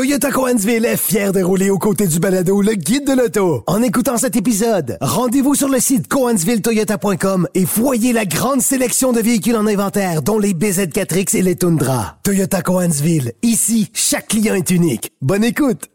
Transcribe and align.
Toyota 0.00 0.30
Coansville 0.30 0.86
est 0.86 0.96
fier 0.96 1.30
de 1.30 1.42
rouler 1.42 1.68
aux 1.68 1.76
côtés 1.76 2.06
du 2.06 2.20
balado 2.20 2.62
Le 2.62 2.72
Guide 2.72 3.06
de 3.06 3.12
l'Auto. 3.12 3.64
En 3.66 3.82
écoutant 3.82 4.16
cet 4.16 4.34
épisode, 4.34 4.96
rendez-vous 5.02 5.54
sur 5.54 5.68
le 5.68 5.78
site 5.78 6.08
coansvilletoyota.com 6.08 7.46
et 7.54 7.66
voyez 7.66 8.14
la 8.14 8.24
grande 8.24 8.62
sélection 8.62 9.12
de 9.12 9.20
véhicules 9.20 9.56
en 9.56 9.66
inventaire, 9.66 10.22
dont 10.22 10.38
les 10.38 10.54
BZ4X 10.54 11.36
et 11.36 11.42
les 11.42 11.54
Tundra. 11.54 12.16
Toyota 12.22 12.62
Coansville, 12.62 13.34
ici, 13.42 13.90
chaque 13.92 14.28
client 14.28 14.54
est 14.54 14.70
unique. 14.70 15.12
Bonne 15.20 15.44
écoute! 15.44 15.90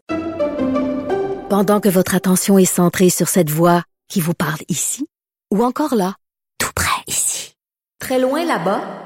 Pendant 1.50 1.80
que 1.80 1.88
votre 1.88 2.14
attention 2.14 2.58
est 2.58 2.64
centrée 2.64 3.10
sur 3.10 3.26
cette 3.26 3.50
voix 3.50 3.82
qui 4.08 4.20
vous 4.20 4.34
parle 4.34 4.60
ici, 4.68 5.04
ou 5.52 5.64
encore 5.64 5.96
là, 5.96 6.14
tout 6.58 6.70
près 6.76 7.02
ici, 7.08 7.56
très 7.98 8.20
loin 8.20 8.44
là-bas, 8.44 9.05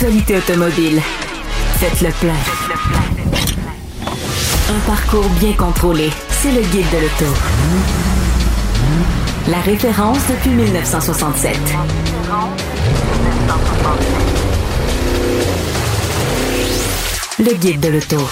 Actualité 0.00 0.36
automobile. 0.36 1.00
Faites 1.80 2.00
le 2.02 2.10
plein. 2.20 2.36
Un 4.70 4.78
parcours 4.86 5.28
bien 5.40 5.52
contrôlé. 5.54 6.10
C'est 6.30 6.52
le 6.52 6.60
guide 6.60 6.86
de 6.92 6.98
l'auto. 6.98 7.34
La 9.48 9.58
référence 9.58 10.20
depuis 10.28 10.50
1967. 10.50 11.58
Le 17.40 17.54
guide 17.54 17.80
de 17.80 17.88
l'auto. 17.88 18.28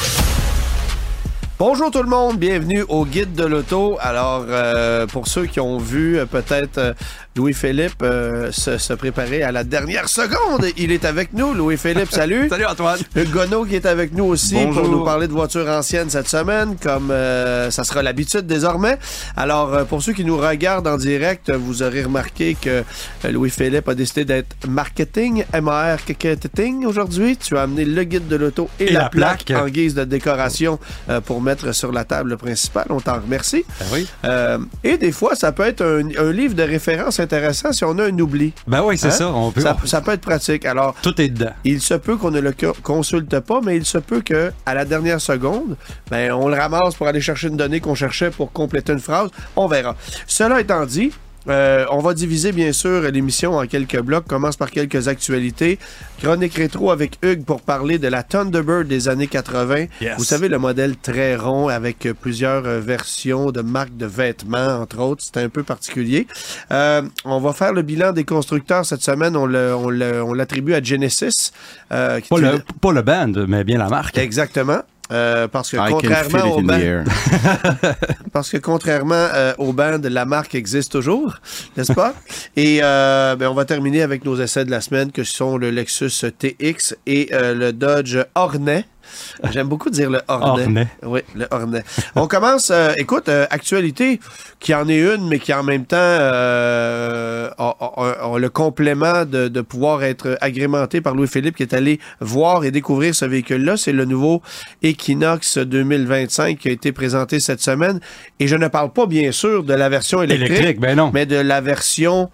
Bonjour 1.59 1.91
tout 1.91 2.03
le 2.03 2.09
monde, 2.09 2.37
bienvenue 2.39 2.85
au 2.87 3.07
guide 3.07 3.33
de 3.33 3.45
l'auto. 3.45 3.97
Alors, 4.03 4.45
euh, 4.47 5.07
pour 5.07 5.27
ceux 5.27 5.47
qui 5.47 5.59
ont 5.59 5.79
vu 5.79 6.19
euh, 6.19 6.27
peut-être 6.27 6.95
euh, 7.37 7.41
Louis-Philippe 7.41 8.05
se, 8.53 8.79
se, 8.79 8.93
préparer 8.93 9.43
à 9.43 9.53
la 9.53 9.65
dernière 9.65 10.09
seconde, 10.09 10.67
il 10.77 10.93
est 10.93 11.05
avec 11.05 11.33
nous. 11.33 11.55
Louis-Philippe, 11.55 12.11
salut. 12.11 12.49
salut 12.51 12.67
Antoine. 12.67 12.99
Gono 13.33 13.65
qui 13.65 13.75
est 13.77 13.87
avec 13.87 14.13
nous 14.13 14.25
aussi 14.25 14.55
Bonjour. 14.55 14.83
pour 14.83 14.91
nous 14.91 15.05
parler 15.05 15.27
de 15.29 15.33
voitures 15.33 15.69
anciennes 15.69 16.11
cette 16.11 16.29
semaine, 16.29 16.77
comme 16.83 17.09
ça 17.09 17.85
sera 17.85 18.03
l'habitude 18.03 18.47
désormais. 18.47 18.99
Alors, 19.37 19.87
pour 19.87 20.03
ceux 20.03 20.13
qui 20.13 20.25
nous 20.25 20.37
regardent 20.37 20.89
en 20.89 20.97
direct, 20.97 21.51
vous 21.51 21.83
aurez 21.83 22.05
remarqué 22.05 22.57
que 22.61 22.83
Louis-Philippe 23.29 23.89
a 23.89 23.95
décidé 23.95 24.25
d'être 24.25 24.67
marketing, 24.69 25.45
M-A-R-Marketing 25.53 26.87
aujourd'hui. 26.87 27.37
Tu 27.37 27.57
as 27.57 27.63
amené 27.63 27.85
le 27.85 28.05
guide 28.05 28.29
de 28.29 28.37
l'auto 28.37 28.69
et, 28.81 28.85
Et 28.85 28.93
la, 28.93 29.03
la 29.03 29.09
plaque, 29.09 29.45
plaque. 29.47 29.63
en 29.63 29.67
guise 29.69 29.95
de 29.95 30.05
décoration 30.05 30.79
pour 31.25 31.41
mettre 31.43 31.73
sur 31.73 31.93
la 31.93 32.05
table 32.05 32.37
principale. 32.37 32.87
On 32.91 33.01
t'en 33.01 33.21
remercie. 33.21 33.65
Ben 33.81 33.87
oui. 33.93 34.07
Euh, 34.25 34.59
et 34.85 34.99
des 34.99 35.13
fois, 35.13 35.35
ça 35.35 35.53
peut 35.53 35.65
être 35.65 35.83
un, 35.83 36.09
un, 36.19 36.33
livre 36.33 36.55
de 36.55 36.63
référence 36.63 37.19
intéressant 37.27 37.73
si 37.73 37.85
on 37.85 37.99
a 37.99 38.05
un 38.05 38.19
oubli. 38.19 38.53
Ben 38.67 38.83
oui, 38.85 38.97
c'est 38.99 39.09
Hein? 39.09 39.11
ça. 39.11 39.29
On 39.33 39.51
peut, 39.51 39.61
Ça, 39.61 39.77
on- 39.83 39.87
ça 39.87 40.01
peut 40.01 40.13
être 40.13 40.21
pratique. 40.21 40.65
Alors, 40.65 40.95
Tout 41.03 41.21
est 41.21 41.29
dedans. 41.29 41.51
il 41.65 41.81
se 41.81 41.95
peut 41.95 42.17
qu'on 42.17 42.31
ne 42.31 42.41
le 42.41 42.53
co- 42.53 42.75
consulte 42.83 43.39
pas, 43.41 43.61
mais 43.63 43.77
il 43.77 43.85
se 43.85 43.99
peut 43.99 44.21
que 44.21 44.53
à 44.65 44.75
la 44.75 44.85
dernière 44.85 45.21
seconde, 45.21 45.77
ben, 46.11 46.33
on 46.33 46.49
le 46.49 46.55
ramasse 46.57 46.95
pour 46.95 47.07
aller 47.07 47.21
chercher 47.21 47.49
une 47.49 47.57
donnée 47.57 47.81
qu'on 47.81 47.95
cherchait 47.95 48.31
pour 48.31 48.53
compléter 48.53 48.93
une 48.93 49.01
phrase. 49.01 49.31
On 49.57 49.67
verra. 49.67 49.97
Cela 50.27 50.61
étant 50.61 50.87
dit, 50.87 51.13
euh, 51.49 51.85
on 51.91 51.99
va 52.01 52.15
diviser 52.15 52.53
bien 52.53 52.73
sûr 52.73 53.03
l'émission 53.11 53.57
en 53.57 53.67
quelques 53.67 54.01
blocs. 54.01 54.27
Commence 54.27 54.57
par 54.57 54.71
quelques 54.71 55.09
actualités. 55.09 55.79
Chronique 56.23 56.55
rétro 56.55 56.91
avec 56.91 57.19
Hugues 57.23 57.45
pour 57.45 57.61
parler 57.61 57.99
de 57.99 58.09
la 58.09 58.23
Thunderbird 58.23 58.87
des 58.89 59.09
années 59.09 59.27
80. 59.27 59.87
Yes. 60.01 60.15
Vous 60.19 60.25
savez, 60.25 60.49
le 60.49 60.59
modèle 60.59 60.97
très 60.97 61.37
rond 61.37 61.69
avec 61.69 62.07
euh, 62.07 62.15
plusieurs 62.15 62.65
euh, 62.67 62.81
versions 62.81 63.51
de 63.53 63.61
marques 63.61 63.97
de 63.97 64.07
vêtements, 64.07 64.81
entre 64.81 64.99
autres. 65.01 65.23
C'est 65.25 65.43
un 65.43 65.49
peu 65.49 65.63
particulier. 65.63 66.27
Euh, 66.73 67.03
on 67.25 67.41
va 67.41 67.53
faire 67.53 67.73
le 67.73 67.83
bilan 67.83 68.13
des 68.13 68.25
constructeurs 68.25 68.85
cette 68.87 69.03
semaine. 69.03 69.37
On 69.37 69.47
l'attribue 69.47 70.75
à 70.75 70.83
Genesis. 70.83 71.53
euh, 71.93 72.21
qui 72.21 72.29
Pas 72.29 72.39
est 72.39 72.41
le, 72.41 72.59
pas 72.81 72.93
le 72.93 73.03
band, 73.03 73.33
mais 73.47 73.65
bien 73.65 73.79
la 73.79 73.89
marque. 73.89 74.19
Exactement. 74.19 74.81
Euh, 75.13 75.47
parce 75.47 75.71
que 75.71 75.77
contrairement 75.77 76.39
it 76.39 76.53
au 76.53 76.63
parce 78.33 78.51
que 78.51 78.57
contrairement 78.57 79.15
euh, 79.15 79.55
au 79.59 79.73
band, 79.73 80.01
la 80.03 80.25
marque 80.25 80.55
existe 80.55 80.93
toujours, 80.93 81.37
n'est-ce 81.77 81.93
pas? 81.93 82.15
Et 82.57 82.81
euh, 82.83 83.37
ben, 83.37 83.49
on 83.49 83.55
va 83.55 83.65
terminer 83.65 84.03
avec 84.03 84.25
nos 84.25 84.41
essais 84.41 84.65
de 84.65 84.71
la 84.71 84.81
semaine, 84.81 85.13
que 85.13 85.23
sont 85.23 85.57
le 85.59 85.71
Lexus 85.71 86.33
TX 86.37 86.97
et 87.07 87.29
euh, 87.33 87.55
le 87.55 87.73
Dodge 87.73 88.19
Hornet. 88.35 88.85
J'aime 89.53 89.69
beaucoup 89.69 89.91
dire 89.91 90.11
le 90.11 90.21
Hornet. 90.29 90.63
Hornet. 90.65 90.89
Oui, 91.03 91.21
le 91.35 91.47
Hornet. 91.51 91.83
On 92.17 92.27
commence, 92.27 92.71
euh, 92.71 92.93
écoute, 92.97 93.29
euh, 93.29 93.47
actualité 93.51 94.21
qui 94.61 94.75
en 94.75 94.89
est 94.89 94.99
une, 94.99 95.29
mais 95.29 95.39
qui 95.39 95.53
en 95.53 95.63
même 95.63 95.85
temps 95.85 95.97
euh, 95.97 97.51
a, 97.59 97.77
a- 97.81 98.35
a 98.35 98.39
le 98.39 98.49
complément 98.49 99.25
de, 99.25 99.49
de 99.49 99.61
pouvoir 99.61 100.03
être 100.03 100.37
agrémenté 100.41 101.01
par 101.01 101.15
Louis-Philippe 101.15 101.57
qui 101.57 101.63
est 101.63 101.75
allé 101.75 102.01
voir 102.21 102.65
et 102.65 102.71
découvrir 102.71 103.15
ce 103.15 103.25
véhicule-là. 103.25 103.77
C'est 103.77 103.93
le 103.93 104.05
nouveau 104.05 104.43
Equinox 104.83 105.59
2025 105.59 106.59
qui 106.59 106.69
a 106.69 106.73
été 106.73 106.93
présenté 106.93 107.41
cette 107.41 107.61
semaine. 107.61 108.01
Et 108.41 108.47
je 108.49 108.57
ne 108.57 108.69
parle 108.69 108.93
pas, 108.93 109.07
bien 109.07 109.33
sûr, 109.33 109.63
de 109.65 109.75
la 109.75 109.89
version 109.89 110.23
électrique, 110.23 110.51
Électrique, 110.51 110.81
ben 110.81 110.97
non. 110.97 111.11
mais 111.13 111.27
de 111.27 111.37
la 111.37 111.61
version 111.61 112.31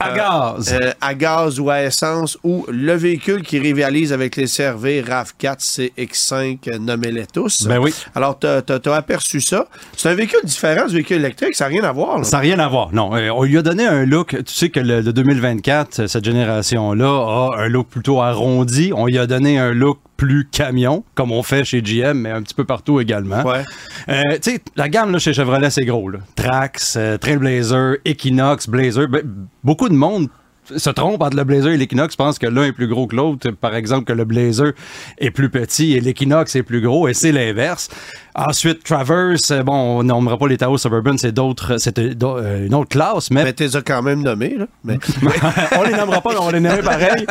À 0.00 0.12
gaz. 0.12 0.72
euh, 0.72 0.92
à 1.00 1.14
gaz 1.14 1.58
ou 1.60 1.70
à 1.70 1.82
essence 1.82 2.36
ou 2.42 2.66
le 2.68 2.94
véhicule 2.94 3.42
qui 3.42 3.58
rivalise 3.58 4.12
avec 4.12 4.36
les 4.36 4.46
CRV 4.46 5.02
RAV4, 5.02 5.60
CX5, 5.60 6.58
euh, 6.68 6.78
nommez-les 6.78 7.26
tous. 7.26 7.66
Ben 7.66 7.78
oui. 7.78 7.94
Alors, 8.14 8.38
tu 8.38 8.46
as, 8.46 8.94
aperçu 8.94 9.40
ça. 9.40 9.66
C'est 9.96 10.08
un 10.10 10.14
véhicule 10.14 10.40
différent 10.44 10.86
du 10.86 10.94
véhicule 10.94 11.18
électrique, 11.18 11.54
ça 11.54 11.64
n'a 11.64 11.68
rien 11.70 11.84
à 11.84 11.92
voir. 11.92 12.18
là. 12.18 12.24
Ça 12.24 12.36
n'a 12.36 12.40
rien 12.42 12.58
à 12.58 12.68
voir. 12.68 12.92
Non, 12.92 13.14
Euh, 13.16 13.30
on 13.30 13.44
lui 13.44 13.56
a 13.56 13.62
donné 13.62 13.86
un 13.86 14.04
look. 14.04 14.30
Tu 14.44 14.52
sais 14.54 14.68
que 14.68 14.80
le, 14.80 15.00
le 15.00 15.12
2024, 15.12 16.06
cette 16.06 16.24
génération-là 16.24 17.06
a 17.06 17.62
un 17.62 17.68
look 17.68 17.88
plutôt 17.88 18.20
arrondi. 18.20 18.92
On 18.94 19.06
lui 19.06 19.18
a 19.18 19.26
donné 19.26 19.58
un 19.58 19.72
look 19.72 19.98
plus 20.16 20.46
camion, 20.50 21.04
comme 21.14 21.32
on 21.32 21.42
fait 21.42 21.64
chez 21.64 21.82
GM, 21.82 22.18
mais 22.18 22.30
un 22.30 22.42
petit 22.42 22.54
peu 22.54 22.64
partout 22.64 23.00
également. 23.00 23.42
Ouais. 23.42 23.62
Euh, 24.08 24.22
tu 24.34 24.52
sais, 24.52 24.60
la 24.76 24.88
gamme 24.88 25.12
là, 25.12 25.18
chez 25.18 25.32
Chevrolet, 25.32 25.70
c'est 25.70 25.84
gros. 25.84 26.08
Là. 26.08 26.20
Trax, 26.36 26.96
euh, 26.96 27.18
Trailblazer, 27.18 27.96
Equinox, 28.04 28.68
Blazer. 28.68 29.08
Ben, 29.08 29.22
beaucoup 29.62 29.88
de 29.88 29.94
monde 29.94 30.28
se 30.76 30.90
trompe 30.90 31.22
entre 31.22 31.36
le 31.36 31.44
Blazer 31.44 31.72
et 31.72 31.76
l'Equinox, 31.76 32.16
pense 32.16 32.38
que 32.38 32.46
l'un 32.46 32.64
est 32.64 32.72
plus 32.72 32.88
gros 32.88 33.06
que 33.06 33.16
l'autre. 33.16 33.50
Par 33.50 33.74
exemple, 33.74 34.04
que 34.04 34.12
le 34.12 34.24
Blazer 34.24 34.72
est 35.18 35.30
plus 35.30 35.50
petit 35.50 35.92
et 35.92 36.00
l'Equinox 36.00 36.54
est 36.56 36.62
plus 36.62 36.80
gros, 36.80 37.08
et 37.08 37.14
c'est 37.14 37.32
l'inverse. 37.32 37.90
Ensuite, 38.36 38.82
Traverse, 38.82 39.52
euh, 39.52 39.62
bon, 39.62 39.72
on 39.72 40.02
nommera 40.02 40.36
pas 40.36 40.48
les 40.48 40.56
Taos 40.56 40.78
Suburban, 40.78 41.16
c'est 41.16 41.30
d'autres, 41.30 41.76
c'est 41.78 41.96
euh, 41.98 42.66
une 42.66 42.74
autre 42.74 42.88
classe, 42.88 43.30
mais 43.30 43.44
Mais 43.44 43.76
as 43.76 43.82
quand 43.82 44.02
même 44.02 44.22
nommés. 44.22 44.56
Là? 44.58 44.66
Mais, 44.84 44.98
on 45.78 45.82
les 45.84 45.92
nommera 45.92 46.20
pas, 46.20 46.32
mais 46.32 46.40
on 46.40 46.50
les 46.50 46.60
nommera 46.60 46.82
pareil. 46.82 47.26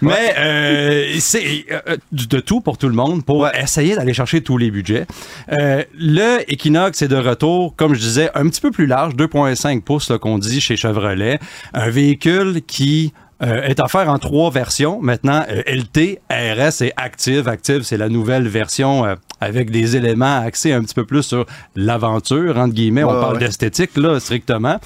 Mais 0.00 0.34
euh, 0.38 1.16
c'est 1.20 1.66
euh, 1.70 1.96
de 2.12 2.40
tout 2.40 2.60
pour 2.60 2.78
tout 2.78 2.88
le 2.88 2.94
monde 2.94 3.24
pour 3.24 3.48
essayer 3.48 3.96
d'aller 3.96 4.14
chercher 4.14 4.40
tous 4.40 4.56
les 4.56 4.70
budgets. 4.70 5.06
Le 5.48 6.50
Equinox 6.50 7.02
est 7.02 7.08
de 7.08 7.16
retour, 7.16 7.76
comme 7.76 7.94
je 7.94 8.00
disais, 8.00 8.30
un 8.34 8.48
petit 8.48 8.60
peu 8.60 8.70
plus 8.70 8.86
large, 8.86 9.14
2,5 9.16 9.82
pouces 9.82 10.12
qu'on 10.20 10.38
dit 10.38 10.60
chez 10.60 10.76
Chevrolet. 10.76 11.38
Un 11.74 11.90
véhicule 11.90 12.62
qui 12.66 13.12
euh, 13.42 13.62
est 13.62 13.80
offert 13.80 14.08
en 14.10 14.18
trois 14.18 14.50
versions. 14.50 15.00
Maintenant, 15.00 15.44
euh, 15.48 15.62
LT, 15.66 16.20
RS 16.30 16.82
et 16.82 16.92
Active. 16.96 17.48
Active, 17.48 17.82
c'est 17.82 17.96
la 17.96 18.10
nouvelle 18.10 18.46
version 18.46 19.06
euh, 19.06 19.14
avec 19.40 19.70
des 19.70 19.96
éléments 19.96 20.40
axés 20.40 20.72
un 20.72 20.82
petit 20.82 20.94
peu 20.94 21.04
plus 21.04 21.22
sur 21.22 21.46
l'aventure, 21.74 22.58
entre 22.58 22.74
guillemets. 22.74 23.04
Ouais, 23.04 23.12
on 23.12 23.20
parle 23.20 23.34
ouais. 23.34 23.40
d'esthétique, 23.40 23.96
là, 23.96 24.20
strictement. 24.20 24.78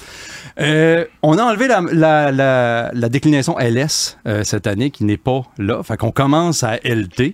Euh, 0.59 1.05
on 1.21 1.37
a 1.37 1.43
enlevé 1.43 1.67
la, 1.67 1.81
la, 1.81 2.31
la, 2.31 2.91
la 2.93 3.09
déclinaison 3.09 3.57
LS 3.59 4.17
euh, 4.27 4.43
cette 4.43 4.67
année, 4.67 4.91
qui 4.91 5.03
n'est 5.03 5.17
pas 5.17 5.41
là. 5.57 5.83
Fait 5.83 5.97
qu'on 5.97 6.11
commence 6.11 6.63
à 6.63 6.77
LT. 6.77 7.33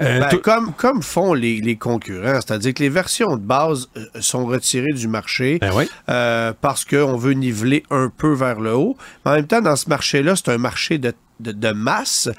Euh, 0.00 0.20
ben, 0.20 0.38
comme, 0.38 0.72
comme 0.72 1.02
font 1.02 1.34
les, 1.34 1.60
les 1.60 1.76
concurrents, 1.76 2.40
c'est-à-dire 2.40 2.74
que 2.74 2.82
les 2.82 2.88
versions 2.88 3.36
de 3.36 3.42
base 3.42 3.88
sont 4.20 4.46
retirées 4.46 4.92
du 4.92 5.08
marché 5.08 5.58
Ben 5.60 5.72
oui. 5.74 5.88
parce 6.06 6.84
qu'on 6.84 7.16
veut 7.16 7.32
niveler 7.34 7.82
un 7.90 8.10
peu 8.16 8.32
vers 8.32 8.60
le 8.60 8.74
haut. 8.74 8.96
Mais 9.24 9.32
en 9.32 9.34
même 9.34 9.46
temps, 9.46 9.60
dans 9.60 9.76
ce 9.76 9.88
marché-là, 9.88 10.34
c'est 10.36 10.48
un 10.50 10.58
marché 10.58 10.98
de, 10.98 11.12
de, 11.40 11.52
de 11.52 11.72
masse. 11.72 12.30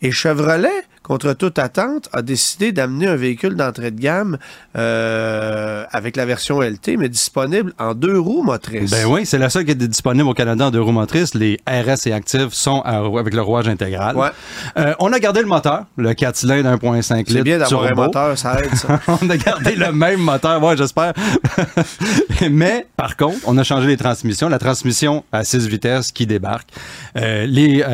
Et 0.00 0.10
Chevrolet, 0.12 0.70
contre 1.02 1.32
toute 1.32 1.58
attente, 1.58 2.08
a 2.12 2.22
décidé 2.22 2.72
d'amener 2.72 3.06
un 3.08 3.16
véhicule 3.16 3.54
d'entrée 3.56 3.90
de 3.90 4.00
gamme 4.00 4.38
euh, 4.76 5.84
avec 5.90 6.16
la 6.16 6.24
version 6.24 6.60
LT, 6.60 6.96
mais 6.98 7.08
disponible 7.08 7.72
en 7.78 7.94
deux 7.94 8.18
roues 8.18 8.42
motrices. 8.42 8.90
Ben 8.90 9.06
oui, 9.06 9.26
c'est 9.26 9.38
la 9.38 9.50
seule 9.50 9.64
qui 9.64 9.72
est 9.72 9.74
disponible 9.74 10.28
au 10.28 10.34
Canada 10.34 10.66
en 10.66 10.70
deux 10.70 10.80
roues 10.80 10.92
motrices. 10.92 11.34
Les 11.34 11.58
RS 11.68 12.06
et 12.06 12.12
Active 12.12 12.48
sont 12.52 12.80
à- 12.82 12.98
avec 13.18 13.34
le 13.34 13.42
rouage 13.42 13.68
intégral. 13.68 14.16
Ouais. 14.16 14.28
Euh, 14.78 14.94
on 15.00 15.12
a 15.12 15.18
gardé 15.18 15.40
le 15.40 15.46
moteur, 15.46 15.84
le 15.96 16.14
4 16.14 16.36
cylindres 16.36 16.70
1.5 16.70 17.16
litres. 17.18 17.32
C'est 17.32 17.42
bien 17.42 17.58
d'avoir 17.58 17.84
un 17.84 17.94
moteur, 17.94 18.38
ça 18.38 18.58
aide, 18.60 18.74
ça. 18.76 19.00
on 19.08 19.28
a 19.30 19.36
gardé 19.36 19.74
le 19.74 19.92
même 19.92 20.20
moteur, 20.20 20.62
ouais, 20.62 20.76
j'espère. 20.76 21.12
Mais 22.50 22.86
par 22.96 23.16
contre, 23.16 23.38
on 23.46 23.56
a 23.58 23.64
changé 23.64 23.86
les 23.88 23.96
transmissions. 23.96 24.48
La 24.48 24.58
transmission 24.58 25.24
à 25.32 25.44
6 25.44 25.66
vitesses 25.68 26.12
qui 26.12 26.26
débarque. 26.26 26.68
Euh, 27.16 27.46
les, 27.46 27.84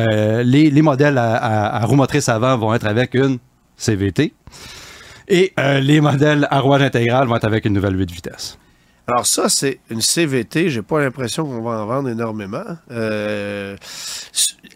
les, 0.43 0.69
les 0.69 0.81
modèles 0.81 1.17
à, 1.17 1.35
à, 1.35 1.81
à 1.81 1.85
roue 1.85 1.95
motrice 1.95 2.29
avant 2.29 2.57
vont 2.57 2.73
être 2.73 2.85
avec 2.85 2.98
une 3.13 3.39
CVT. 3.77 4.33
Et 5.27 5.53
euh, 5.59 5.79
les 5.79 6.01
modèles 6.01 6.47
à 6.49 6.59
rouage 6.59 6.81
intégral 6.81 7.27
vont 7.27 7.35
être 7.35 7.45
avec 7.45 7.65
une 7.65 7.73
nouvelle 7.73 7.97
8 7.97 8.11
vitesses. 8.11 8.57
Alors 9.07 9.25
ça, 9.25 9.49
c'est 9.49 9.79
une 9.89 10.01
CVT. 10.01 10.69
J'ai 10.69 10.81
pas 10.81 10.99
l'impression 10.99 11.45
qu'on 11.45 11.61
va 11.61 11.81
en 11.81 11.85
vendre 11.85 12.09
énormément. 12.09 12.65
Euh, 12.91 13.75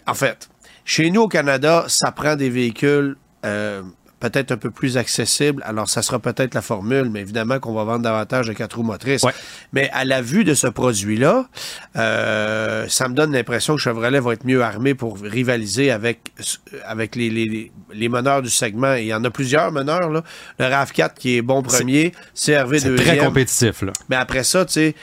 en 0.08 0.14
fait, 0.14 0.50
chez 0.86 1.12
nous 1.12 1.22
au 1.22 1.28
Canada, 1.28 1.86
ça 1.88 2.12
prend 2.12 2.36
des 2.36 2.50
véhicules 2.50 3.16
euh, 3.46 3.84
peut-être 4.30 4.52
un 4.54 4.58
peu 4.58 4.72
plus 4.72 4.98
accessibles. 4.98 5.62
Alors, 5.66 5.90
ça 5.90 6.02
sera 6.02 6.18
peut-être 6.20 6.54
la 6.56 6.62
formule, 6.62 7.10
mais 7.12 7.20
évidemment 7.20 7.60
qu'on 7.60 7.74
va 7.74 7.84
vendre 7.84 8.04
davantage 8.04 8.48
de 8.48 8.54
quatre 8.54 8.78
roues 8.78 8.84
motrices. 8.84 9.24
Ouais. 9.24 9.34
Mais 9.74 9.90
à 9.92 10.06
la 10.06 10.22
vue 10.22 10.46
de 10.46 10.54
ce 10.54 10.68
produit-là, 10.68 11.46
euh, 11.98 12.86
ça 12.88 13.08
me 13.10 13.14
donne 13.16 13.34
l'impression 13.34 13.76
que 13.76 13.82
Chevrolet 13.82 14.20
va 14.20 14.34
être 14.34 14.46
mieux 14.46 14.62
armé 14.64 14.94
pour 14.94 15.20
rivaliser 15.20 15.92
avec, 15.92 16.32
avec 16.86 17.16
les, 17.16 17.30
les, 17.30 17.46
les- 17.46 17.72
les 17.94 18.10
meneurs 18.10 18.42
du 18.42 18.50
segment. 18.50 18.96
Et 18.96 19.02
il 19.02 19.08
y 19.08 19.14
en 19.14 19.24
a 19.24 19.30
plusieurs 19.30 19.72
meneurs. 19.72 20.10
Là. 20.10 20.24
Le 20.58 20.66
RAV4 20.66 21.14
qui 21.16 21.38
est 21.38 21.42
bon 21.42 21.62
premier, 21.62 22.12
CRV 22.34 22.80
C'est 22.80 22.90
deuxième. 22.90 22.96
très 22.98 23.18
compétitif, 23.18 23.82
là. 23.84 23.94
Mais 24.10 24.16
après 24.16 24.44
ça, 24.44 24.66
tu 24.66 24.74
sais, 24.74 24.96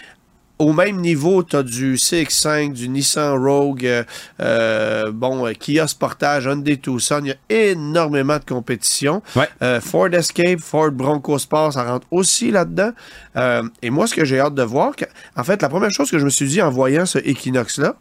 au 0.61 0.75
même 0.75 1.01
niveau, 1.01 1.43
tu 1.43 1.57
as 1.57 1.63
du 1.63 1.95
CX5, 1.95 2.75
du 2.75 2.91
Nissan 2.91 3.33
Rogue, 3.43 3.87
euh, 3.87 4.05
euh, 4.41 5.11
bon, 5.11 5.47
euh, 5.47 5.53
Kia 5.53 5.87
Sportage, 5.87 6.45
Hyundai 6.45 6.77
Tucson. 6.77 7.23
Il 7.25 7.29
y 7.29 7.33
a 7.33 7.71
énormément 7.71 8.39
de 8.39 8.45
compétition. 8.45 9.23
Ouais. 9.35 9.49
Euh, 9.63 9.81
Ford 9.81 10.13
Escape, 10.13 10.61
Ford 10.61 10.91
Bronco 10.91 11.39
Sport, 11.39 11.73
ça 11.73 11.85
rentre 11.85 12.07
aussi 12.11 12.51
là-dedans. 12.51 12.91
Euh, 13.37 13.63
et 13.81 13.89
moi, 13.89 14.07
ce 14.07 14.15
que 14.15 14.27
j'ai 14.27 14.39
hâte 14.39 14.55
de 14.55 14.63
voir, 14.63 14.93
en 15.35 15.45
fait, 15.45 15.63
la 15.63 15.71
première 15.71 15.91
chose 15.91 16.11
que 16.11 16.19
je 16.19 16.25
me 16.27 16.31
suis 16.31 16.47
dit 16.47 16.61
en 16.61 16.71
voyant 16.71 17.07
ce 17.07 17.19
Equinox-là, 17.19 17.97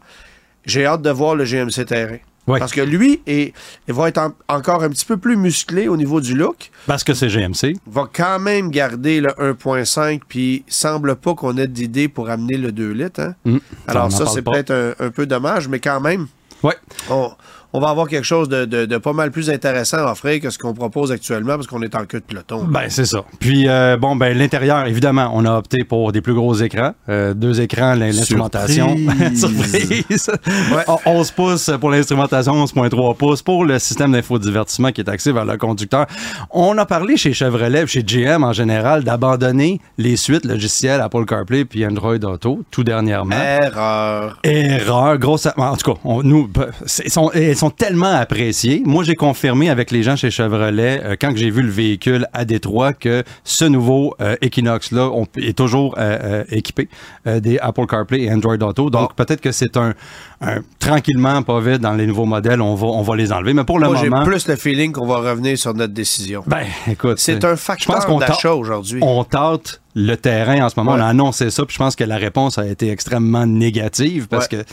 j'ai 0.66 0.84
hâte 0.84 1.00
de 1.00 1.10
voir 1.10 1.34
le 1.36 1.44
GMC 1.44 1.86
Terrain. 1.86 2.18
Parce 2.46 2.72
que 2.72 2.80
lui, 2.80 3.20
est, 3.28 3.52
il 3.86 3.94
va 3.94 4.08
être 4.08 4.18
en- 4.18 4.32
encore 4.48 4.82
un 4.82 4.88
petit 4.88 5.04
peu 5.04 5.16
plus 5.16 5.36
musclé 5.36 5.86
au 5.86 5.96
niveau 5.96 6.20
du 6.20 6.34
look 6.34 6.70
Parce 6.86 7.04
que 7.04 7.14
c'est 7.14 7.28
GMC. 7.28 7.76
va 7.86 8.08
quand 8.12 8.40
même 8.40 8.70
garder 8.70 9.20
le 9.20 9.28
1.5, 9.38 10.20
puis 10.28 10.64
semble 10.66 11.14
pas 11.16 11.34
qu'on 11.34 11.56
ait 11.58 11.68
d'idée 11.68 12.08
pour 12.08 12.28
amener 12.28 12.56
le 12.56 12.72
2 12.72 12.90
litres. 12.90 13.20
hein. 13.20 13.34
Mm. 13.44 13.58
Alors 13.86 14.10
ça, 14.10 14.26
c'est 14.26 14.42
peut-être 14.42 14.72
un, 14.72 14.94
un 14.98 15.10
peu 15.10 15.26
dommage, 15.26 15.68
mais 15.68 15.78
quand 15.78 16.00
même, 16.00 16.26
Ouais. 16.62 16.74
on, 17.08 17.30
on 17.72 17.80
va 17.80 17.88
avoir 17.90 18.08
quelque 18.08 18.24
chose 18.24 18.48
de, 18.48 18.64
de- 18.64 18.86
de 18.86 18.96
pas 18.98 19.12
mal 19.12 19.30
plus 19.30 19.50
intéressant 19.50 19.98
à 19.98 20.12
offrir 20.12 20.40
que 20.40 20.50
ce 20.50 20.58
qu'on 20.58 20.74
propose 20.74 21.12
actuellement, 21.12 21.54
parce 21.54 21.66
qu'on 21.66 21.82
est 21.82 21.94
en 21.94 22.04
queue 22.04 22.20
de 22.20 22.24
peloton. 22.24 22.64
Ben, 22.64 22.84
c'est 22.88 23.04
ça. 23.06 23.24
Puis, 23.38 23.68
euh, 23.68 23.96
bon, 23.96 24.16
ben, 24.16 24.36
l'intérieur, 24.36 24.86
évidemment, 24.86 25.30
on 25.34 25.44
a 25.44 25.56
opté 25.56 25.84
pour 25.84 26.12
des 26.12 26.20
plus 26.20 26.34
gros 26.34 26.54
écrans. 26.54 26.92
Euh, 27.08 27.34
deux 27.34 27.60
écrans, 27.60 27.94
l'in- 27.94 28.06
l'instrumentation. 28.10 28.96
Surprise! 29.34 30.30
On- 30.86 30.98
11 31.20 31.30
pouces 31.32 31.70
pour 31.80 31.90
l'instrumentation, 31.90 32.54
11.3 32.64 33.16
pouces 33.16 33.42
pour 33.42 33.64
le 33.64 33.78
système 33.78 34.12
d'infodivertissement 34.12 34.92
qui 34.92 35.00
est 35.00 35.08
axé 35.08 35.32
vers 35.32 35.44
le 35.44 35.56
conducteur. 35.56 36.06
On 36.50 36.76
a 36.78 36.86
parlé 36.86 37.16
chez 37.16 37.32
Chevrolet, 37.32 37.86
chez 37.86 38.02
GM 38.02 38.44
en 38.44 38.52
général, 38.52 39.04
d'abandonner 39.04 39.80
les 39.98 40.16
suites 40.16 40.44
logicielles 40.44 41.00
Apple 41.00 41.24
CarPlay 41.24 41.64
puis 41.64 41.86
Android 41.86 42.16
Auto, 42.24 42.62
tout 42.70 42.84
dernièrement. 42.84 43.36
Erreur. 43.36 44.38
Erreur, 44.44 45.18
grosse. 45.18 45.48
En 45.56 45.76
tout 45.76 45.92
cas, 45.94 46.00
on- 46.04 46.22
nous, 46.22 46.48
sont, 46.86 47.30
elles 47.32 47.56
sont 47.60 47.70
tellement 47.70 48.12
appréciées. 48.14 48.82
Moi, 48.84 49.04
j'ai 49.04 49.14
confirmé 49.16 49.70
avec 49.70 49.90
les 49.90 50.02
gens 50.02 50.16
chez 50.16 50.30
Chevrolet, 50.30 51.00
euh, 51.04 51.16
quand 51.20 51.32
j'ai 51.36 51.50
vu 51.50 51.62
le 51.62 51.70
véhicule 51.70 52.26
à 52.32 52.44
Détroit, 52.44 52.92
que 52.92 53.22
ce 53.44 53.64
nouveau 53.64 54.14
euh, 54.20 54.36
Equinox-là 54.40 55.10
on- 55.12 55.26
est 55.36 55.56
toujours 55.56 55.94
euh, 55.98 56.44
équipé 56.50 56.88
des 57.26 57.58
Apple 57.58 57.86
CarPlay 57.86 58.22
et 58.22 58.32
Android 58.32 58.56
Auto. 58.62 58.90
Donc, 58.90 59.14
peut-être 59.14 59.40
que 59.40 59.52
c'est 59.52 59.76
un, 59.76 59.94
un- 60.40 60.60
tranquillement, 60.78 61.42
pas 61.42 61.60
vite, 61.60 61.80
dans 61.80 61.92
les 61.94 62.06
nouveaux 62.06 62.24
modèles, 62.24 62.60
on 62.60 62.74
va, 62.74 62.86
on 62.88 63.02
va 63.02 63.16
les 63.16 63.32
enlever. 63.32 63.52
Mais 63.52 63.64
pour 63.64 63.78
le 63.78 63.86
Moi, 63.88 63.96
j'ai 64.00 64.08
moment. 64.08 64.24
plus 64.24 64.48
le 64.48 64.56
feeling 64.56 64.92
qu'on 64.92 65.06
va 65.06 65.18
revenir 65.18 65.56
sur 65.58 65.74
notre 65.74 65.92
décision. 65.92 66.42
Ben, 66.46 66.64
écoute. 66.90 67.18
c'est 67.18 67.44
un 67.44 67.56
facteur 67.56 68.18
d'achat 68.18 68.54
aujourd'hui. 68.54 69.00
on 69.02 69.22
tâte 69.24 69.80
le 69.94 70.14
terrain 70.16 70.64
en 70.64 70.68
ce 70.68 70.74
moment. 70.78 70.92
Ouais. 70.94 71.00
On 71.00 71.04
a 71.04 71.08
annoncé 71.08 71.50
ça, 71.50 71.64
puis 71.66 71.74
je 71.74 71.78
pense 71.78 71.96
que 71.96 72.04
la 72.04 72.16
réponse 72.16 72.58
a 72.58 72.66
été 72.66 72.90
extrêmement 72.90 73.44
négative 73.46 74.28
parce 74.28 74.46
Ouais. 74.50 74.58
que 74.58 74.64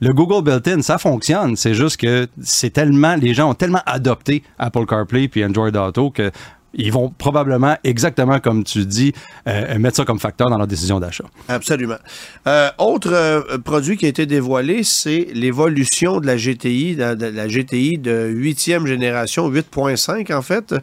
le 0.00 0.12
Google 0.12 0.44
Built-in, 0.44 0.82
ça 0.82 0.98
fonctionne. 0.98 1.56
C'est 1.56 1.74
juste 1.74 1.98
que 1.98 2.28
c'est 2.42 2.70
tellement, 2.70 3.16
les 3.16 3.34
gens 3.34 3.50
ont 3.50 3.54
tellement 3.54 3.82
adopté 3.86 4.42
Apple 4.58 4.86
CarPlay 4.86 5.28
puis 5.28 5.44
Android 5.44 5.70
Auto 5.70 6.10
que 6.10 6.30
ils 6.78 6.92
vont 6.92 7.08
probablement, 7.08 7.76
exactement 7.84 8.38
comme 8.38 8.62
tu 8.62 8.84
dis, 8.84 9.12
euh, 9.48 9.78
mettre 9.78 9.96
ça 9.96 10.04
comme 10.04 10.20
facteur 10.20 10.50
dans 10.50 10.58
leur 10.58 10.66
décision 10.66 11.00
d'achat. 11.00 11.24
Absolument. 11.48 11.96
Euh, 12.46 12.70
autre 12.78 13.12
euh, 13.12 13.58
produit 13.58 13.96
qui 13.96 14.06
a 14.06 14.08
été 14.08 14.26
dévoilé, 14.26 14.84
c'est 14.84 15.28
l'évolution 15.32 16.20
de 16.20 16.26
la 16.26 16.36
GTI, 16.36 16.96
de, 16.96 17.14
de 17.14 17.26
la 17.26 17.48
GTI 17.48 17.98
de 17.98 18.28
huitième 18.28 18.86
génération, 18.86 19.50
8.5 19.50 20.34
en 20.34 20.42
fait, 20.42 20.74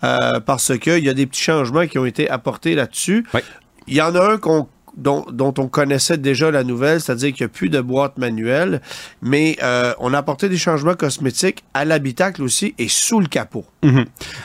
parce 0.00 0.78
qu'il 0.78 1.04
y 1.04 1.08
a 1.08 1.14
des 1.14 1.26
petits 1.26 1.42
changements 1.42 1.86
qui 1.86 1.98
ont 1.98 2.06
été 2.06 2.28
apportés 2.28 2.74
là-dessus. 2.74 3.26
Oui. 3.32 3.40
Il 3.86 3.94
y 3.96 4.02
en 4.02 4.14
a 4.14 4.34
un 4.34 4.36
qu'on 4.36 4.68
dont, 4.96 5.54
on 5.58 5.68
connaissait 5.68 6.18
déjà 6.18 6.50
la 6.50 6.64
nouvelle, 6.64 7.00
c'est-à-dire 7.00 7.32
qu'il 7.32 7.44
n'y 7.44 7.50
a 7.50 7.52
plus 7.52 7.68
de 7.68 7.80
boîte 7.80 8.18
manuelle, 8.18 8.80
mais 9.22 9.56
euh, 9.62 9.92
on 9.98 10.14
a 10.14 10.18
apporté 10.18 10.48
des 10.48 10.56
changements 10.58 10.94
cosmétiques 10.94 11.64
à 11.74 11.84
l'habitacle 11.84 12.42
aussi 12.42 12.74
et 12.78 12.88
sous 12.88 13.20
le 13.20 13.26
capot. 13.26 13.64
Mhm. 13.82 14.04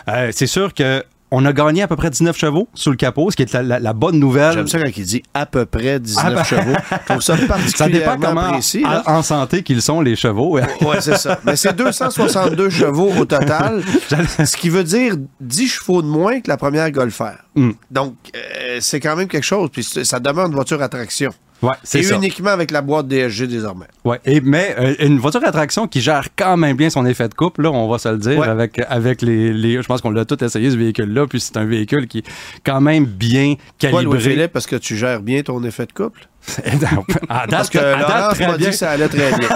Euh, 0.09 0.31
c'est 0.33 0.47
sûr 0.47 0.73
que 0.73 1.03
on 1.37 1.43
a 1.45 1.51
gagné 1.51 1.81
à 1.81 1.87
peu 1.87 1.95
près 1.97 2.09
19 2.09 2.37
chevaux 2.37 2.67
sous 2.73 2.91
le 2.91 2.95
capot, 2.95 3.29
ce 3.29 3.35
qui 3.35 3.43
est 3.43 3.51
la, 3.53 3.61
la- 3.61 3.79
la 3.79 3.93
bonne 3.93 4.17
nouvelle. 4.19 4.53
J'aime 4.53 4.67
ça 4.67 4.79
quand 4.79 4.89
il 4.95 5.05
dit 5.05 5.21
à 5.33 5.45
peu 5.45 5.65
près 5.65 5.99
19 5.99 6.23
Ah 6.25 6.31
ben- 6.31 6.43
chevaux. 6.43 6.75
Je 6.91 7.05
trouve 7.09 7.21
ça 7.21 7.35
Ça 7.75 7.89
dépend 7.89 8.17
comment 8.17 8.53
précis. 8.53 8.83
en, 8.85 9.15
en 9.15 9.21
santé 9.21 9.61
qu'ils 9.61 9.81
sont 9.81 9.99
les 9.99 10.15
chevaux. 10.15 10.57
Ouais, 10.57 11.01
c'est 11.01 11.17
ça. 11.17 11.39
Mais 11.43 11.55
c'est 11.57 11.75
262 11.75 12.69
chevaux 12.69 13.11
au 13.17 13.25
total, 13.25 13.83
ce 14.45 14.55
qui 14.57 14.69
veut 14.69 14.83
dire 14.83 15.15
10 15.41 15.67
chevaux 15.67 16.01
de 16.01 16.07
moins 16.07 16.39
que 16.39 16.47
la 16.49 16.57
première 16.57 16.89
Golf 16.91 17.19
R. 17.19 17.31
Mm. 17.55 17.71
Donc, 17.91 18.15
euh, 18.35 18.77
c'est 18.79 18.99
quand 18.99 19.15
même 19.15 19.27
quelque 19.27 19.43
chose. 19.43 19.69
Puis 19.71 19.83
ça 19.83 20.19
une 20.47 20.53
voiture 20.55 20.81
à 20.81 20.87
traction. 20.89 21.31
Ouais, 21.61 21.71
c'est 21.83 21.99
Et 21.99 22.03
ça. 22.03 22.15
uniquement 22.15 22.49
avec 22.49 22.69
la 22.69 22.81
boîte 22.81 23.07
DSG 23.07 23.47
désormais. 23.47 23.85
Ouais, 24.03 24.19
et, 24.25 24.41
mais 24.41 24.75
euh, 24.77 24.93
une 24.99 25.17
voiture 25.19 25.41
à 25.45 25.51
traction 25.51 25.87
qui 25.87 26.01
gère 26.01 26.27
quand 26.35 26.57
même 26.57 26.75
bien 26.77 26.89
son 26.89 27.05
effet 27.05 27.27
de 27.29 27.33
couple, 27.33 27.63
là, 27.63 27.71
on 27.71 27.87
va 27.89 27.97
se 27.97 28.09
le 28.09 28.17
dire, 28.17 28.39
Ouais. 28.39 28.47
avec, 28.47 28.79
avec 28.87 29.21
les, 29.21 29.51
les- 29.53 29.81
Je 29.81 29.87
pense 29.87 30.01
qu'on 30.01 30.11
l'a 30.11 30.25
tout 30.25 30.43
essayé, 30.43 30.69
ce 30.69 30.75
véhicule-là, 30.75 31.27
puis 31.27 31.39
c'est 31.39 31.57
un 31.57 31.65
véhicule 31.65 32.07
qui 32.07 32.19
est 32.19 32.25
quand 32.63 32.81
même 32.81 33.05
bien 33.05 33.55
calibré. 33.79 34.03
Louis-Philippe, 34.03 34.51
parce 34.51 34.67
que 34.67 34.75
tu 34.75 34.95
gères 34.97 35.21
bien 35.21 35.41
ton 35.43 35.63
effet 35.63 35.85
de 35.85 35.93
couple? 35.93 36.27
à 37.29 37.47
Parce 37.47 37.69
date, 37.69 37.69
que 37.71 37.77
à 37.79 37.95
date, 37.97 38.09
Laurence 38.09 38.33
très 38.35 38.47
m'a 38.47 38.57
dit 38.57 38.65
que 38.65 38.71
ça 38.71 38.91
allait 38.91 39.07
très 39.07 39.31
bien. 39.37 39.49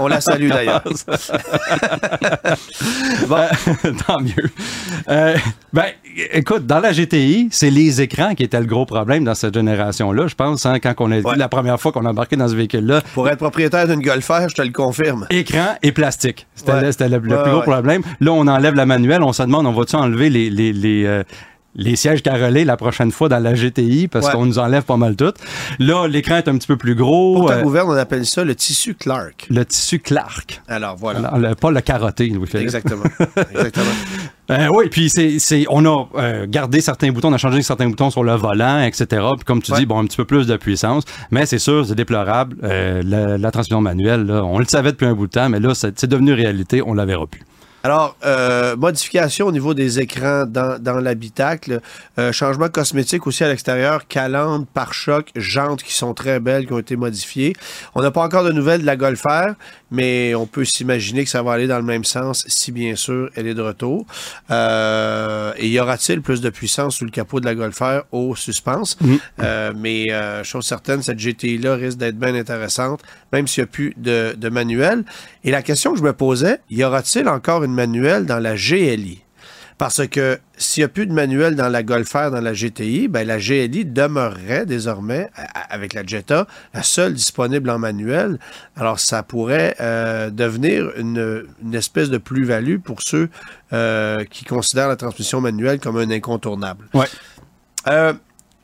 On 0.00 0.08
la 0.08 0.20
salue 0.20 0.48
d'ailleurs. 0.48 0.82
Bon, 3.28 3.46
tant 4.06 4.20
mieux. 4.20 4.50
Euh, 5.08 5.36
ben, 5.72 5.84
écoute, 6.32 6.66
dans 6.66 6.80
la 6.80 6.92
GTI, 6.92 7.48
c'est 7.50 7.70
les 7.70 8.00
écrans 8.00 8.34
qui 8.34 8.42
étaient 8.42 8.60
le 8.60 8.66
gros 8.66 8.86
problème 8.86 9.24
dans 9.24 9.34
cette 9.34 9.54
génération-là, 9.54 10.26
je 10.26 10.34
pense, 10.34 10.66
hein, 10.66 10.78
quand 10.80 10.94
on 10.98 11.10
a 11.12 11.20
Ouais. 11.20 11.36
la 11.36 11.48
première 11.48 11.80
fois 11.80 11.92
qu'on 11.92 12.04
a 12.06 12.10
embarqué 12.10 12.36
dans 12.36 12.48
ce 12.48 12.54
véhicule-là. 12.54 13.02
Pour 13.14 13.28
être 13.28 13.38
propriétaire 13.38 13.86
d'une 13.86 14.00
Golf 14.00 14.26
R, 14.28 14.48
je 14.48 14.54
te 14.54 14.62
le 14.62 14.72
confirme. 14.72 15.26
Écran 15.30 15.76
et 15.82 15.92
plastique. 15.92 16.46
C'était 16.54 16.72
Ouais. 16.72 16.80
le, 16.82 16.92
c'était 16.92 17.08
le- 17.08 17.18
le 17.18 17.36
Ouais, 17.36 17.42
plus 17.42 17.52
gros 17.52 17.62
problème. 17.62 18.02
Là, 18.20 18.32
on 18.32 18.46
enlève 18.46 18.74
la 18.74 18.86
manuelle. 18.86 19.22
On 19.22 19.32
se 19.32 19.42
demande, 19.42 19.66
on 19.66 19.72
va-tu 19.72 19.96
enlever 19.96 20.30
les, 20.30 20.50
les, 20.50 20.72
les, 20.72 21.04
euh, 21.04 21.22
les 21.76 21.94
sièges 21.96 22.22
carrelés 22.22 22.64
la 22.64 22.76
prochaine 22.76 23.10
fois 23.12 23.28
dans 23.28 23.38
la 23.38 23.54
GTI 23.54 24.08
parce 24.08 24.26
Ouais. 24.26 24.32
qu'on 24.32 24.44
nous 24.46 24.58
enlève 24.58 24.82
pas 24.82 24.96
mal 24.96 25.14
tout. 25.16 25.32
Là, 25.78 26.06
l'écran 26.08 26.36
est 26.36 26.48
un 26.48 26.58
petit 26.58 26.66
peu 26.66 26.76
plus 26.76 26.94
gros. 26.94 27.36
Pour 27.36 27.48
ta 27.48 27.58
euh, 27.58 27.62
gouverne, 27.62 27.88
on 27.88 27.96
appelle 27.96 28.26
ça 28.26 28.42
le 28.44 28.54
tissu 28.54 28.94
Clark. 28.94 29.46
le 29.50 29.64
tissu 29.64 29.98
Clark. 30.00 30.60
Alors, 30.68 30.96
voilà. 30.96 31.20
Alors, 31.28 31.38
le- 31.38 31.54
pas 31.54 31.70
le 31.70 31.80
carotté, 31.80 32.26
Louis-Philippe. 32.28 32.64
Exactement. 32.64 33.04
Exactement. 33.52 33.86
Euh, 34.50 34.66
oui, 34.74 34.88
puis 34.90 35.08
c'est, 35.10 35.38
c'est, 35.38 35.64
on 35.68 35.84
a 35.86 36.08
euh, 36.16 36.46
gardé 36.48 36.80
certains 36.80 37.12
boutons, 37.12 37.28
on 37.28 37.32
a 37.34 37.38
changé 37.38 37.62
certains 37.62 37.88
boutons 37.88 38.10
sur 38.10 38.24
le 38.24 38.34
volant, 38.34 38.82
etc. 38.82 39.06
Puis 39.36 39.44
comme 39.46 39.62
tu 39.62 39.70
Ouais. 39.70 39.78
dis, 39.78 39.86
bon, 39.86 40.00
un 40.00 40.04
petit 40.06 40.16
peu 40.16 40.24
plus 40.24 40.48
de 40.48 40.56
puissance, 40.56 41.04
mais 41.30 41.46
c'est 41.46 41.60
sûr, 41.60 41.86
c'est 41.86 41.94
déplorable. 41.94 42.56
Euh, 42.64 43.00
la, 43.06 43.38
la 43.38 43.50
transmission 43.52 43.80
manuelle, 43.80 44.26
là, 44.26 44.42
on 44.44 44.58
le 44.58 44.64
savait 44.64 44.90
depuis 44.90 45.06
un 45.06 45.14
bout 45.14 45.28
de 45.28 45.32
temps, 45.32 45.48
mais 45.48 45.60
là, 45.60 45.72
c'est, 45.74 45.96
c'est 46.00 46.08
devenu 46.08 46.32
réalité, 46.32 46.82
on 46.84 46.94
la 46.94 47.04
verra 47.06 47.28
plus. 47.28 47.42
Alors, 47.82 48.14
euh, 48.26 48.76
modification 48.76 49.46
au 49.46 49.52
niveau 49.52 49.72
des 49.72 50.00
écrans 50.00 50.44
dans, 50.44 50.78
dans 50.78 51.00
l'habitacle, 51.00 51.80
euh, 52.18 52.30
changement 52.30 52.68
cosmétique 52.68 53.26
aussi 53.26 53.42
à 53.42 53.48
l'extérieur, 53.48 54.06
calandre, 54.06 54.66
pare-choc, 54.66 55.30
jantes 55.34 55.82
qui 55.82 55.94
sont 55.94 56.12
très 56.12 56.40
belles, 56.40 56.66
qui 56.66 56.74
ont 56.74 56.78
été 56.78 56.96
modifiées. 56.96 57.54
On 57.94 58.02
n'a 58.02 58.10
pas 58.10 58.22
encore 58.22 58.44
de 58.44 58.52
nouvelles 58.52 58.82
de 58.82 58.86
la 58.86 58.96
Golf 58.96 59.22
R, 59.24 59.54
mais 59.90 60.34
on 60.34 60.46
peut 60.46 60.64
s'imaginer 60.64 61.24
que 61.24 61.30
ça 61.30 61.42
va 61.42 61.52
aller 61.52 61.66
dans 61.66 61.78
le 61.78 61.84
même 61.84 62.04
sens 62.04 62.44
si, 62.48 62.72
bien 62.72 62.96
sûr, 62.96 63.30
elle 63.34 63.46
est 63.46 63.54
de 63.54 63.62
retour. 63.62 64.06
Euh, 64.50 65.52
et 65.56 65.68
y 65.68 65.80
aura-t-il 65.80 66.22
plus 66.22 66.40
de 66.40 66.50
puissance 66.50 66.96
sous 66.96 67.04
le 67.04 67.10
capot 67.10 67.40
de 67.40 67.46
la 67.46 67.54
Golfer 67.54 68.02
au 68.12 68.34
suspense? 68.36 68.96
Euh, 69.40 69.72
mais 69.76 70.12
euh, 70.12 70.44
chose 70.44 70.66
certaine, 70.66 71.02
cette 71.02 71.18
GTI-là 71.18 71.74
risque 71.74 71.98
d'être 71.98 72.18
bien 72.18 72.34
intéressante, 72.34 73.02
même 73.32 73.46
s'il 73.46 73.62
n'y 73.62 73.68
a 73.68 73.72
plus 73.72 73.94
de, 73.96 74.34
de 74.36 74.48
manuel. 74.48 75.04
Et 75.44 75.50
la 75.50 75.62
question 75.62 75.92
que 75.92 75.98
je 75.98 76.04
me 76.04 76.12
posais, 76.12 76.60
y 76.70 76.84
aura-t-il 76.84 77.28
encore 77.28 77.64
une 77.64 77.74
manuel 77.74 78.26
dans 78.26 78.38
la 78.38 78.54
GLI? 78.54 79.22
Parce 79.80 80.06
que 80.08 80.38
s'il 80.58 80.82
n'y 80.82 80.84
a 80.84 80.88
plus 80.88 81.06
de 81.06 81.12
manuel 81.14 81.56
dans 81.56 81.70
la 81.70 81.82
Golfer, 81.82 82.28
dans 82.30 82.42
la 82.42 82.52
GTI, 82.52 83.08
ben 83.08 83.26
la 83.26 83.38
GLI 83.38 83.86
demeurerait 83.86 84.66
désormais, 84.66 85.30
avec 85.70 85.94
la 85.94 86.04
Jetta, 86.04 86.46
la 86.74 86.82
seule 86.82 87.14
disponible 87.14 87.70
en 87.70 87.78
manuel. 87.78 88.38
Alors, 88.76 89.00
ça 89.00 89.22
pourrait 89.22 89.76
euh, 89.80 90.28
devenir 90.28 90.90
une, 90.98 91.46
une 91.62 91.74
espèce 91.74 92.10
de 92.10 92.18
plus-value 92.18 92.76
pour 92.76 93.00
ceux 93.00 93.30
euh, 93.72 94.22
qui 94.28 94.44
considèrent 94.44 94.88
la 94.88 94.96
transmission 94.96 95.40
manuelle 95.40 95.80
comme 95.80 95.96
un 95.96 96.10
incontournable. 96.10 96.84
Ouais. 96.92 97.06
Euh, 97.88 98.12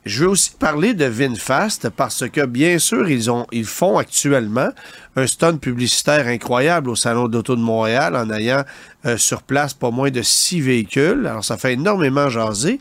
je 0.07 0.23
veux 0.23 0.29
aussi 0.29 0.51
parler 0.57 0.93
de 0.93 1.05
VinFast 1.05 1.89
parce 1.89 2.27
que, 2.29 2.45
bien 2.45 2.79
sûr, 2.79 3.09
ils, 3.09 3.29
ont, 3.29 3.45
ils 3.51 3.65
font 3.65 3.97
actuellement 3.97 4.69
un 5.15 5.27
stunt 5.27 5.57
publicitaire 5.57 6.27
incroyable 6.27 6.89
au 6.89 6.95
Salon 6.95 7.27
d'Auto 7.27 7.55
de 7.55 7.61
Montréal 7.61 8.15
en 8.15 8.29
ayant 8.31 8.63
euh, 9.05 9.17
sur 9.17 9.43
place 9.43 9.73
pas 9.73 9.91
moins 9.91 10.11
de 10.11 10.21
six 10.21 10.61
véhicules. 10.61 11.25
Alors, 11.27 11.43
ça 11.43 11.57
fait 11.57 11.73
énormément 11.73 12.29
jaser. 12.29 12.79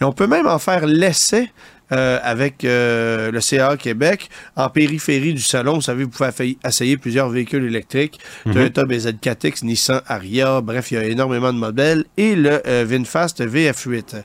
Et 0.00 0.04
on 0.04 0.12
peut 0.12 0.26
même 0.26 0.46
en 0.46 0.58
faire 0.58 0.86
l'essai 0.86 1.50
euh, 1.92 2.18
avec 2.24 2.64
euh, 2.64 3.30
le 3.30 3.40
CA 3.40 3.76
Québec 3.76 4.28
en 4.56 4.68
périphérie 4.68 5.32
du 5.32 5.40
salon. 5.40 5.74
Vous 5.74 5.82
savez, 5.82 6.02
vous 6.02 6.10
pouvez 6.10 6.58
essayer 6.64 6.96
plusieurs 6.96 7.28
véhicules 7.28 7.64
électriques. 7.64 8.18
Toyota 8.42 8.82
BZ4X, 8.82 9.64
Nissan 9.64 10.00
Aria, 10.08 10.60
bref, 10.60 10.90
il 10.90 10.94
y 10.94 10.96
a 10.96 11.04
énormément 11.04 11.52
de 11.52 11.58
modèles. 11.58 12.04
Et 12.16 12.34
le 12.34 12.60
euh, 12.66 12.84
VinFast 12.84 13.40
VF8. 13.40 14.22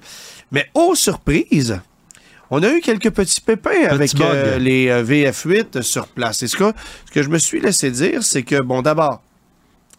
Mais, 0.52 0.66
aux 0.74 0.96
surprises, 0.96 1.80
on 2.52 2.62
a 2.64 2.70
eu 2.70 2.82
quelques 2.82 3.10
petits 3.10 3.42
pépins 3.42 3.88
avec 3.90 4.12
euh, 4.20 4.60
les 4.60 4.90
euh, 4.90 5.04
VF8 5.04 5.82
sur 5.82 6.08
place. 6.08 6.44
Et 6.44 6.48
ce 6.48 6.58
que, 6.58 6.72
ce 7.06 7.12
que 7.12 7.24
je 7.24 7.30
me 7.30 7.38
suis 7.40 7.62
laissé 7.62 7.90
dire, 7.92 8.22
c'est 8.24 8.44
que, 8.44 8.62
bon, 8.62 8.82
d'abord, 8.82 9.22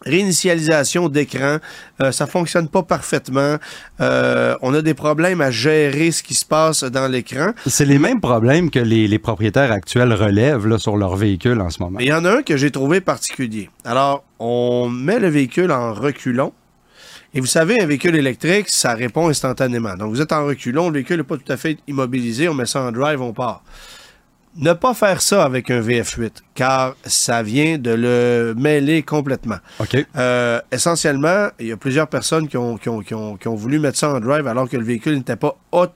réinitialisation 0.05 1.09
d'écran, 1.09 1.57
euh, 2.01 2.11
ça 2.11 2.27
fonctionne 2.27 2.67
pas 2.67 2.83
parfaitement. 2.83 3.57
Euh, 4.01 4.55
on 4.61 4.73
a 4.73 4.81
des 4.81 4.93
problèmes 4.93 5.41
à 5.41 5.51
gérer 5.51 6.11
ce 6.11 6.23
qui 6.23 6.33
se 6.33 6.45
passe 6.45 6.83
dans 6.83 7.07
l'écran. 7.07 7.51
C'est 7.65 7.85
les 7.85 7.99
mêmes 7.99 8.21
problèmes 8.21 8.69
que 8.69 8.79
les, 8.79 9.07
les 9.07 9.19
propriétaires 9.19 9.71
actuels 9.71 10.13
relèvent 10.13 10.67
là, 10.67 10.77
sur 10.77 10.97
leur 10.97 11.15
véhicule 11.15 11.59
en 11.61 11.69
ce 11.69 11.81
moment. 11.81 11.99
Il 11.99 12.07
y 12.07 12.13
en 12.13 12.25
a 12.25 12.37
un 12.37 12.43
que 12.43 12.57
j'ai 12.57 12.71
trouvé 12.71 13.01
particulier. 13.01 13.69
Alors, 13.85 14.23
on 14.39 14.89
met 14.89 15.19
le 15.19 15.29
véhicule 15.29 15.71
en 15.71 15.93
reculon. 15.93 16.53
Et 17.33 17.39
vous 17.39 17.47
savez, 17.47 17.79
un 17.81 17.85
véhicule 17.85 18.15
électrique, 18.15 18.69
ça 18.69 18.93
répond 18.93 19.27
instantanément. 19.27 19.95
Donc, 19.95 20.11
vous 20.11 20.21
êtes 20.21 20.31
en 20.31 20.45
reculon, 20.45 20.87
le 20.89 20.95
véhicule 20.95 21.17
n'est 21.17 21.23
pas 21.23 21.37
tout 21.37 21.51
à 21.51 21.57
fait 21.57 21.77
immobilisé, 21.87 22.47
on 22.47 22.53
met 22.53 22.65
ça 22.67 22.81
en 22.81 22.91
drive, 22.91 23.21
on 23.21 23.33
part. 23.33 23.63
Ne 24.55 24.73
pas 24.73 24.93
faire 24.93 25.19
ça 25.19 25.43
avec 25.43 25.71
un 25.71 25.81
VF8, 25.81 26.29
car 26.53 26.95
ça 27.05 27.41
vient 27.41 27.79
de 27.79 27.89
le 27.89 28.53
mêler 28.55 29.01
complètement. 29.01 29.57
OK. 29.79 29.97
Euh, 30.15 30.61
essentiellement, 30.71 31.47
il 31.59 31.65
y 31.67 31.71
a 31.71 31.77
plusieurs 31.77 32.07
personnes 32.07 32.47
qui 32.47 32.55
ont, 32.57 32.77
qui, 32.77 32.87
ont, 32.87 32.99
qui, 33.01 33.15
ont, 33.15 33.35
qui 33.35 33.47
ont 33.47 33.55
voulu 33.55 33.79
mettre 33.79 33.97
ça 33.97 34.13
en 34.13 34.19
drive 34.19 34.45
alors 34.45 34.69
que 34.69 34.77
le 34.77 34.83
véhicule 34.83 35.15
n'était 35.15 35.37
pas 35.37 35.57
hot- 35.71 35.87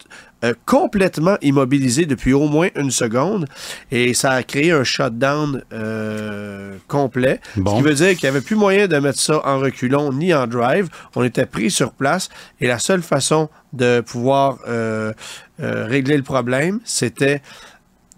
euh, 0.43 0.53
complètement 0.65 1.37
immobilisé 1.41 2.05
depuis 2.05 2.33
au 2.33 2.47
moins 2.47 2.69
une 2.75 2.91
seconde. 2.91 3.47
Et 3.91 4.13
ça 4.13 4.31
a 4.31 4.43
créé 4.43 4.71
un 4.71 4.83
shutdown 4.83 5.63
euh, 5.73 6.75
complet. 6.87 7.39
Bon. 7.55 7.71
Ce 7.71 7.77
qui 7.77 7.81
veut 7.81 7.93
dire 7.95 8.09
qu'il 8.09 8.23
n'y 8.23 8.35
avait 8.35 8.45
plus 8.45 8.55
moyen 8.55 8.87
de 8.87 8.97
mettre 8.97 9.19
ça 9.19 9.41
en 9.45 9.59
reculon 9.59 10.13
ni 10.13 10.33
en 10.33 10.47
drive. 10.47 10.89
On 11.15 11.23
était 11.23 11.45
pris 11.45 11.71
sur 11.71 11.91
place. 11.91 12.29
Et 12.61 12.67
la 12.67 12.79
seule 12.79 13.01
façon 13.01 13.49
de 13.73 14.01
pouvoir 14.01 14.59
euh, 14.67 15.11
euh, 15.59 15.85
régler 15.87 16.17
le 16.17 16.23
problème, 16.23 16.79
c'était 16.83 17.41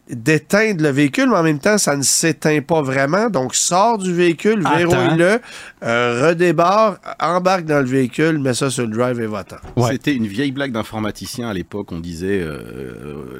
d'éteindre 0.09 0.81
le 0.83 0.89
véhicule, 0.89 1.29
mais 1.29 1.37
en 1.37 1.43
même 1.43 1.59
temps, 1.59 1.77
ça 1.77 1.95
ne 1.95 2.01
s'éteint 2.01 2.61
pas 2.61 2.81
vraiment. 2.81 3.29
Donc, 3.29 3.55
sors 3.55 3.97
du 3.97 4.13
véhicule, 4.13 4.63
verrouille-le, 4.63 5.39
euh, 5.83 6.27
redébarre, 6.29 6.97
embarque 7.19 7.65
dans 7.65 7.79
le 7.79 7.85
véhicule, 7.85 8.39
mets 8.39 8.53
ça 8.53 8.69
sur 8.69 8.85
le 8.87 8.95
drive 8.95 9.19
et 9.21 9.27
va-t'en. 9.27 9.57
Ouais. 9.75 9.91
C'était 9.91 10.13
une 10.13 10.27
vieille 10.27 10.51
blague 10.51 10.71
d'informaticien 10.71 11.49
à 11.49 11.53
l'époque. 11.53 11.91
On 11.91 11.99
disait 11.99 12.39
euh, 12.41 12.57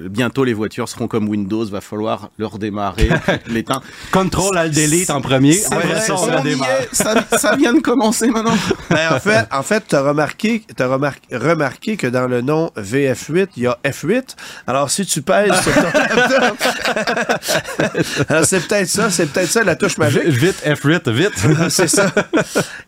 euh, 0.06 0.10
bientôt 0.10 0.44
les 0.44 0.54
voitures 0.54 0.88
seront 0.90 1.08
comme 1.08 1.28
Windows, 1.28 1.66
va 1.66 1.82
falloir 1.82 2.30
leur 2.38 2.60
démarrer, 2.60 3.10
l'éteindre. 3.48 3.84
Control 4.12 4.58
Alt 4.58 4.74
Delete 4.74 5.10
en 5.10 5.22
premier, 5.22 5.58
après 5.66 5.88
vrai, 5.88 6.02
ça, 6.02 6.16
on 6.16 6.46
est, 6.46 6.56
ça, 6.92 7.16
ça 7.38 7.56
vient 7.56 7.74
de 7.74 7.80
commencer 7.82 8.28
maintenant. 8.28 8.56
Ben, 8.90 9.14
en 9.14 9.20
fait, 9.20 9.46
en 9.52 9.62
fait, 9.62 9.84
t'as 9.88 10.02
remarqué, 10.02 10.64
t'as 10.76 10.88
remar- 10.88 11.14
remarqué 11.32 11.96
que 11.96 12.08
dans 12.08 12.28
le 12.28 12.42
nom 12.42 12.72
VF8, 12.76 13.50
il 13.58 13.64
y 13.64 13.68
a 13.68 13.78
F8. 13.86 14.36
Alors, 14.66 14.90
si 14.90 15.06
tu 15.06 15.22
pèses 15.22 15.54
sur 15.62 15.74
ton 15.76 15.82
laptop, 15.84 16.32
Alors, 16.42 16.56
c'est 18.44 18.68
peut-être 18.68 18.88
ça, 18.88 19.10
c'est 19.10 19.26
peut-être 19.28 19.50
ça 19.50 19.64
la 19.64 19.76
touche 19.76 19.98
magique. 19.98 20.28
Vite, 20.28 20.62
F8, 20.66 21.10
vite. 21.12 21.34
c'est 21.70 21.88
ça. 21.88 22.12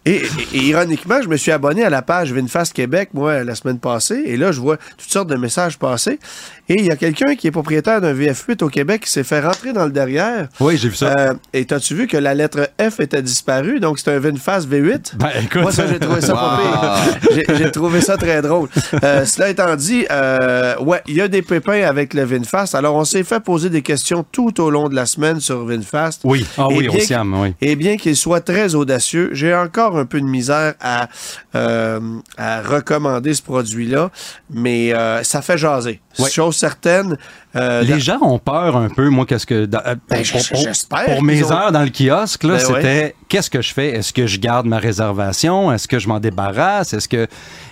Et, 0.05 0.23
ironiquement, 0.53 1.21
je 1.21 1.27
me 1.27 1.37
suis 1.37 1.51
abonné 1.51 1.83
à 1.83 1.89
la 1.89 2.01
page 2.01 2.33
VinFast 2.33 2.73
Québec, 2.73 3.09
moi, 3.13 3.43
la 3.43 3.55
semaine 3.55 3.79
passée. 3.79 4.23
Et 4.25 4.37
là, 4.37 4.51
je 4.51 4.59
vois 4.59 4.77
toutes 4.97 5.11
sortes 5.11 5.29
de 5.29 5.35
messages 5.35 5.77
passer. 5.77 6.19
Et 6.69 6.75
il 6.75 6.85
y 6.85 6.91
a 6.91 6.95
quelqu'un 6.95 7.35
qui 7.35 7.47
est 7.47 7.51
propriétaire 7.51 7.99
d'un 7.99 8.13
VF8 8.13 8.63
au 8.63 8.69
Québec 8.69 9.03
qui 9.03 9.11
s'est 9.11 9.23
fait 9.25 9.41
rentrer 9.41 9.73
dans 9.73 9.85
le 9.85 9.91
derrière. 9.91 10.47
Oui, 10.59 10.77
j'ai 10.77 10.89
vu 10.89 10.95
ça. 10.95 11.13
Euh, 11.17 11.33
et 11.53 11.65
t'as-tu 11.65 11.95
vu 11.95 12.07
que 12.07 12.17
la 12.17 12.33
lettre 12.33 12.69
F 12.79 13.01
était 13.01 13.21
disparue? 13.21 13.79
Donc, 13.79 13.99
c'est 13.99 14.11
un 14.11 14.19
VinFast 14.19 14.69
V8. 14.69 15.17
Ben, 15.17 15.29
écoute. 15.43 15.61
Moi, 15.61 15.71
ça, 15.71 15.85
j'ai 15.87 15.99
trouvé 15.99 16.21
ça 16.21 16.33
pas 16.33 16.59
pire. 17.29 17.55
J'ai 17.57 17.71
trouvé 17.71 18.01
ça 18.01 18.15
très 18.15 18.41
drôle. 18.41 18.69
Euh, 19.03 19.25
cela 19.25 19.49
étant 19.49 19.75
dit, 19.75 20.05
euh, 20.09 20.77
ouais, 20.79 21.01
il 21.07 21.15
y 21.15 21.21
a 21.21 21.27
des 21.27 21.41
pépins 21.41 21.81
avec 21.83 22.13
le 22.13 22.23
VinFast. 22.23 22.73
Alors, 22.73 22.95
on 22.95 23.03
s'est 23.03 23.23
fait 23.23 23.39
poser 23.41 23.60
des 23.69 23.81
questions 23.81 24.25
tout 24.31 24.59
au 24.61 24.69
long 24.69 24.89
de 24.89 24.95
la 24.95 25.05
semaine 25.05 25.39
sur 25.39 25.65
VinFast. 25.65 26.21
Oui, 26.23 26.45
ah 26.57 26.67
oui, 26.69 26.87
au 26.87 26.91
bien 26.93 27.01
Siam, 27.01 27.33
oui. 27.41 27.53
Et 27.61 27.75
bien 27.75 27.97
qu'il 27.97 28.15
soit 28.15 28.41
très 28.41 28.75
audacieux, 28.75 29.29
j'ai 29.33 29.53
encore 29.53 29.97
un 29.97 30.05
peu 30.05 30.19
de 30.19 30.25
misère 30.25 30.73
à, 30.81 31.07
euh, 31.55 31.99
à 32.37 32.61
recommander 32.61 33.33
ce 33.33 33.41
produit-là, 33.41 34.09
mais 34.49 34.93
euh, 34.93 35.23
ça 35.23 35.41
fait 35.41 35.57
jaser. 35.57 36.01
Chose 36.29 36.57
certaine. 36.57 37.17
euh, 37.55 37.81
Les 37.83 37.93
dans- 37.93 37.99
gens 37.99 38.17
ont 38.21 38.37
peur 38.39 38.75
un 38.75 38.89
peu, 38.89 39.09
moi, 39.09 39.25
qu'est-ce 39.25 39.45
que. 39.45 39.65
dans- 39.65 39.81
Ben, 40.09 40.23
pour, 41.05 41.23
mes 41.23 41.43
ont- 41.43 41.51
heures 41.51 41.71
dans 41.71 41.83
le 41.83 41.89
kiosque, 41.89 42.43
là, 42.43 42.57
Ben 42.57 42.65
ouais. 42.73 42.81
c'était 42.81 43.15
qu'est-ce 43.29 43.49
que 43.49 43.61
je 43.61 43.73
fais? 43.73 43.89
Est-ce 43.89 44.11
que 44.13 44.27
je 44.27 44.39
garde 44.39 44.65
ma 44.67 44.77
réservation? 44.77 45.71
Est-ce 45.71 45.87
que 45.87 45.99
je 45.99 46.07
m'en 46.07 46.19
débarrasse? 46.19 46.93
Est-ce 46.93 47.07
que. 47.07 47.27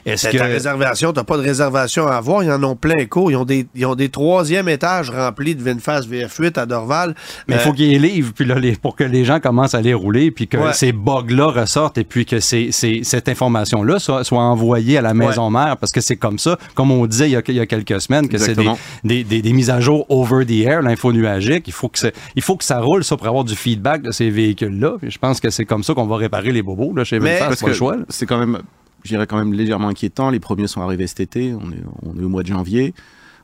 Est-ce 0.06 0.30
que. 0.30 0.38
ta 0.38 0.46
réservation, 0.46 1.14
t'as 1.14 1.24
pas 1.24 1.38
de 1.38 1.42
réservation 1.44 2.08
à 2.08 2.16
avoir? 2.16 2.44
Ils 2.44 2.52
en 2.52 2.64
ont 2.64 2.76
plein 2.76 3.06
cours. 3.06 3.32
Ils 3.32 3.36
ont 3.36 3.46
des, 3.46 3.68
ils 3.76 3.86
ont 3.86 3.96
des 3.96 4.10
troisième 4.10 4.70
étages 4.70 5.10
remplis 5.10 5.56
de 5.56 5.62
VinFast 5.64 6.10
VF8 6.10 6.58
à 6.60 6.66
Dorval. 6.66 7.16
Mais 7.48 7.56
il 7.56 7.58
Euh, 7.58 7.62
faut 7.62 7.74
qu'il 7.74 7.86
y 7.88 7.96
ait 7.96 8.00
livre, 8.00 8.32
puis 8.36 8.46
là, 8.46 8.56
les- 8.56 8.76
pour 8.76 8.96
que 8.96 9.04
les 9.04 9.26
gens 9.26 9.40
commencent 9.40 9.76
à 9.76 9.82
les 9.82 9.94
rouler, 9.94 10.32
puis 10.32 10.48
que 10.48 10.58
Ouais. 10.58 10.74
ces 10.74 10.92
bugs-là 10.92 11.48
ressortent, 11.48 11.98
et 11.98 12.04
puis 12.04 12.26
que 12.26 12.40
ces- 12.40 12.72
ces- 12.72 13.02
cette 13.04 13.30
information-là 13.30 14.00
soit, 14.00 14.24
soit 14.24 14.42
envoyée 14.42 14.98
à 14.98 15.02
la 15.02 15.14
maison 15.14 15.50
mère, 15.50 15.78
parce 15.78 15.92
que 15.92 16.02
c'est 16.02 16.16
comme 16.18 16.40
ça, 16.40 16.58
comme 16.76 16.92
on 16.92 17.06
disait 17.06 17.28
il 17.30 17.32
y 17.34 17.36
a, 17.36 17.42
il 17.48 17.56
y 17.56 17.60
a 17.60 17.66
quelques 17.66 18.02
semaines, 18.02 18.28
que 18.28 18.38
c'est 18.38 18.56
des, 18.56 18.70
des, 19.04 19.24
des- 19.24 19.42
des 19.42 19.54
mises 19.54 19.70
à 19.70 19.80
jour 19.80 20.06
over 20.10 20.46
the 20.46 20.66
air, 20.66 20.82
l'info 20.82 21.12
nuagique. 21.14 21.64
Il 21.68 21.74
faut, 21.74 21.90
que 21.90 22.00
il 22.36 22.42
faut 22.42 22.56
que 22.56 22.64
ça 22.64 22.80
roule, 22.80 23.04
ça, 23.04 23.18
pour 23.18 23.28
avoir 23.28 23.44
du 23.44 23.56
feedback 23.56 24.02
de 24.02 24.12
ces 24.12 24.30
véhicules-là. 24.30 24.94
Je 25.04 25.18
pense 25.18 25.40
que 25.40 25.50
c'est 25.50 25.66
comme 25.66 25.84
ça 25.84 25.94
qu'on 25.94 26.06
va 26.08 26.18
réparer 26.18 26.52
les 26.52 26.62
bobos 26.62 26.94
là, 26.96 27.04
chez 27.04 27.20
Vinfast, 27.20 27.40
Parce 27.40 27.56
c'est 27.56 27.62
pas 27.62 27.68
le 27.68 27.74
que 27.74 27.78
choix. 27.78 27.96
là. 27.98 28.04
c'est 28.10 28.26
quand 28.26 28.38
même, 28.38 28.60
je 29.04 29.10
dirais 29.10 29.28
quand 29.28 29.38
même 29.38 29.54
légèrement 29.54 29.88
inquiétant. 29.90 30.30
Les 30.30 30.40
premiers 30.40 30.68
sont 30.68 30.82
arrivés 30.82 31.08
cet 31.08 31.20
été. 31.20 31.54
On 31.54 31.72
est, 31.72 31.84
on 32.04 32.20
est 32.20 32.24
au 32.24 32.30
mois 32.30 32.44
de 32.44 32.48
janvier. 32.48 32.94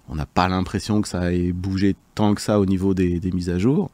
On 0.09 0.15
n'a 0.15 0.25
pas 0.25 0.47
l'impression 0.47 1.01
que 1.01 1.07
ça 1.07 1.33
ait 1.33 1.51
bougé 1.51 1.95
tant 2.13 2.35
que 2.35 2.41
ça 2.41 2.59
au 2.59 2.65
niveau 2.65 2.93
des, 2.93 3.19
des 3.19 3.31
mises 3.31 3.50
à 3.50 3.57
jour. 3.57 3.89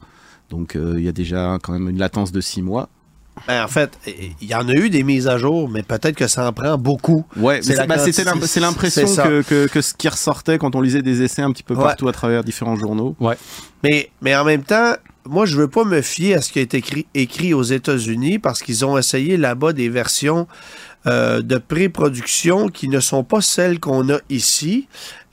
Donc 0.50 0.76
euh, 0.76 0.94
il 0.98 1.04
y 1.04 1.08
a 1.08 1.12
déjà 1.12 1.58
quand 1.62 1.72
même 1.72 1.88
une 1.88 1.98
latence 1.98 2.32
de 2.32 2.40
six 2.42 2.60
mois. 2.60 2.90
ben, 3.48 3.64
en 3.64 3.68
fait, 3.68 3.98
il 4.42 4.46
y 4.46 4.54
en 4.54 4.68
a 4.68 4.72
eu 4.74 4.90
des 4.90 5.02
mises 5.04 5.26
à 5.26 5.38
jour, 5.38 5.70
mais 5.70 5.82
peut-être 5.82 6.14
que 6.16 6.26
ça 6.28 6.46
en 6.46 6.52
prend 6.52 6.76
beaucoup. 6.76 7.24
Ouais, 7.38 7.60
C'est 7.62 7.70
mais 7.70 7.74
la 7.76 7.98
c'est- 7.98 8.24
bah, 8.24 8.60
l'impression 8.66 9.06
que, 9.06 9.40
que, 9.42 9.66
que 9.68 9.80
ce 9.80 9.94
qui 9.94 10.06
ressortait 10.08 10.58
quand 10.58 10.76
on 10.76 10.82
lisait 10.82 11.00
des 11.00 11.22
essais 11.22 11.40
un 11.40 11.50
petit 11.52 11.62
peu 11.62 11.74
Ouais. 11.74 11.82
partout 11.82 12.08
à 12.08 12.12
travers 12.12 12.44
différents 12.44 12.76
journaux. 12.76 13.16
Mais, 13.82 14.10
mais 14.20 14.36
en 14.36 14.44
même 14.44 14.62
temps, 14.64 14.92
moi, 15.24 15.46
je 15.46 15.56
veux 15.56 15.68
pas 15.68 15.84
me 15.84 16.02
fier 16.02 16.34
à 16.34 16.40
ce 16.42 16.52
qui 16.52 16.58
a 16.58 16.62
été 16.62 16.76
écrit, 16.76 17.06
écrit 17.14 17.54
aux 17.54 17.62
États-Unis 17.62 18.38
parce 18.38 18.60
qu'ils 18.60 18.84
ont 18.84 18.98
essayé 18.98 19.38
là-bas 19.38 19.72
des 19.72 19.88
versions 19.88 20.46
euh, 21.06 21.42
de 21.42 21.58
pré-production 21.58 22.68
qui 22.68 22.88
ne 22.88 23.00
sont 23.00 23.24
pas 23.24 23.40
celles 23.40 23.80
qu'on 23.80 24.08
a 24.10 24.18
ici, 24.30 24.86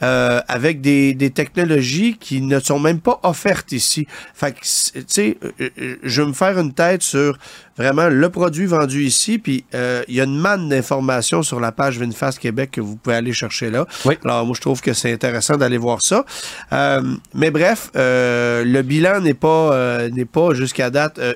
euh, 0.04 0.42
avec 0.48 0.82
des, 0.82 1.14
des 1.14 1.30
technologies 1.30 2.18
qui 2.20 2.42
ne 2.42 2.60
sont 2.60 2.80
même 2.80 3.00
pas 3.00 3.20
offertes 3.24 3.72
ici. 3.72 4.08
Fait 4.34 4.54
que, 4.54 4.60
tu 4.60 5.04
sais, 5.08 5.38
euh, 5.44 5.70
euh, 5.80 5.96
je 6.04 6.22
vais 6.22 6.28
me 6.28 6.34
faire 6.34 6.58
une 6.60 6.74
tête 6.74 7.04
sur 7.04 7.38
vraiment 7.78 8.10
le 8.10 8.30
produit 8.30 8.66
vendu 8.66 9.04
ici. 9.04 9.40
Puis 9.40 9.64
euh, 9.74 10.04
il 10.08 10.16
y 10.16 10.22
a 10.22 10.26
une 10.26 10.38
manne 10.38 10.70
d'informations 10.70 11.44
sur 11.44 11.60
la 11.60 11.72
page 11.72 11.98
VinFast 11.98 12.40
Québec 12.40 12.72
que 12.72 12.82
vous 12.82 12.98
pouvez 12.98 13.16
aller 13.16 13.34
chercher 13.34 13.70
là. 13.70 13.88
Oui. 14.06 14.18
Alors 14.26 14.46
moi, 14.46 14.54
je 14.56 14.62
trouve 14.62 14.82
que 14.82 14.94
c'est 14.94 15.12
intéressant 15.14 15.56
d'aller 15.56 15.78
voir 15.78 16.02
ça. 16.02 16.26
Euh, 16.74 17.02
mais 17.34 17.52
bref, 17.52 17.90
euh, 17.96 18.64
le 18.66 18.82
bilan 18.82 19.22
n'est 19.22 19.34
pas, 19.34 19.74
euh, 19.74 20.10
n'est 20.10 20.26
pas 20.26 20.54
jusqu'à 20.54 20.90
date 20.90 21.20
euh, 21.20 21.34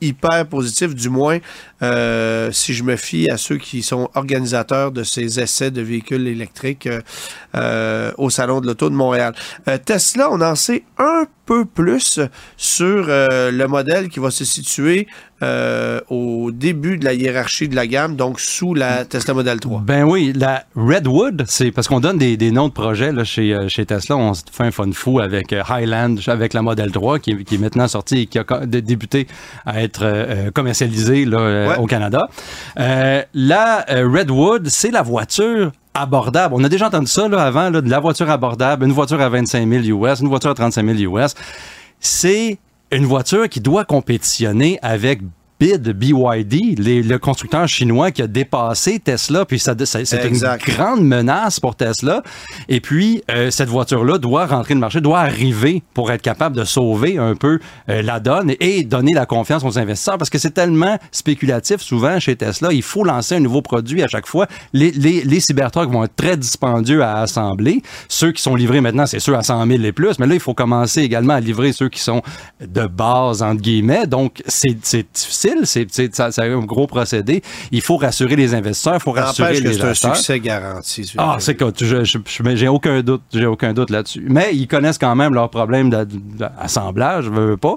hyper 0.00 0.46
positif, 0.46 0.94
du 0.94 1.08
moins 1.08 1.38
euh, 1.82 2.50
si 2.52 2.74
je 2.74 2.82
me 2.82 2.96
fie 2.96 3.30
à 3.30 3.36
ceux 3.36 3.58
qui 3.58 3.82
sont 3.82 4.10
organisateurs 4.14 4.90
de 4.90 5.04
ces 5.04 5.38
essais 5.40 5.70
de 5.70 5.82
véhicules 5.82 6.26
électriques 6.26 6.88
euh, 7.54 8.03
euh, 8.04 8.12
au 8.18 8.30
Salon 8.30 8.60
de 8.60 8.66
l'Auto 8.66 8.88
de 8.90 8.94
Montréal. 8.94 9.34
Euh, 9.68 9.78
Tesla, 9.84 10.28
on 10.30 10.40
en 10.40 10.54
sait 10.54 10.84
un 10.98 11.24
peu 11.46 11.64
plus 11.64 12.20
sur 12.56 13.06
euh, 13.08 13.50
le 13.50 13.66
modèle 13.66 14.08
qui 14.08 14.18
va 14.20 14.30
se 14.30 14.44
situer 14.44 15.06
au 16.08 16.50
début 16.52 16.96
de 16.96 17.04
la 17.04 17.12
hiérarchie 17.12 17.68
de 17.68 17.76
la 17.76 17.86
gamme, 17.86 18.16
donc 18.16 18.40
sous 18.40 18.72
la 18.72 19.04
Tesla 19.04 19.34
Model 19.34 19.60
3. 19.60 19.82
Ben 19.84 20.04
oui, 20.04 20.32
la 20.34 20.64
Redwood, 20.74 21.44
c'est 21.46 21.70
parce 21.70 21.86
qu'on 21.86 22.00
donne 22.00 22.16
des, 22.16 22.38
des 22.38 22.50
noms 22.50 22.68
de 22.68 22.72
projets 22.72 23.12
là, 23.12 23.24
chez, 23.24 23.54
chez 23.68 23.84
Tesla. 23.84 24.16
On 24.16 24.32
se 24.32 24.40
fait 24.50 24.64
un 24.64 24.70
fun 24.70 24.90
fou 24.92 25.20
avec 25.20 25.52
Highland, 25.68 26.14
avec 26.28 26.54
la 26.54 26.62
Model 26.62 26.90
3 26.92 27.18
qui, 27.18 27.32
est- 27.32 27.44
qui 27.44 27.56
est 27.56 27.58
maintenant 27.58 27.86
sortie 27.88 28.20
et 28.20 28.26
qui 28.26 28.38
a 28.38 28.44
débuté 28.64 29.26
à 29.66 29.82
être 29.82 30.50
commercialisée 30.54 31.26
là, 31.26 31.68
Ouais. 31.68 31.76
au 31.78 31.84
Canada. 31.86 32.26
La 33.34 33.84
Redwood, 33.88 34.68
c'est 34.68 34.90
la 34.90 35.02
voiture 35.02 35.72
abordable. 35.94 36.54
On 36.56 36.64
a 36.64 36.68
déjà 36.68 36.88
entendu 36.88 37.06
ça 37.06 37.28
là, 37.28 37.42
avant, 37.42 37.70
là, 37.70 37.80
de 37.80 37.88
la 37.88 38.00
voiture 38.00 38.28
abordable, 38.28 38.84
une 38.84 38.92
voiture 38.92 39.20
à 39.20 39.28
25 39.28 39.68
000 39.68 40.04
US, 40.04 40.20
une 40.20 40.28
voiture 40.28 40.50
à 40.50 40.54
35 40.54 40.96
000 40.96 41.16
US. 41.16 41.34
C'est 42.00 42.58
une 42.90 43.06
voiture 43.06 43.48
qui 43.48 43.60
doit 43.60 43.84
compétitionner 43.84 44.78
avec 44.82 45.20
BID, 45.60 45.92
BYD, 45.92 46.74
les- 46.78 47.02
le 47.02 47.18
constructeur 47.18 47.66
chinois 47.68 48.10
qui 48.10 48.22
a 48.22 48.26
dépassé 48.26 48.98
Tesla, 48.98 49.44
puis 49.44 49.58
ça, 49.58 49.74
ça- 49.84 50.04
c'est 50.04 50.16
une 50.28 50.34
grande 50.74 51.04
menace 51.04 51.60
pour 51.60 51.76
Tesla. 51.76 52.22
Et 52.68 52.80
puis, 52.80 53.22
euh, 53.30 53.50
cette 53.50 53.68
voiture-là 53.68 54.18
doit 54.18 54.46
rentrer 54.46 54.74
le 54.74 54.80
marché, 54.80 55.00
doit 55.00 55.20
arriver 55.20 55.82
pour 55.94 56.10
être 56.10 56.22
capable 56.22 56.56
de 56.56 56.64
sauver 56.64 57.18
un 57.18 57.34
peu 57.36 57.58
euh, 57.88 58.02
la 58.02 58.20
donne 58.20 58.54
et 58.60 58.82
donner 58.82 59.12
la 59.12 59.26
confiance 59.26 59.62
aux 59.64 59.78
investisseurs, 59.78 60.18
parce 60.18 60.30
que 60.30 60.38
c'est 60.38 60.50
tellement 60.52 60.98
spéculatif 61.12 61.80
souvent 61.80 62.18
chez 62.18 62.34
Tesla. 62.36 62.72
Il 62.72 62.82
faut 62.82 63.04
lancer 63.04 63.36
un 63.36 63.40
nouveau 63.40 63.62
produit 63.62 64.02
à 64.02 64.08
chaque 64.08 64.26
fois. 64.26 64.46
Les, 64.72 64.90
les, 64.90 65.22
les 65.22 65.40
Cybertrucks 65.40 65.90
vont 65.90 66.04
être 66.04 66.16
très 66.16 66.36
dispendieux 66.36 67.02
à 67.02 67.20
assembler. 67.20 67.80
Ceux 68.08 68.32
qui 68.32 68.42
sont 68.42 68.54
livrés 68.56 68.80
maintenant, 68.80 69.06
c'est 69.06 69.20
ceux 69.20 69.34
à 69.36 69.42
100 69.42 69.66
000 69.66 69.82
et 69.82 69.92
plus, 69.92 70.18
mais 70.18 70.26
là, 70.26 70.34
il 70.34 70.40
faut 70.40 70.54
commencer 70.54 71.02
également 71.02 71.34
à 71.34 71.40
livrer 71.40 71.72
ceux 71.72 71.88
qui 71.88 72.00
sont 72.00 72.22
de 72.60 72.86
base, 72.86 73.42
entre 73.42 73.60
guillemets. 73.62 74.06
Donc, 74.06 74.42
c'est 74.46 74.76
difficile, 75.12 75.53
c'est 75.64 75.86
c'est- 75.90 76.14
ça- 76.14 76.30
c'est 76.32 76.42
un 76.42 76.58
gros 76.60 76.86
procédé. 76.86 77.42
Il 77.70 77.80
faut 77.80 77.96
rassurer 77.96 78.36
les 78.36 78.54
investisseurs, 78.54 78.94
il 78.96 79.00
faut 79.00 79.12
rassurer 79.12 79.60
les 79.60 79.74
c'est 79.74 79.82
un 79.82 79.88
acheteurs. 79.90 80.16
succès 80.16 80.40
garanti. 80.40 81.04
ce 81.04 81.14
Ah, 81.18 81.36
c'est 81.40 81.56
je- 81.80 82.56
j'ai 82.56 82.68
aucun 82.68 83.00
doute, 83.02 83.22
j'ai 83.32 83.46
aucun 83.46 83.72
doute 83.72 83.90
là-dessus. 83.90 84.24
Mais 84.28 84.50
ils 84.54 84.66
connaissent 84.68 84.98
quand 84.98 85.14
même 85.14 85.34
leurs 85.34 85.50
problèmes 85.50 85.90
d'a- 85.90 86.04
d'assemblage, 86.04 87.24
je 87.24 87.30
veux 87.30 87.56
pas. 87.56 87.76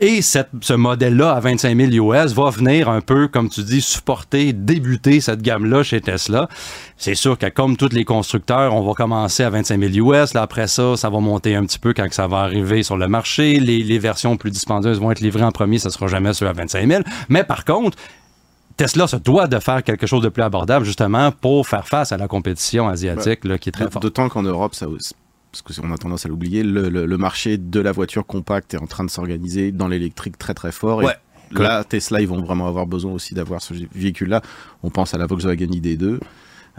Et 0.00 0.22
cette- 0.22 0.48
ce 0.62 0.72
modèle-là 0.72 1.32
à 1.32 1.40
25 1.40 1.76
000 1.76 1.90
US 2.12 2.32
va 2.32 2.50
venir 2.50 2.88
un 2.88 3.00
peu, 3.00 3.28
comme 3.28 3.48
tu 3.48 3.62
dis, 3.62 3.80
supporter, 3.80 4.52
débuter 4.52 5.20
cette 5.20 5.42
gamme-là 5.42 5.82
chez 5.82 6.00
Tesla. 6.00 6.48
C'est 6.96 7.14
sûr 7.14 7.36
que 7.38 7.46
comme 7.48 7.76
tous 7.76 7.90
les 7.92 8.04
constructeurs, 8.04 8.74
on 8.74 8.82
va 8.86 8.92
commencer 8.94 9.42
à 9.42 9.50
25 9.50 9.78
000 9.80 10.10
US. 10.12 10.34
Là, 10.34 10.42
après 10.42 10.66
ça, 10.66 10.96
ça 10.96 11.08
va 11.10 11.18
monter 11.20 11.54
un 11.54 11.64
petit 11.64 11.78
peu 11.78 11.92
quand 11.92 12.06
ça 12.12 12.26
va 12.26 12.38
arriver 12.38 12.82
sur 12.82 12.96
le 12.96 13.08
marché. 13.08 13.58
Les, 13.60 13.82
les 13.82 13.98
versions 13.98 14.36
plus 14.36 14.50
dispendieuses 14.50 15.00
vont 15.00 15.10
être 15.10 15.20
livrées 15.20 15.42
en 15.44 15.52
premier, 15.52 15.78
ça 15.78 15.90
sera 15.90 16.06
jamais 16.06 16.32
ceux 16.32 16.46
à 16.46 16.52
25 16.52 16.86
000. 16.86 16.99
Mais 17.28 17.44
par 17.44 17.64
contre, 17.64 17.96
Tesla 18.76 19.06
se 19.06 19.16
doit 19.16 19.46
de 19.46 19.58
faire 19.58 19.82
quelque 19.82 20.06
chose 20.06 20.22
de 20.22 20.28
plus 20.30 20.42
abordable 20.42 20.84
justement 20.86 21.32
pour 21.32 21.66
faire 21.68 21.86
face 21.86 22.12
à 22.12 22.16
la 22.16 22.28
compétition 22.28 22.88
asiatique 22.88 23.44
là, 23.44 23.58
qui 23.58 23.68
est 23.68 23.72
très 23.72 23.90
forte. 23.90 24.02
D'autant 24.02 24.28
qu'en 24.28 24.42
Europe, 24.42 24.74
ça, 24.74 24.86
parce 25.52 25.62
qu'on 25.78 25.92
a 25.92 25.98
tendance 25.98 26.24
à 26.24 26.28
l'oublier, 26.28 26.62
le, 26.62 26.88
le- 26.88 27.06
le 27.06 27.18
marché 27.18 27.58
de 27.58 27.80
la 27.80 27.92
voiture 27.92 28.24
compacte 28.24 28.72
est 28.74 28.78
en 28.78 28.86
train 28.86 29.04
de 29.04 29.10
s'organiser 29.10 29.72
dans 29.72 29.88
l'électrique 29.88 30.38
très 30.38 30.54
très 30.54 30.72
fort. 30.72 31.02
Et 31.02 31.06
Ouais. 31.06 31.14
Là, 31.52 31.82
Tesla, 31.82 32.20
ils 32.20 32.28
vont 32.28 32.40
vraiment 32.40 32.68
avoir 32.68 32.86
besoin 32.86 33.12
aussi 33.12 33.34
d'avoir 33.34 33.60
ce 33.60 33.74
véhicule-là. 33.92 34.40
On 34.84 34.90
pense 34.90 35.14
à 35.14 35.18
la 35.18 35.26
Volkswagen 35.26 35.66
ID2. 35.66 36.04
Euh, 36.04 36.18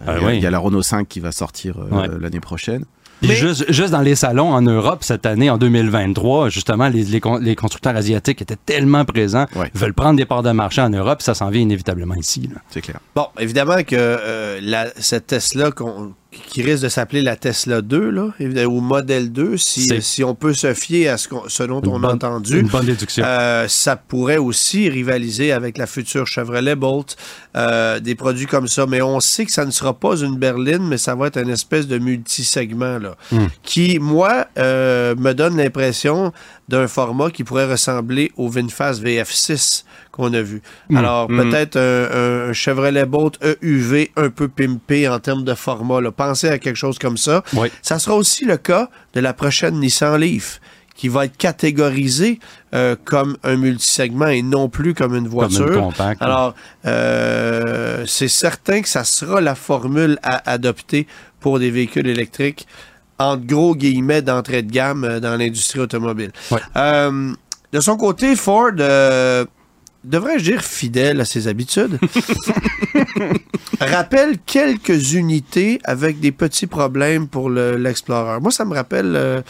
Ah 0.07 0.15
il 0.15 0.21
y 0.21 0.23
a- 0.23 0.27
oui. 0.27 0.37
il 0.37 0.41
y, 0.43 0.47
a 0.47 0.49
la 0.49 0.59
Renault 0.59 0.81
5 0.81 1.05
qui 1.09 1.19
va 1.19 1.33
sortir 1.33 1.77
euh, 1.77 1.89
Ouais. 1.89 2.07
l'année 2.21 2.39
prochaine. 2.39 2.85
Juste, 3.21 3.71
juste 3.71 3.91
dans 3.91 4.01
les 4.01 4.15
salons 4.15 4.51
en 4.51 4.61
Europe 4.61 5.03
cette 5.03 5.25
année, 5.25 5.49
en 5.49 5.57
2023, 5.57 6.49
justement, 6.49 6.87
les, 6.89 7.03
les, 7.03 7.21
les 7.41 7.55
constructeurs 7.55 7.95
asiatiques 7.95 8.41
étaient 8.41 8.57
tellement 8.65 9.05
présents, 9.05 9.45
Ouais. 9.55 9.69
veulent 9.75 9.93
prendre 9.93 10.17
des 10.17 10.25
parts 10.25 10.43
de 10.43 10.51
marché 10.51 10.81
en 10.81 10.89
Europe, 10.89 11.21
ça 11.21 11.33
s'en 11.35 11.49
vient 11.49 11.61
inévitablement 11.61 12.15
ici. 12.15 12.49
là. 12.53 12.61
C'est 12.69 12.81
clair. 12.81 12.99
Bon, 13.15 13.27
évidemment 13.39 13.83
que 13.83 13.95
euh, 13.95 14.59
la- 14.61 14.87
cette 14.97 15.27
Tesla 15.27 15.71
qu'on- 15.71 16.13
qui 16.47 16.61
risque 16.61 16.83
de 16.83 16.89
s'appeler 16.89 17.21
la 17.21 17.35
Tesla 17.35 17.81
2, 17.81 18.09
là, 18.09 18.29
ou 18.67 18.79
Model 18.79 19.31
2, 19.33 19.57
si, 19.57 20.23
on 20.23 20.33
peut 20.33 20.53
se 20.53 20.73
fier 20.73 21.09
à 21.09 21.17
ce, 21.17 21.27
qu'on- 21.27 21.43
ce 21.49 21.63
dont 21.63 21.81
on 21.85 22.03
a 22.05 22.13
entendu. 22.13 22.59
Une 22.59 22.67
bonne 22.67 22.85
déduction. 22.85 23.23
Euh, 23.27 23.67
ça 23.67 23.97
pourrait 23.97 24.37
aussi 24.37 24.87
rivaliser 24.89 25.51
avec 25.51 25.77
la 25.77 25.87
future 25.87 26.25
Chevrolet 26.27 26.75
Bolt, 26.75 27.17
euh, 27.57 27.99
des 27.99 28.15
produits 28.15 28.45
comme 28.47 28.67
ça. 28.67 28.85
Mais 28.85 29.01
on 29.01 29.19
sait 29.19 29.45
que 29.45 29.51
ça 29.51 29.65
ne 29.65 29.71
sera 29.71 29.93
pas 29.93 30.15
une 30.21 30.37
berline, 30.37 30.87
mais 30.87 30.97
ça 30.97 31.15
va 31.15 31.27
être 31.27 31.37
une 31.37 31.49
espèce 31.49 31.85
de 31.87 31.97
multi-segment 31.97 32.97
là, 32.99 33.15
Hmm. 33.31 33.47
qui, 33.63 33.99
moi, 33.99 34.45
euh, 34.57 35.15
me 35.17 35.33
donne 35.33 35.57
l'impression 35.57 36.31
d'un 36.69 36.87
format 36.87 37.29
qui 37.29 37.43
pourrait 37.43 37.69
ressembler 37.69 38.31
au 38.37 38.47
VinFast 38.49 39.01
VF6 39.03 39.83
qu'on 40.11 40.33
a 40.33 40.41
vu. 40.41 40.61
Hmm. 40.89 40.97
Alors, 40.97 41.29
Hmm. 41.29 41.37
peut-être 41.37 41.77
un, 41.77 42.49
un 42.49 42.53
Chevrolet 42.53 43.05
Bolt 43.05 43.37
EUV 43.63 44.11
un 44.17 44.29
peu 44.29 44.47
pimpé 44.47 45.07
en 45.07 45.19
termes 45.19 45.43
de 45.43 45.53
format. 45.53 46.01
Là. 46.01 46.11
Pensez 46.11 46.49
à 46.49 46.57
quelque 46.59 46.75
chose 46.75 46.99
comme 46.99 47.17
ça. 47.17 47.43
Oui. 47.53 47.69
Ça 47.81 47.97
sera 47.99 48.15
aussi 48.15 48.45
le 48.45 48.57
cas 48.57 48.89
de 49.13 49.19
la 49.21 49.33
prochaine 49.33 49.79
Nissan 49.79 50.19
Leaf, 50.19 50.59
qui 50.95 51.07
va 51.07 51.25
être 51.25 51.37
catégorisée 51.37 52.39
euh, 52.75 52.95
comme 53.05 53.37
un 53.43 53.55
multisegment 53.55 54.27
et 54.27 54.41
non 54.41 54.67
plus 54.69 54.93
comme 54.93 55.15
une 55.15 55.23
Comme 55.23 55.31
voiture. 55.31 55.91
une. 55.99 56.15
Alors, 56.19 56.53
euh, 56.85 58.03
c'est 58.05 58.27
certain 58.27 58.81
que 58.81 58.89
ça 58.89 59.03
sera 59.03 59.41
la 59.41 59.55
formule 59.55 60.17
à 60.23 60.49
adopter 60.51 61.07
pour 61.39 61.57
des 61.59 61.71
véhicules 61.71 62.07
électriques, 62.07 62.67
entre 63.17 63.45
gros 63.45 63.75
guillemets, 63.75 64.21
d'entrée 64.21 64.61
de 64.61 64.71
gamme 64.71 65.03
euh, 65.03 65.19
dans 65.19 65.37
l'industrie 65.37 65.79
automobile. 65.79 66.31
Ouais. 66.51 66.59
Euh, 66.75 67.33
de 67.71 67.79
son 67.79 67.95
côté, 67.97 68.35
Ford, 68.35 68.71
devrais-je 70.03 70.43
dire 70.43 70.61
fidèle 70.63 71.21
à 71.21 71.25
ses 71.25 71.47
habitudes, 71.47 71.99
rappelle 73.79 74.37
quelques 74.45 75.13
unités 75.13 75.79
avec 75.83 76.19
des 76.19 76.31
petits 76.31 76.67
problèmes 76.67 77.27
pour 77.27 77.49
le- 77.49 77.77
l'Explorer. 77.77 78.39
Moi, 78.39 78.51
ça 78.51 78.65
me 78.65 78.73
rappelle 78.73 79.13
euh, 79.15 79.41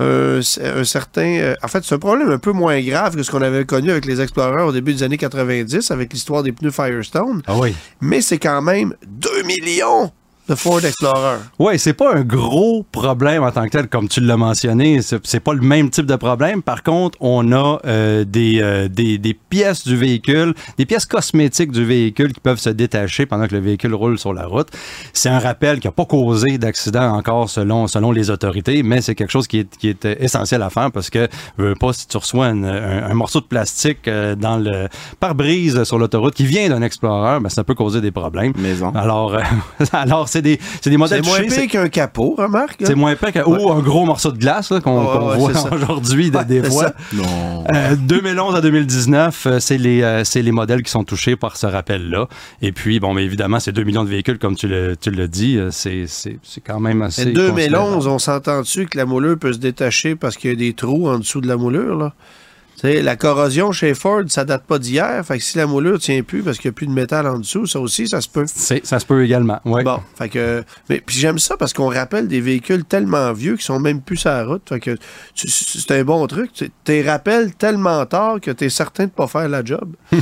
un, 0.00 0.40
un 0.80 0.84
certain... 0.84 1.38
euh, 1.38 1.54
en 1.62 1.68
fait, 1.68 1.84
c'est 1.84 1.94
un 1.94 1.98
problème 1.98 2.30
un 2.30 2.38
peu 2.38 2.52
moins 2.52 2.80
grave 2.80 3.16
que 3.16 3.22
ce 3.22 3.30
qu'on 3.30 3.42
avait 3.42 3.64
connu 3.64 3.90
avec 3.90 4.06
les 4.06 4.20
Explorers 4.20 4.62
au 4.64 4.72
début 4.72 4.94
des 4.94 5.02
années 5.02 5.16
90, 5.18 5.90
avec 5.90 6.12
l'histoire 6.12 6.42
des 6.42 6.52
pneus 6.52 6.70
Firestone, 6.70 7.42
Ah 7.46 7.56
oui. 7.58 7.74
mais 8.00 8.20
c'est 8.20 8.38
quand 8.38 8.62
même 8.62 8.94
2 9.06 9.42
millions 9.44 10.12
de 10.48 10.54
Ford 10.54 10.82
Explorer. 10.84 11.36
Oui, 11.58 11.78
c'est 11.78 11.92
pas 11.92 12.14
un 12.14 12.22
gros 12.22 12.84
problème 12.90 13.42
en 13.42 13.50
tant 13.50 13.64
que 13.64 13.70
tel, 13.70 13.88
comme 13.88 14.08
tu 14.08 14.20
l'as 14.20 14.36
mentionné. 14.36 15.00
C'est 15.02 15.40
pas 15.40 15.52
le 15.52 15.60
même 15.60 15.90
type 15.90 16.06
de 16.06 16.16
problème. 16.16 16.62
Par 16.62 16.82
contre, 16.82 17.18
on 17.20 17.52
a 17.52 17.78
euh, 17.86 18.24
des, 18.24 18.60
euh, 18.62 18.88
des, 18.88 19.18
des 19.18 19.34
pièces 19.34 19.86
du 19.86 19.96
véhicule, 19.96 20.54
des 20.78 20.86
pièces 20.86 21.04
cosmétiques 21.06 21.70
du 21.72 21.84
véhicule 21.84 22.32
qui 22.32 22.40
peuvent 22.40 22.58
se 22.58 22.70
détacher 22.70 23.26
pendant 23.26 23.46
que 23.46 23.54
le 23.54 23.60
véhicule 23.60 23.94
roule 23.94 24.18
sur 24.18 24.32
la 24.32 24.46
route. 24.46 24.68
C'est 25.12 25.28
un 25.28 25.38
rappel 25.38 25.80
qui 25.80 25.86
n'a 25.86 25.92
pas 25.92 26.06
causé 26.06 26.56
d'accident 26.58 27.12
encore 27.14 27.50
selon, 27.50 27.86
selon 27.86 28.10
les 28.12 28.30
autorités, 28.30 28.82
mais 28.82 29.00
c'est 29.02 29.14
quelque 29.14 29.30
chose 29.32 29.46
qui 29.46 29.58
est, 29.60 29.76
qui 29.76 29.88
est 29.88 30.04
euh, 30.06 30.14
essentiel 30.18 30.62
à 30.62 30.70
faire 30.70 30.90
parce 30.90 31.10
que, 31.10 31.28
je 31.58 31.64
veux 31.64 31.74
pas, 31.74 31.92
si 31.92 32.06
tu 32.08 32.16
reçois 32.16 32.46
une- 32.48 32.64
un, 32.64 33.10
un 33.10 33.14
morceau 33.14 33.40
de 33.40 33.46
plastique 33.46 34.08
dans 34.08 34.56
le 34.56 34.88
pare-brise 35.20 35.82
sur 35.84 35.98
l'autoroute 35.98 36.34
qui 36.34 36.46
vient 36.46 36.68
d'un 36.68 36.82
Explorer, 36.82 37.40
ben, 37.40 37.48
ça 37.48 37.64
peut 37.64 37.74
causer 37.74 38.00
des 38.00 38.10
problèmes. 38.10 38.52
Maison. 38.56 38.92
Alors, 38.94 39.34
euh, 39.34 39.40
alors 39.92 40.28
c'est 40.28 40.37
des, 40.42 40.58
c'est 40.80 40.90
des 40.90 40.94
C'est 40.94 40.96
modèles 40.98 41.24
moins 41.24 41.38
c'est- 41.48 41.60
pire 41.62 41.70
qu'un 41.70 41.88
capot, 41.88 42.34
remarque. 42.38 42.82
c'est 42.84 42.94
moins 42.94 43.14
pire 43.16 43.32
que, 43.32 43.38
ou 43.48 43.70
un 43.72 43.80
gros 43.80 44.04
morceau 44.04 44.30
de 44.32 44.38
glace 44.38 44.72
qu'on 44.82 44.98
ouais, 45.00 45.36
voit 45.36 45.90
aujourd'hui 45.90 46.30
de- 46.30 46.42
des 46.44 46.62
fois. 46.62 46.84
ça. 46.88 46.94
Non. 47.12 47.64
Euh, 47.74 47.96
2011 47.96 48.54
à 48.54 48.60
2019, 48.60 49.46
euh, 49.46 49.58
c'est 49.60 49.78
les, 49.78 50.02
euh, 50.02 50.24
c'est 50.24 50.42
les 50.42 50.52
modèles 50.52 50.82
qui 50.82 50.90
sont 50.90 51.04
touchés 51.04 51.36
par 51.36 51.56
ce 51.56 51.66
rappel-là. 51.66 52.26
Et 52.62 52.72
puis, 52.72 53.00
bon, 53.00 53.12
mais 53.14 53.24
évidemment, 53.24 53.60
c'est 53.60 53.72
2 53.72 53.84
millions 53.84 54.04
de 54.04 54.08
véhicules, 54.10 54.38
comme 54.38 54.56
tu 54.56 54.68
le, 54.68 54.96
tu 54.96 55.10
le 55.10 55.28
dis. 55.28 55.58
C'est, 55.70 56.04
c'est, 56.06 56.38
c'est 56.42 56.60
quand 56.60 56.80
même 56.80 57.02
assez. 57.02 57.26
Mais 57.26 57.32
2011, 57.32 57.50
considérable. 57.54 58.08
on 58.08 58.18
s'entend-tu 58.18 58.86
que 58.86 58.96
la 58.96 59.04
moulure 59.06 59.38
peut 59.38 59.52
se 59.52 59.58
détacher 59.58 60.14
parce 60.16 60.36
qu'il 60.36 60.50
y 60.50 60.52
a 60.52 60.56
des 60.56 60.72
trous 60.74 61.08
en 61.08 61.18
dessous 61.18 61.40
de 61.40 61.48
la 61.48 61.56
moulure, 61.56 61.96
là? 61.96 62.12
Sais, 62.80 63.02
la 63.02 63.16
corrosion 63.16 63.72
chez 63.72 63.94
Ford, 63.94 64.22
ça 64.28 64.44
date 64.44 64.64
pas 64.64 64.78
d'hier. 64.78 65.24
Fait 65.24 65.38
que 65.38 65.44
si 65.44 65.56
la 65.58 65.66
moulure 65.66 65.98
tient 65.98 66.22
plus 66.22 66.42
parce 66.42 66.58
qu'il 66.58 66.68
n'y 66.70 66.74
a 66.74 66.76
plus 66.76 66.86
de 66.86 66.92
métal 66.92 67.26
en 67.26 67.38
dessous, 67.38 67.66
ça 67.66 67.80
aussi, 67.80 68.06
ça 68.08 68.20
se 68.20 68.28
peut. 68.28 68.44
C'est- 68.46 68.84
Ça 68.86 68.98
se 69.00 69.06
peut 69.06 69.24
également. 69.24 69.60
Bon, 69.64 70.00
fait 70.16 70.28
que. 70.28 70.62
Mais 70.88 71.00
puis 71.04 71.16
j'aime 71.18 71.38
ça 71.38 71.56
parce 71.56 71.72
qu'on 71.72 71.88
rappelle 71.90 72.28
des 72.28 72.40
véhicules 72.40 72.84
tellement 72.84 73.32
vieux 73.32 73.56
qui 73.56 73.64
sont 73.64 73.80
même 73.80 74.00
plus 74.00 74.16
sur 74.16 74.30
la 74.30 74.44
route. 74.44 74.62
Fait 74.68 74.80
que 74.80 74.96
c'est 75.34 75.90
un 75.98 76.04
bon 76.04 76.26
truc. 76.26 76.52
Tu 76.52 76.70
t'es 76.84 77.02
rappelles 77.02 77.54
tellement 77.54 78.04
tard 78.06 78.40
que 78.40 78.50
tu 78.50 78.64
es 78.64 78.70
certain 78.70 79.04
de 79.06 79.10
pas 79.10 79.26
faire 79.26 79.48
la 79.48 79.64
job. 79.64 79.94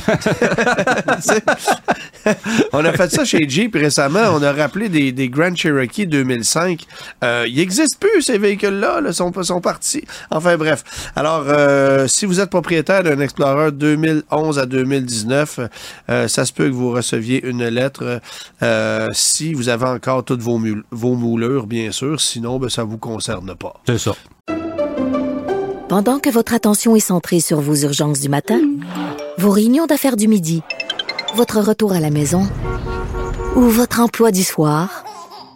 On 2.72 2.84
a 2.84 2.92
fait 2.92 3.10
ça 3.10 3.24
chez 3.24 3.48
Jeep 3.48 3.74
récemment. 3.74 4.18
On 4.32 4.42
a 4.42 4.52
rappelé 4.52 4.88
des, 4.88 5.12
des 5.12 5.28
Grand 5.28 5.54
Cherokee 5.56 6.06
2005. 6.06 6.84
Euh, 7.24 7.44
ils 7.48 7.56
n'existent 7.56 7.98
plus, 8.00 8.22
ces 8.22 8.38
véhicules-là. 8.38 9.00
Là, 9.00 9.12
sont, 9.12 9.32
sont 9.42 9.60
partis. 9.60 10.04
Enfin, 10.30 10.56
bref. 10.56 10.82
Alors, 11.14 11.44
euh, 11.46 12.06
si 12.08 12.26
vous 12.26 12.40
êtes 12.40 12.45
propriétaire 12.46 13.02
d'un 13.02 13.20
Explorer 13.20 13.72
2011 13.72 14.58
à 14.58 14.66
2019, 14.66 15.60
euh, 16.08 16.28
ça 16.28 16.44
se 16.44 16.52
peut 16.52 16.64
que 16.66 16.74
vous 16.74 16.90
receviez 16.90 17.44
une 17.46 17.66
lettre 17.66 18.20
euh, 18.62 19.08
si 19.12 19.52
vous 19.54 19.68
avez 19.68 19.86
encore 19.86 20.24
toutes 20.24 20.40
vos, 20.40 20.58
mul- 20.58 20.84
vos 20.90 21.14
moulures, 21.14 21.66
bien 21.66 21.90
sûr. 21.92 22.20
Sinon, 22.20 22.58
ben, 22.58 22.68
ça 22.68 22.82
ne 22.84 22.88
vous 22.88 22.98
concerne 22.98 23.54
pas. 23.54 23.74
C'est 23.86 23.98
ça. 23.98 24.12
Pendant 25.88 26.18
que 26.18 26.30
votre 26.30 26.52
attention 26.54 26.96
est 26.96 27.00
centrée 27.00 27.40
sur 27.40 27.60
vos 27.60 27.76
urgences 27.76 28.20
du 28.20 28.28
matin, 28.28 28.60
vos 29.38 29.50
réunions 29.50 29.86
d'affaires 29.86 30.16
du 30.16 30.26
midi, 30.28 30.62
votre 31.36 31.60
retour 31.60 31.92
à 31.92 32.00
la 32.00 32.10
maison 32.10 32.42
ou 33.54 33.62
votre 33.62 34.00
emploi 34.00 34.32
du 34.32 34.42
soir, 34.42 35.04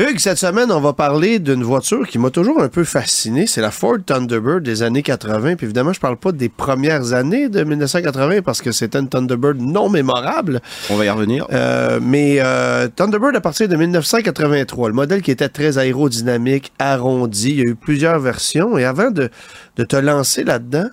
Hugues, 0.00 0.20
cette 0.20 0.38
semaine, 0.38 0.70
on 0.70 0.80
va 0.80 0.92
parler 0.92 1.40
d'une 1.40 1.64
voiture 1.64 2.06
qui 2.06 2.20
m'a 2.20 2.30
toujours 2.30 2.62
un 2.62 2.68
peu 2.68 2.84
fasciné. 2.84 3.48
C'est 3.48 3.60
la 3.60 3.72
Ford 3.72 3.96
Thunderbird 4.06 4.62
des 4.62 4.84
années 4.84 5.02
80. 5.02 5.56
Puis 5.56 5.66
évidemment, 5.66 5.92
je 5.92 5.98
parle 5.98 6.16
pas 6.16 6.30
des 6.30 6.48
premières 6.48 7.14
années 7.14 7.48
de 7.48 7.64
1980 7.64 8.42
parce 8.42 8.62
que 8.62 8.70
c'était 8.70 9.00
une 9.00 9.08
Thunderbird 9.08 9.60
non 9.60 9.88
mémorable. 9.88 10.60
On 10.90 10.94
va 10.94 11.04
y 11.04 11.10
revenir. 11.10 11.48
Euh, 11.50 11.98
mais 12.00 12.36
euh, 12.38 12.86
Thunderbird 12.94 13.34
à 13.34 13.40
partir 13.40 13.68
de 13.68 13.74
1983, 13.74 14.86
le 14.86 14.94
modèle 14.94 15.20
qui 15.20 15.32
était 15.32 15.48
très 15.48 15.78
aérodynamique, 15.78 16.72
arrondi, 16.78 17.50
il 17.50 17.58
y 17.58 17.62
a 17.62 17.64
eu 17.64 17.74
plusieurs 17.74 18.20
versions. 18.20 18.78
Et 18.78 18.84
avant 18.84 19.10
de, 19.10 19.30
de 19.78 19.82
te 19.82 19.96
lancer 19.96 20.44
là-dedans, 20.44 20.90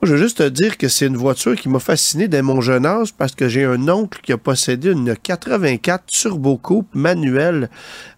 moi, 0.00 0.08
je 0.08 0.12
veux 0.12 0.18
juste 0.18 0.38
te 0.38 0.48
dire 0.48 0.76
que 0.76 0.88
c'est 0.88 1.06
une 1.06 1.16
voiture 1.16 1.56
qui 1.56 1.68
m'a 1.70 1.78
fasciné 1.78 2.28
dès 2.28 2.42
mon 2.42 2.60
jeune 2.60 2.84
âge 2.84 3.14
parce 3.14 3.34
que 3.34 3.48
j'ai 3.48 3.64
un 3.64 3.88
oncle 3.88 4.20
qui 4.22 4.32
a 4.32 4.36
possédé 4.36 4.92
une 4.92 5.16
84 5.16 6.04
Turbo 6.06 6.58
Coupe 6.58 6.94
manuelle, 6.94 7.70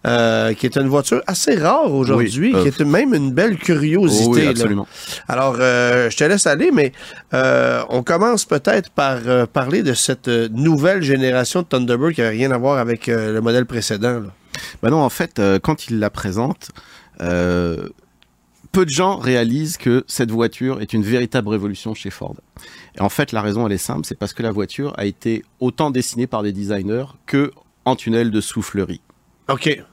euh, 0.05 0.53
qui 0.53 0.65
est 0.65 0.75
une 0.75 0.89
voiture 0.89 1.21
assez 1.25 1.55
rare 1.55 1.93
aujourd'hui, 1.93 2.51
Oui, 2.53 2.53
euh, 2.53 2.69
qui 2.69 2.81
est 2.81 2.85
même 2.85 3.13
une 3.13 3.31
belle 3.31 3.57
curiosité. 3.57 4.29
Oui, 4.29 4.43
là. 4.43 4.49
absolument. 4.49 4.87
Alors, 5.29 5.55
euh, 5.59 6.09
je 6.09 6.17
te 6.17 6.23
laisse 6.25 6.47
aller, 6.47 6.71
mais 6.71 6.91
on 7.31 8.03
commence 8.03 8.43
peut-être 8.45 8.89
par 8.89 9.19
parler 9.47 9.81
de 9.81 9.93
cette 9.93 10.27
nouvelle 10.27 11.01
génération 11.01 11.61
de 11.61 11.67
Thunderbird 11.67 12.13
qui 12.13 12.21
n'a 12.21 12.29
rien 12.29 12.51
à 12.51 12.57
voir 12.57 12.77
avec 12.77 13.07
le 13.07 13.39
modèle 13.39 13.65
précédent. 13.65 14.19
là. 14.19 14.31
Bah 14.83 14.89
non, 14.89 15.01
en 15.01 15.09
fait, 15.09 15.41
quand 15.63 15.87
il 15.87 15.99
la 15.99 16.09
présente, 16.09 16.71
euh, 17.21 17.89
peu 18.71 18.85
de 18.85 18.89
gens 18.89 19.17
réalisent 19.17 19.77
que 19.77 20.03
cette 20.07 20.31
voiture 20.31 20.81
est 20.81 20.93
une 20.93 21.03
véritable 21.03 21.49
révolution 21.49 21.93
chez 21.93 22.09
Ford. 22.09 22.35
Et 22.95 23.01
en 23.01 23.09
fait, 23.09 23.31
la 23.31 23.41
raison, 23.41 23.65
elle 23.65 23.73
est 23.73 23.77
simple, 23.77 24.05
c'est 24.05 24.17
parce 24.17 24.33
que 24.33 24.43
la 24.43 24.51
voiture 24.51 24.93
a 24.97 25.05
été 25.05 25.43
autant 25.59 25.91
dessinée 25.91 26.27
par 26.27 26.43
des 26.43 26.51
designers 26.51 27.05
que 27.25 27.51
en 27.85 27.95
tunnel 27.95 28.31
de 28.31 28.41
soufflerie. 28.41 29.01
OK. 29.47 29.83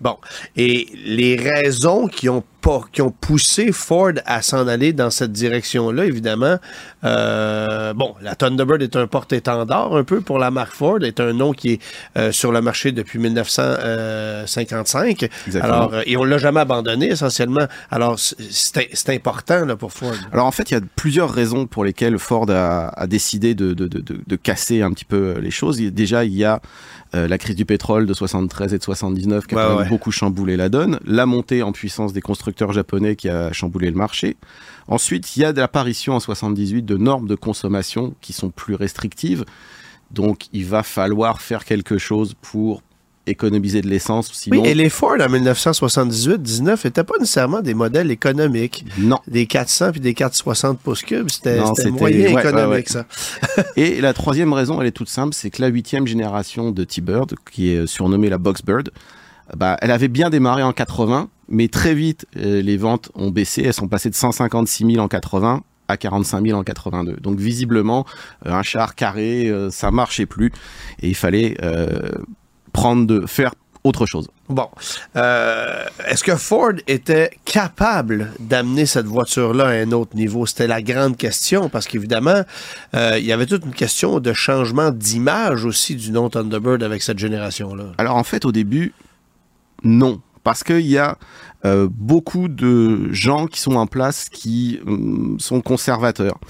Bon. 0.00 0.16
Et 0.56 0.88
les 1.04 1.36
raisons 1.36 2.08
qui 2.08 2.28
ont, 2.28 2.44
qui 2.92 3.02
ont 3.02 3.10
poussé 3.10 3.72
Ford 3.72 4.12
à 4.24 4.40
s'en 4.40 4.68
aller 4.68 4.92
dans 4.92 5.10
cette 5.10 5.32
direction-là, 5.32 6.04
évidemment, 6.04 6.58
euh, 7.04 7.92
bon, 7.92 8.14
la 8.22 8.34
Thunderbird 8.36 8.82
est 8.82 8.96
un 8.96 9.06
porte-étendard 9.06 9.94
un 9.96 10.04
peu 10.04 10.20
pour 10.20 10.38
la 10.38 10.50
marque 10.50 10.72
Ford, 10.72 11.02
est 11.02 11.20
un 11.20 11.32
nom 11.32 11.52
qui 11.52 11.72
est 11.72 11.80
euh, 12.16 12.32
sur 12.32 12.52
le 12.52 12.60
marché 12.60 12.92
depuis 12.92 13.18
1955. 13.18 15.28
Exactement. 15.46 15.74
Alors, 15.74 15.94
euh, 15.94 16.02
et 16.06 16.16
on 16.16 16.24
l'a 16.24 16.38
jamais 16.38 16.60
abandonné 16.60 17.08
essentiellement. 17.10 17.66
Alors, 17.90 18.18
c'est- 18.18 19.08
important 19.10 19.64
là, 19.64 19.76
pour 19.76 19.92
Ford. 19.92 20.14
Alors 20.32 20.46
en 20.46 20.50
fait, 20.52 20.70
il 20.70 20.74
y 20.74 20.76
a 20.76 20.80
plusieurs 20.96 21.30
raisons 21.30 21.66
pour 21.66 21.84
lesquelles 21.84 22.18
Ford 22.18 22.46
a, 22.50 22.88
a 22.88 23.06
décidé 23.06 23.54
de, 23.54 23.74
de, 23.74 23.86
de, 23.88 24.36
casser 24.36 24.82
un 24.82 24.92
petit 24.92 25.04
peu 25.04 25.38
les 25.40 25.50
choses. 25.50 25.78
Déjà, 25.78 26.24
il 26.24 26.32
y 26.34 26.44
a 26.44 26.60
euh, 27.14 27.28
la 27.28 27.36
crise 27.36 27.56
du 27.56 27.66
pétrole 27.66 28.06
de 28.06 28.14
73 28.14 28.72
et 28.72 28.78
de 28.78 28.82
79 28.82 29.46
qui 29.46 29.54
a 29.54 29.58
Ouais, 29.58 29.62
quand 29.64 29.68
même 29.70 29.78
ouais. 29.80 29.88
beaucoup 29.88 30.10
chamboulé 30.12 30.56
la 30.56 30.68
donne. 30.68 30.98
La 31.04 31.26
montée 31.26 31.62
en 31.62 31.72
puissance 31.72 32.12
des 32.12 32.22
constructeurs 32.22 32.51
japonais 32.72 33.16
qui 33.16 33.28
a 33.28 33.52
chamboulé 33.52 33.90
le 33.90 33.96
marché. 33.96 34.36
Ensuite, 34.88 35.36
il 35.36 35.40
y 35.40 35.44
a 35.44 35.52
l'apparition 35.52 36.14
en 36.14 36.20
78 36.20 36.82
de 36.82 36.96
normes 36.96 37.28
de 37.28 37.34
consommation 37.34 38.14
qui 38.20 38.32
sont 38.32 38.50
plus 38.50 38.74
restrictives. 38.74 39.44
Donc, 40.10 40.46
il 40.52 40.66
va 40.66 40.82
falloir 40.82 41.40
faire 41.40 41.64
quelque 41.64 41.98
chose 41.98 42.34
pour 42.40 42.82
économiser 43.26 43.82
de 43.82 43.88
l'essence. 43.88 44.32
Sinon, 44.32 44.62
Oui, 44.62 44.68
et 44.68 44.74
les 44.74 44.88
Ford 44.88 45.16
en 45.20 45.28
1978-19 45.28 46.84
n'étaient 46.84 47.04
pas 47.04 47.14
nécessairement 47.18 47.60
des 47.60 47.74
modèles 47.74 48.10
économiques. 48.10 48.84
non. 48.98 49.20
Des 49.28 49.46
400 49.46 49.92
puis 49.92 50.00
des 50.00 50.14
460 50.14 50.80
pouces 50.80 51.02
cubes, 51.02 51.30
c'était 51.30 51.60
moyen 51.90 52.34
ouais, 52.34 52.40
économique, 52.40 52.88
ouais. 52.88 53.04
ça. 53.04 53.06
Et 53.76 54.00
la 54.00 54.12
troisième 54.12 54.52
raison, 54.52 54.80
elle 54.80 54.88
est 54.88 54.92
toute 54.92 55.08
simple, 55.08 55.34
c'est 55.34 55.50
que 55.50 55.62
la 55.62 55.68
huitième 55.68 56.06
génération 56.06 56.72
de 56.72 56.84
T-Bird, 56.84 57.34
qui 57.50 57.70
est 57.70 57.86
surnommée 57.86 58.28
la 58.28 58.38
Boxbird, 58.38 58.90
bah, 59.56 59.76
elle 59.80 59.90
avait 59.90 60.08
bien 60.08 60.30
démarré 60.30 60.62
en 60.62 60.72
80, 60.72 61.28
mais 61.48 61.68
très 61.68 61.94
vite, 61.94 62.26
euh, 62.36 62.62
les 62.62 62.76
ventes 62.76 63.10
ont 63.14 63.30
baissé. 63.30 63.62
Elles 63.64 63.74
sont 63.74 63.88
passées 63.88 64.10
de 64.10 64.14
156 64.14 64.92
000 64.94 65.04
en 65.04 65.08
80 65.08 65.62
à 65.88 65.96
45 65.96 66.46
000 66.46 66.58
en 66.58 66.62
82. 66.64 67.16
Donc 67.20 67.38
visiblement, 67.38 68.06
euh, 68.46 68.52
un 68.52 68.62
char 68.62 68.94
carré, 68.94 69.48
euh, 69.48 69.70
ça 69.70 69.90
marchait 69.90 70.26
plus, 70.26 70.52
et 71.02 71.08
il 71.08 71.14
fallait 71.16 71.56
euh, 71.62 72.10
prendre 72.72 73.06
de 73.06 73.26
faire 73.26 73.52
autre 73.84 74.06
chose. 74.06 74.28
Bon. 74.48 74.68
Euh, 75.16 75.84
Est-ce 76.06 76.22
que 76.22 76.36
Ford 76.36 76.72
était 76.86 77.30
capable 77.44 78.30
d'amener 78.38 78.86
cette 78.86 79.06
voiture-là 79.06 79.66
à 79.66 79.70
un 79.72 79.90
autre 79.90 80.14
niveau? 80.14 80.46
C'était 80.46 80.68
la 80.68 80.80
grande 80.82 81.16
question, 81.16 81.68
parce 81.68 81.88
qu'évidemment, 81.88 82.42
euh, 82.94 83.18
il 83.18 83.24
y 83.24 83.32
avait 83.32 83.46
toute 83.46 83.64
une 83.64 83.74
question 83.74 84.20
de 84.20 84.32
changement 84.32 84.92
d'image 84.92 85.64
aussi 85.64 85.96
du 85.96 86.12
nom 86.12 86.30
Thunderbird 86.30 86.82
avec 86.82 87.02
cette 87.02 87.18
génération-là. 87.18 87.86
Alors 87.98 88.16
en 88.16 88.24
fait, 88.24 88.44
au 88.44 88.52
début, 88.52 88.94
non. 89.84 90.20
Parce 90.44 90.64
qu'il 90.64 90.86
y 90.86 90.98
a 90.98 91.18
euh, 91.64 91.88
beaucoup 91.88 92.48
de 92.48 93.12
gens 93.12 93.46
qui 93.46 93.60
sont 93.60 93.76
en 93.76 93.86
place 93.86 94.28
qui 94.28 94.80
hum, 94.84 95.36
sont 95.38 95.60
conservateurs. 95.60 96.40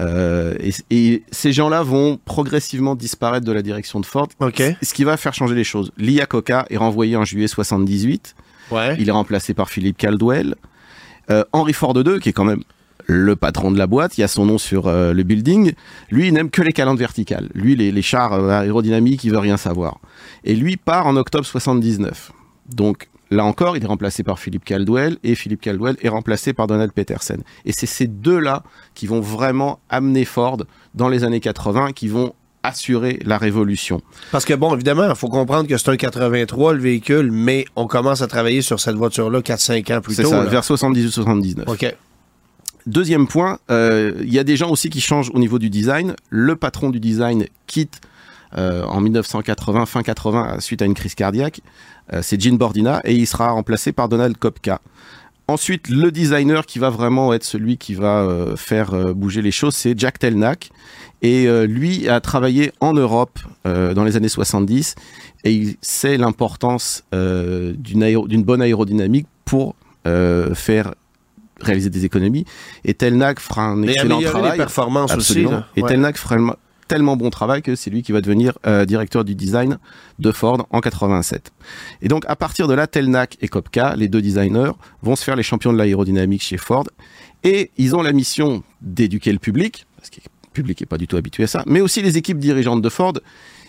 Euh, 0.00 0.54
et, 0.60 0.72
et 0.90 1.22
ces 1.30 1.52
gens-là 1.52 1.82
vont 1.82 2.18
progressivement 2.22 2.94
disparaître 2.94 3.46
de 3.46 3.52
la 3.52 3.62
direction 3.62 4.00
de 4.00 4.06
Ford. 4.06 4.28
OK. 4.40 4.62
Ce 4.82 4.92
qui 4.92 5.04
va 5.04 5.16
faire 5.16 5.32
changer 5.32 5.54
les 5.54 5.64
choses. 5.64 5.92
Lia 5.96 6.26
Coca 6.26 6.66
est 6.68 6.76
renvoyé 6.76 7.16
en 7.16 7.24
juillet 7.24 7.48
78. 7.48 8.34
Ouais. 8.70 8.96
Il 8.98 9.08
est 9.08 9.12
remplacé 9.12 9.54
par 9.54 9.70
Philippe 9.70 9.96
Caldwell. 9.96 10.54
Euh, 11.30 11.44
Henry 11.52 11.72
Ford 11.72 11.94
II, 11.96 12.20
qui 12.20 12.28
est 12.28 12.32
quand 12.32 12.44
même 12.44 12.62
le 13.06 13.36
patron 13.36 13.70
de 13.70 13.78
la 13.78 13.86
boîte, 13.86 14.18
il 14.18 14.20
y 14.20 14.24
a 14.24 14.28
son 14.28 14.44
nom 14.44 14.58
sur 14.58 14.86
euh, 14.86 15.14
le 15.14 15.22
building. 15.22 15.72
Lui, 16.10 16.28
il 16.28 16.34
n'aime 16.34 16.50
que 16.50 16.60
les 16.60 16.72
calandres 16.72 16.98
verticales. 16.98 17.48
Lui, 17.54 17.74
les, 17.74 17.90
les 17.90 18.02
chars 18.02 18.34
euh, 18.34 18.50
aérodynamiques, 18.50 19.24
il 19.24 19.30
veut 19.30 19.38
rien 19.38 19.56
savoir. 19.56 19.98
Et 20.44 20.54
lui 20.54 20.76
part 20.76 21.06
en 21.06 21.16
octobre 21.16 21.46
79. 21.46 22.32
Donc 22.68 23.08
là 23.30 23.44
encore, 23.44 23.76
il 23.76 23.84
est 23.84 23.86
remplacé 23.86 24.22
par 24.22 24.38
Philippe 24.38 24.64
Caldwell 24.64 25.18
et 25.22 25.34
Philippe 25.34 25.60
Caldwell 25.60 25.96
est 26.02 26.08
remplacé 26.08 26.52
par 26.52 26.66
Donald 26.66 26.92
Peterson. 26.92 27.38
Et 27.64 27.72
c'est 27.72 27.86
ces 27.86 28.06
deux-là 28.06 28.62
qui 28.94 29.06
vont 29.06 29.20
vraiment 29.20 29.80
amener 29.88 30.24
Ford 30.24 30.58
dans 30.94 31.08
les 31.08 31.24
années 31.24 31.40
80, 31.40 31.92
qui 31.92 32.08
vont 32.08 32.34
assurer 32.62 33.20
la 33.24 33.38
révolution. 33.38 34.00
Parce 34.32 34.44
que, 34.44 34.52
bon, 34.54 34.74
évidemment, 34.74 35.08
il 35.08 35.14
faut 35.14 35.28
comprendre 35.28 35.68
que 35.68 35.76
c'est 35.76 35.90
un 35.90 35.96
83, 35.96 36.74
le 36.74 36.80
véhicule, 36.80 37.30
mais 37.30 37.64
on 37.76 37.86
commence 37.86 38.20
à 38.20 38.26
travailler 38.26 38.62
sur 38.62 38.80
cette 38.80 38.96
voiture-là 38.96 39.40
4-5 39.40 39.96
ans 39.96 40.00
plus 40.00 40.14
C'est 40.14 40.24
tôt. 40.24 40.30
ça, 40.30 40.44
là. 40.44 40.50
vers 40.50 40.62
78-79. 40.62 41.64
OK. 41.66 41.94
Deuxième 42.86 43.26
point, 43.28 43.58
euh, 43.70 44.14
il 44.22 44.32
y 44.32 44.38
a 44.38 44.44
des 44.44 44.56
gens 44.56 44.70
aussi 44.70 44.88
qui 44.88 45.00
changent 45.00 45.30
au 45.34 45.38
niveau 45.38 45.58
du 45.58 45.68
design. 45.70 46.14
Le 46.30 46.56
patron 46.56 46.90
du 46.90 47.00
design 47.00 47.46
quitte 47.66 48.00
euh, 48.56 48.82
en 48.84 49.00
1980, 49.00 49.84
fin 49.86 50.02
80, 50.02 50.60
suite 50.60 50.80
à 50.80 50.86
une 50.86 50.94
crise 50.94 51.14
cardiaque. 51.14 51.60
Euh, 52.12 52.20
c'est 52.22 52.40
Gene 52.40 52.56
Bordina 52.56 53.00
et 53.04 53.14
il 53.14 53.26
sera 53.26 53.50
remplacé 53.50 53.92
par 53.92 54.08
Donald 54.08 54.36
Kopka. 54.36 54.80
Ensuite, 55.46 55.88
le 55.88 56.10
designer 56.12 56.66
qui 56.66 56.78
va 56.78 56.90
vraiment 56.90 57.32
être 57.32 57.44
celui 57.44 57.78
qui 57.78 57.94
va 57.94 58.18
euh, 58.20 58.54
faire 58.56 58.92
euh, 58.92 59.14
bouger 59.14 59.40
les 59.40 59.50
choses, 59.50 59.74
c'est 59.74 59.98
Jack 59.98 60.18
Telnack. 60.18 60.70
Et 61.22 61.48
euh, 61.48 61.66
lui 61.66 62.08
a 62.08 62.20
travaillé 62.20 62.70
en 62.80 62.92
Europe 62.92 63.38
dans 63.64 64.04
les 64.04 64.16
années 64.16 64.28
70 64.28 64.94
et 65.44 65.52
il 65.52 65.76
sait 65.80 66.16
l'importance 66.16 67.02
d'une 67.12 68.02
aéro- 68.02 68.26
bonne 68.28 68.62
aérodynamique 68.62 69.26
pour 69.44 69.74
faire 70.54 70.94
réaliser 71.60 71.90
des 71.90 72.04
économies. 72.04 72.44
Et 72.84 72.94
Telnack 72.94 73.40
fera 73.40 73.62
un 73.64 73.82
excellent 73.82 74.20
travail. 74.22 74.52
les 74.52 74.56
performances 74.58 75.10
Absolument. 75.10 75.48
aussi. 75.50 75.58
là. 75.58 75.66
Et. 75.76 75.82
Telnack 75.82 76.16
fera 76.16 76.36
tellement 76.88 77.16
bon 77.16 77.30
travail 77.30 77.62
que 77.62 77.76
c'est 77.76 77.90
lui 77.90 78.02
qui 78.02 78.12
va 78.12 78.20
devenir 78.20 78.58
euh, 78.66 78.84
directeur 78.84 79.24
du 79.24 79.34
design 79.34 79.78
de 80.18 80.32
Ford 80.32 80.66
en 80.70 80.80
87. 80.80 81.52
Et 82.02 82.08
donc 82.08 82.24
à 82.26 82.34
partir 82.34 82.66
de 82.66 82.74
là, 82.74 82.86
Telnack 82.86 83.36
et 83.40 83.48
Kopka, 83.48 83.94
les 83.96 84.08
deux 84.08 84.22
designers, 84.22 84.72
vont 85.02 85.14
se 85.14 85.22
faire 85.22 85.36
les 85.36 85.42
champions 85.42 85.72
de 85.72 85.78
l'aérodynamique 85.78 86.42
chez 86.42 86.56
Ford. 86.56 86.86
Et 87.44 87.70
ils 87.76 87.94
ont 87.94 88.02
la 88.02 88.12
mission 88.12 88.64
d'éduquer 88.80 89.32
le 89.32 89.38
public, 89.38 89.86
parce 89.96 90.10
que 90.10 90.16
le 90.16 90.50
public 90.52 90.80
n'est 90.80 90.86
pas 90.86 90.98
du 90.98 91.06
tout 91.06 91.16
habitué 91.16 91.44
à 91.44 91.46
ça, 91.46 91.62
mais 91.66 91.80
aussi 91.80 92.02
les 92.02 92.16
équipes 92.18 92.38
dirigeantes 92.38 92.82
de 92.82 92.88
Ford 92.88 93.14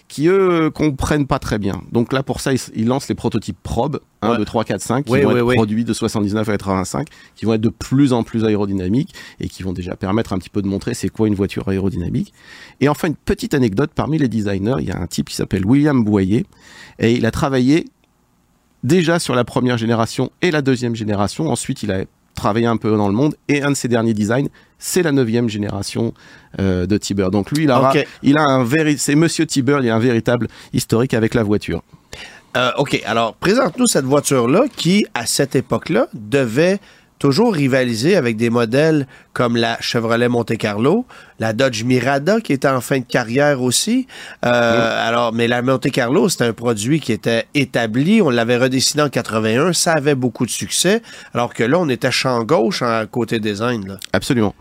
qui 0.10 0.28
eux 0.28 0.69
comprennent 0.74 1.28
pas 1.28 1.39
très 1.39 1.58
bien. 1.60 1.82
Donc 1.93 2.12
là 2.12 2.24
pour 2.24 2.41
ça 2.41 2.52
ils, 2.52 2.60
ils 2.76 2.86
lancent 2.88 3.08
les 3.08 3.15
prototypes 3.15 3.58
probe 3.63 4.02
1 4.22 4.32
Ouais. 4.32 4.38
2 4.38 4.43
3 4.43 4.63
4 4.65 4.82
5 4.82 5.06
qui 5.06 5.12
Oui, 5.13 5.22
vont 5.22 5.32
être 5.38 5.54
produits 5.56 5.86
de 5.86 5.93
79 5.93 6.50
à 6.50 6.52
85 6.52 7.08
qui 7.36 7.45
vont 7.45 7.54
être 7.54 7.62
de 7.62 7.69
plus 7.69 8.12
en 8.12 8.24
plus 8.24 8.43
aérodynamiques 8.43 9.13
et 9.39 9.48
qui 9.48 9.63
vont 9.63 9.72
déjà 9.72 9.95
permettre 9.95 10.34
un 10.34 10.39
petit 10.39 10.50
peu 10.50 10.62
de 10.62 10.67
montrer 10.67 10.93
c'est 10.93 11.08
quoi 11.10 11.28
une 11.30 11.36
voiture 11.36 11.69
aérodynamique. 11.69 12.34
Et 12.82 12.89
enfin 12.89 13.08
une 13.08 13.15
petite 13.15 13.54
anecdote 13.54 13.91
parmi 13.95 14.17
les 14.17 14.28
designers, 14.28 14.76
il 14.80 14.88
y 14.88 14.91
a 14.91 15.00
un 15.00 15.08
type 15.08 15.30
qui 15.30 15.36
s'appelle 15.36 15.65
William 15.65 16.04
Boyer 16.04 16.45
et 16.98 17.13
il 17.13 17.26
a 17.26 17.32
travaillé 17.32 17.86
déjà 18.84 19.19
sur 19.19 19.36
la 19.36 19.43
première 19.43 19.78
génération 19.78 20.32
et 20.41 20.52
la 20.52 20.62
deuxième 20.62 20.95
génération. 20.95 21.50
Ensuite, 21.50 21.84
il 21.84 21.91
a 21.91 22.06
travaillé 22.36 22.65
un 22.65 22.78
peu 22.78 22.95
dans 22.95 23.08
le 23.08 23.13
monde 23.13 23.36
et 23.48 23.62
un 23.62 23.72
de 23.72 23.76
ses 23.76 23.88
derniers 23.89 24.13
designs, 24.13 24.48
c'est 24.80 25.04
la 25.04 25.12
neuvième 25.12 25.50
génération 25.50 26.13
euh, 26.60 26.88
de 26.88 26.98
T-Bird. 26.98 27.32
Donc 27.32 27.52
lui, 27.52 27.65
il 27.65 27.72
a, 27.72 27.89
Ok. 27.89 28.08
il 28.24 28.38
a 28.38 28.42
un 28.44 28.65
c'est 28.98 29.15
Monsieur 29.15 29.46
T-Bird, 29.46 29.84
il 29.84 29.89
a 29.89 29.96
un 29.96 30.00
véritable 30.00 30.48
historique 30.74 31.13
avec 31.13 31.34
la 31.36 31.44
voiture. 31.44 31.84
Euh, 32.58 32.72
OK, 32.78 33.00
alors 33.06 33.36
présente-nous 33.36 33.86
cette 33.86 34.06
voiture-là 34.06 34.63
qui, 34.76 35.06
à 35.13 35.28
cette 35.28 35.56
époque-là, 35.56 36.08
devait 36.15 36.80
toujours 37.19 37.53
rivaliser 37.53 38.15
avec 38.15 38.38
des 38.38 38.49
modèles 38.49 39.05
comme 39.34 39.55
la 39.58 39.77
Chevrolet 39.82 40.29
Monte 40.29 40.58
Carlo, 40.58 41.05
la 41.39 41.53
Dodge 41.53 41.84
Mirada 41.84 42.39
qui 42.41 42.53
était 42.53 42.67
en 42.69 42.82
fin 42.82 42.99
de 42.99 43.03
carrière 43.05 43.62
aussi. 43.62 44.08
Euh, 44.45 45.08
Alors, 45.08 45.34
mais 45.34 45.47
la 45.47 45.62
Monte 45.62 45.91
Carlo, 45.91 46.29
c'était 46.29 46.45
un 46.45 46.53
produit 46.53 46.99
qui 46.99 47.12
était 47.12 47.45
établi. 47.53 48.21
On 48.21 48.29
l'avait 48.29 48.58
redessiné 48.58 49.03
en 49.03 49.10
81. 49.10 49.73
Ça 49.73 49.93
avait 49.93 50.15
beaucoup 50.15 50.45
de 50.45 50.51
succès. 50.51 51.01
Alors 51.34 51.53
que 51.53 51.63
là, 51.63 51.77
on 51.79 51.89
était 51.89 52.10
champ 52.12 52.43
gauche 52.43 52.82
en 52.82 53.05
côté 53.05 53.39
design. 53.39 53.88
Là. 53.88 53.97
Absolument. 54.13 54.55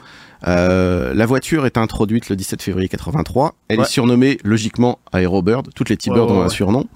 Euh, 0.47 1.15
la 1.15 1.27
voiture 1.27 1.67
est 1.67 1.77
introduite 1.79 2.29
le 2.29 2.37
17 2.37 2.63
février 2.63 2.89
83. 2.89 3.55
Elle 3.69 3.79
Ouais. 3.79 3.85
est 3.85 3.89
surnommée 3.89 4.39
logiquement 4.45 4.99
Aerobird. 5.13 5.69
Toutes 5.75 5.89
les 5.91 5.97
T-Bird 5.97 6.29
Ouais, 6.31 6.37
ouais, 6.37 6.43
ont 6.43 6.45
un 6.45 6.49
surnom. 6.49 6.87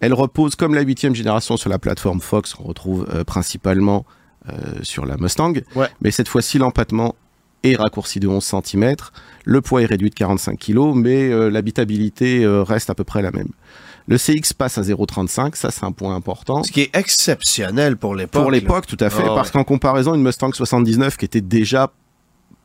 Elle 0.00 0.12
repose 0.14 0.54
comme 0.54 0.74
la 0.74 0.82
huitième 0.82 1.14
génération 1.14 1.56
sur 1.56 1.70
la 1.70 1.78
plateforme 1.78 2.20
Fox 2.20 2.54
qu'on 2.54 2.64
retrouve 2.64 3.06
euh, 3.14 3.24
principalement 3.24 4.04
sur 4.82 5.06
la 5.06 5.16
Mustang. 5.16 5.54
Ouais. 5.74 5.88
Mais 6.02 6.10
cette 6.10 6.28
fois-ci, 6.28 6.58
l'empattement 6.58 7.14
est 7.64 7.76
raccourci 7.76 8.20
de 8.20 8.28
11 8.28 8.44
cm. 8.44 8.94
Le 9.44 9.60
poids 9.60 9.82
est 9.82 9.86
réduit 9.86 10.10
de 10.10 10.14
45 10.14 10.58
kg, 10.58 10.92
mais 10.94 11.30
euh, 11.30 11.48
l'habitabilité 11.48 12.44
euh, 12.44 12.62
reste 12.62 12.90
à 12.90 12.94
peu 12.94 13.04
près 13.04 13.22
la 13.22 13.30
même. 13.30 13.48
Le 14.06 14.18
CX 14.18 14.52
passe 14.56 14.76
à 14.76 14.82
0,35, 14.82 15.54
ça 15.56 15.70
c'est 15.70 15.84
un 15.84 15.92
point 15.92 16.14
important. 16.14 16.62
Ce 16.62 16.70
qui 16.70 16.82
est 16.82 16.94
exceptionnel 16.94 17.96
pour 17.96 18.14
l'époque. 18.14 18.42
Pour 18.42 18.50
l'époque, 18.50 18.86
tout 18.86 18.98
à 19.00 19.08
fait, 19.08 19.22
Ah 19.24 19.32
parce 19.34 19.48
ouais. 19.48 19.52
qu'en 19.54 19.64
comparaison, 19.64 20.14
une 20.14 20.22
Mustang 20.22 20.52
79 20.52 21.16
qui 21.16 21.24
était 21.24 21.40
déjà 21.40 21.90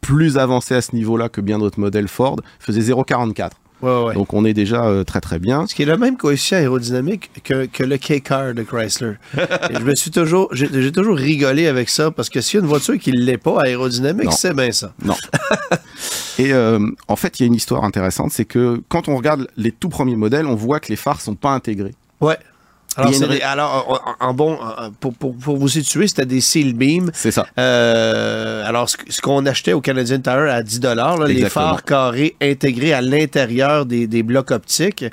plus 0.01 0.37
avancée 0.37 0.75
à 0.75 0.81
ce 0.81 0.93
niveau-là 0.95 1.29
que 1.29 1.39
bien 1.39 1.59
d'autres 1.59 1.79
modèles 1.79 2.09
Ford 2.09 2.37
faisait 2.59 2.81
0,44. 2.93 3.51
Ouais, 3.81 4.03
ouais. 4.05 4.13
Donc 4.13 4.33
on 4.33 4.43
est 4.45 4.53
déjà 4.53 4.83
euh, 4.85 5.03
très 5.03 5.21
très 5.21 5.39
bien. 5.39 5.65
Ce 5.67 5.73
qui 5.73 5.83
est 5.83 5.85
le 5.85 5.97
même 5.97 6.17
coefficient 6.17 6.57
aérodynamique 6.57 7.31
que, 7.43 7.65
que 7.65 7.83
le 7.83 7.97
K-Car 7.97 8.53
de 8.53 8.63
Chrysler. 8.63 9.13
Et 9.37 9.75
je 9.75 9.83
me 9.83 9.95
suis 9.95 10.11
toujours, 10.11 10.49
j'ai 10.53 10.67
j'ai 10.71 10.91
toujours 10.91 11.15
rigolé 11.15 11.67
avec 11.67 11.89
ça 11.89 12.11
parce 12.11 12.29
que 12.29 12.41
s'il 12.41 12.55
y 12.55 12.61
a 12.61 12.63
une 12.63 12.69
voiture 12.69 12.97
qui 12.97 13.11
ne 13.11 13.19
l'est 13.19 13.37
pas 13.37 13.61
aérodynamique, 13.61 14.25
Non. 14.25 14.31
c'est 14.31 14.53
bien 14.53 14.71
ça. 14.71 14.93
Non. 15.03 15.15
Et 16.39 16.53
euh, 16.53 16.79
en 17.07 17.15
fait, 17.15 17.39
il 17.39 17.43
y 17.43 17.45
a 17.45 17.47
une 17.47 17.53
histoire 17.55 17.83
intéressante, 17.83 18.31
c'est 18.31 18.45
que 18.45 18.81
quand 18.87 19.07
on 19.09 19.15
regarde 19.17 19.47
les 19.57 19.71
tout 19.71 19.89
premiers 19.89 20.15
modèles, 20.15 20.45
on 20.45 20.55
voit 20.55 20.79
que 20.79 20.87
les 20.89 20.95
phares 20.95 21.19
sont 21.21 21.35
pas 21.35 21.51
intégrés. 21.51 21.93
Ouais. 22.21 22.37
Alors, 22.97 23.13
une 23.13 23.41
alors 23.43 24.15
en, 24.19 24.33
bon, 24.33 24.57
pour, 24.99 25.13
pour, 25.13 25.35
pour 25.35 25.57
vous 25.57 25.67
situer, 25.69 26.07
c'était 26.07 26.25
des 26.25 26.41
seal 26.41 26.73
beams. 26.73 27.11
C'est 27.13 27.31
ça. 27.31 27.45
Euh, 27.57 28.63
alors, 28.65 28.89
ce, 28.89 28.97
ce 29.09 29.21
qu'on 29.21 29.45
achetait 29.45 29.73
au 29.73 29.81
Canadian 29.81 30.19
Tire 30.19 30.33
à 30.51 30.63
10 30.63 30.81
là, 30.81 31.15
les 31.27 31.47
phares 31.49 31.83
carrés 31.83 32.35
intégrés 32.41 32.93
à 32.93 33.01
l'intérieur 33.01 33.85
des, 33.85 34.07
des 34.07 34.23
blocs 34.23 34.51
optiques, 34.51 35.05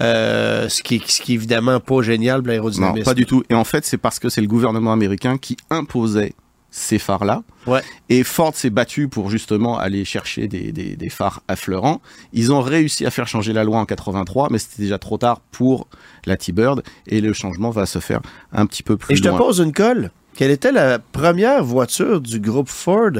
euh, 0.00 0.68
ce, 0.68 0.82
qui, 0.82 1.02
ce 1.06 1.20
qui 1.20 1.32
est 1.32 1.34
évidemment 1.36 1.80
pas 1.80 2.02
génial 2.02 2.38
pour 2.40 2.46
Non, 2.46 2.50
l'aérodynamisme. 2.50 3.04
pas 3.04 3.14
du 3.14 3.26
tout. 3.26 3.42
Et 3.48 3.54
en 3.54 3.64
fait, 3.64 3.84
c'est 3.86 3.96
parce 3.98 4.18
que 4.18 4.28
c'est 4.28 4.40
le 4.40 4.46
gouvernement 4.48 4.92
américain 4.92 5.38
qui 5.38 5.56
imposait 5.70 6.34
ces 6.70 6.98
phares-là. 6.98 7.42
Ouais. 7.66 7.82
Et 8.08 8.22
Ford 8.22 8.54
s'est 8.54 8.70
battu 8.70 9.08
pour 9.08 9.28
justement 9.30 9.78
aller 9.78 10.04
chercher 10.04 10.46
des, 10.48 10.70
des, 10.72 10.96
des 10.96 11.08
phares 11.10 11.40
affleurants. 11.48 12.00
Ils 12.32 12.52
ont 12.52 12.60
réussi 12.60 13.04
à 13.06 13.10
faire 13.10 13.26
changer 13.26 13.52
la 13.52 13.64
loi 13.64 13.78
en 13.78 13.86
83, 13.86 14.48
mais 14.50 14.58
c'était 14.58 14.82
déjà 14.82 14.98
trop 14.98 15.18
tard 15.18 15.40
pour 15.50 15.88
la 16.26 16.36
T-Bird. 16.36 16.82
Et 17.06 17.20
le 17.20 17.32
changement 17.32 17.70
va 17.70 17.86
se 17.86 17.98
faire 17.98 18.20
un 18.52 18.66
petit 18.66 18.82
peu 18.82 18.96
plus 18.96 19.12
Et 19.12 19.16
je 19.16 19.22
te 19.22 19.28
pose 19.28 19.58
une 19.58 19.72
colle. 19.72 20.10
Quelle 20.36 20.52
était 20.52 20.70
la 20.72 21.00
première 21.00 21.64
voiture 21.64 22.20
du 22.20 22.38
groupe 22.38 22.68
Ford 22.68 23.10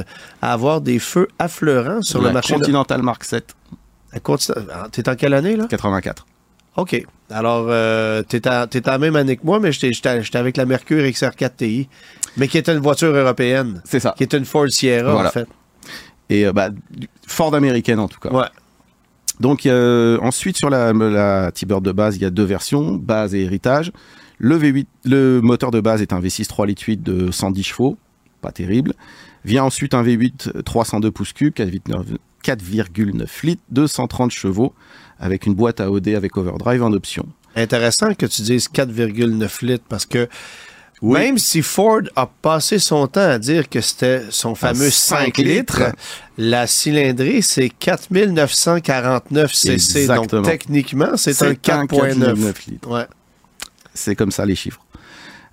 à 0.41 0.53
avoir 0.53 0.79
des 0.81 0.97
feux 0.97 1.27
affleurants 1.39 2.01
sur 2.01 2.21
la 2.21 2.29
le 2.29 2.33
marché? 2.33 2.53
de- 2.53 2.59
Continental 2.59 3.01
Mark 3.03 3.23
7, 3.25 3.53
La 4.13 4.19
Conti- 4.21 4.51
Ah, 4.73 4.87
T'es 4.91 5.07
en 5.09 5.15
quelle 5.15 5.33
année, 5.33 5.57
là? 5.57 5.65
84. 5.69 6.25
OK. 6.77 7.05
Alors, 7.29 7.65
euh, 7.69 8.23
t'es 8.23 8.47
à 8.47 8.65
la 8.85 8.97
même 8.97 9.17
année 9.17 9.35
que 9.35 9.45
moi, 9.45 9.59
mais 9.59 9.73
j'étais, 9.73 9.91
avec 10.37 10.55
la 10.57 10.65
Mercury 10.65 11.11
XR4 11.11 11.49
TI, 11.57 11.89
mais 12.37 12.47
qui 12.47 12.57
était 12.57 12.73
une 12.73 12.79
voiture 12.79 13.13
européenne, 13.15 13.81
C'est 13.85 13.99
ça. 13.99 14.13
qui 14.17 14.23
est 14.23 14.33
une 14.33 14.45
Ford 14.45 14.67
Sierra, 14.69 15.11
Voilà. 15.13 15.29
en 15.29 15.31
fait. 15.31 15.47
Et 16.29 16.45
euh, 16.45 16.53
bah, 16.53 16.69
Ford 17.27 17.53
américaine 17.53 17.99
en 17.99 18.07
tout 18.07 18.19
cas. 18.19 18.29
Ouais. 18.29 18.45
Donc 19.39 19.65
euh, 19.65 20.17
ensuite 20.21 20.57
sur 20.57 20.69
la, 20.69 20.93
la 20.93 21.51
T-Bird 21.51 21.83
de 21.83 21.91
base, 21.91 22.15
il 22.15 22.21
y 22.21 22.25
a 22.25 22.29
deux 22.29 22.43
versions, 22.43 22.93
base 22.95 23.33
et 23.35 23.41
héritage. 23.41 23.91
Le 24.37 24.57
V8, 24.57 24.85
le 25.05 25.39
moteur 25.41 25.71
de 25.71 25.81
base 25.81 26.01
est 26.01 26.13
un 26.13 26.19
V6 26.19 26.47
3 26.47 26.65
litres 26.67 26.83
8 26.87 27.03
de 27.03 27.31
110 27.31 27.63
chevaux, 27.63 27.97
pas 28.41 28.51
terrible. 28.51 28.93
Vient 29.45 29.63
ensuite 29.63 29.93
un 29.93 30.03
V8 30.03 30.63
302 30.63 31.11
pouces 31.11 31.33
cubes, 31.33 31.53
4,9 31.53 32.17
4,9 32.43 33.27
litres, 33.45 33.61
230 33.69 34.31
chevaux, 34.31 34.73
avec 35.19 35.45
une 35.45 35.53
boîte 35.53 35.79
à 35.79 35.91
OD 35.91 36.09
avec 36.09 36.37
overdrive 36.37 36.81
en 36.83 36.91
option. 36.93 37.27
Intéressant 37.55 38.13
que 38.15 38.25
tu 38.25 38.41
dises 38.43 38.67
4,9 38.73 39.65
litres, 39.65 39.83
parce 39.89 40.05
que 40.05 40.27
même 41.01 41.37
si 41.37 41.61
Ford 41.61 42.01
a 42.15 42.27
passé 42.27 42.79
son 42.79 43.07
temps 43.07 43.21
à 43.21 43.39
dire 43.39 43.69
que 43.69 43.81
c'était 43.81 44.23
son 44.29 44.55
fameux 44.55 44.89
5 44.89 45.25
5 45.25 45.37
litres, 45.37 45.79
litres. 45.79 45.95
la 46.37 46.67
cylindrée, 46.67 47.41
c'est 47.41 47.69
4949 47.69 49.53
cc. 49.53 49.71
Exactement. 49.73 50.41
Donc, 50.41 50.51
techniquement, 50.51 51.17
c'est 51.17 51.31
un 51.31 51.33
C'est 51.33 51.69
un 51.69 51.85
4,9. 51.85 52.35
4,9 52.35 52.69
litres. 52.69 52.89
Ouais. 52.89 53.05
C'est 53.93 54.15
comme 54.15 54.31
ça 54.31 54.45
les 54.45 54.55
chiffres. 54.55 54.81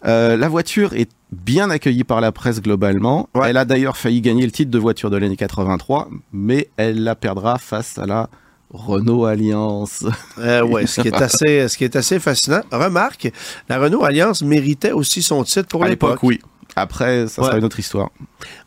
Euh, 0.05 0.37
la 0.37 0.49
voiture 0.49 0.93
est 0.93 1.11
bien 1.33 1.71
accueillie 1.71 2.05
par 2.05 2.21
la 2.21 2.31
presse 2.31 2.61
globalement. 2.61 3.29
Ouais. 3.35 3.51
Elle 3.51 3.57
a 3.57 3.65
d'ailleurs 3.65 3.97
failli 3.97 4.21
gagner 4.21 4.45
le 4.45 4.53
titre 4.53 4.71
de 4.71 4.79
voiture 4.79 5.11
de 5.11 5.17
l'année 5.17 5.37
83, 5.37 6.09
mais 6.33 6.69
elle 6.77 7.03
la 7.03 7.15
perdra 7.15 7.59
face 7.59 7.99
à 7.99 8.07
la 8.07 8.29
Renault 8.70 9.24
Alliance. 9.24 10.04
Euh, 10.38 10.62
ouais, 10.62 10.87
ce 10.87 11.00
qui 11.00 11.09
est 11.09 11.14
assez, 11.14 11.68
ce 11.68 11.76
qui 11.76 11.85
est 11.85 11.96
assez 11.96 12.20
fascinant. 12.20 12.61
Remarque, 12.70 13.33
la 13.68 13.78
Renault 13.78 14.04
Alliance 14.04 14.42
méritait 14.42 14.92
aussi 14.92 15.20
son 15.22 15.42
titre 15.42 15.66
pour 15.68 15.83
à 15.85 15.88
l'époque. 15.88 16.11
l'époque, 16.11 16.22
oui. 16.22 16.38
Après, 16.76 17.26
ça 17.26 17.42
Ouais. 17.42 17.48
sera 17.48 17.59
une 17.59 17.64
autre 17.64 17.81
histoire. 17.81 18.11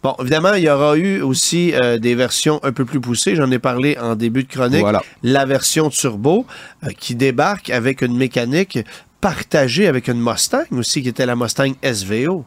Bon, 0.03 0.13
évidemment, 0.19 0.53
il 0.55 0.63
y 0.63 0.69
aura 0.69 0.97
eu 0.97 1.21
aussi 1.21 1.73
euh, 1.75 1.97
des 1.97 2.13
versions 2.13 2.59
un 2.63 2.73
peu 2.73 2.83
plus 2.83 2.99
poussées. 2.99 3.35
J'en 3.35 3.49
ai 3.51 3.59
parlé 3.59 3.97
en 3.99 4.15
début 4.15 4.43
de 4.43 4.49
chronique. 4.49 4.81
Voilà. 4.81 5.01
La 5.23 5.45
version 5.45 5.89
turbo 5.89 6.45
euh, 6.83 6.89
qui 6.99 7.15
débarque 7.15 7.69
avec 7.69 8.01
une 8.01 8.17
mécanique 8.17 8.79
partagée 9.21 9.88
avec 9.88 10.07
une 10.07 10.19
Mustang 10.19 10.63
aussi, 10.71 11.01
qui 11.03 11.10
était 11.10 11.25
la 11.25 11.36
Mustang 11.36 11.73
SVO. 11.84 12.43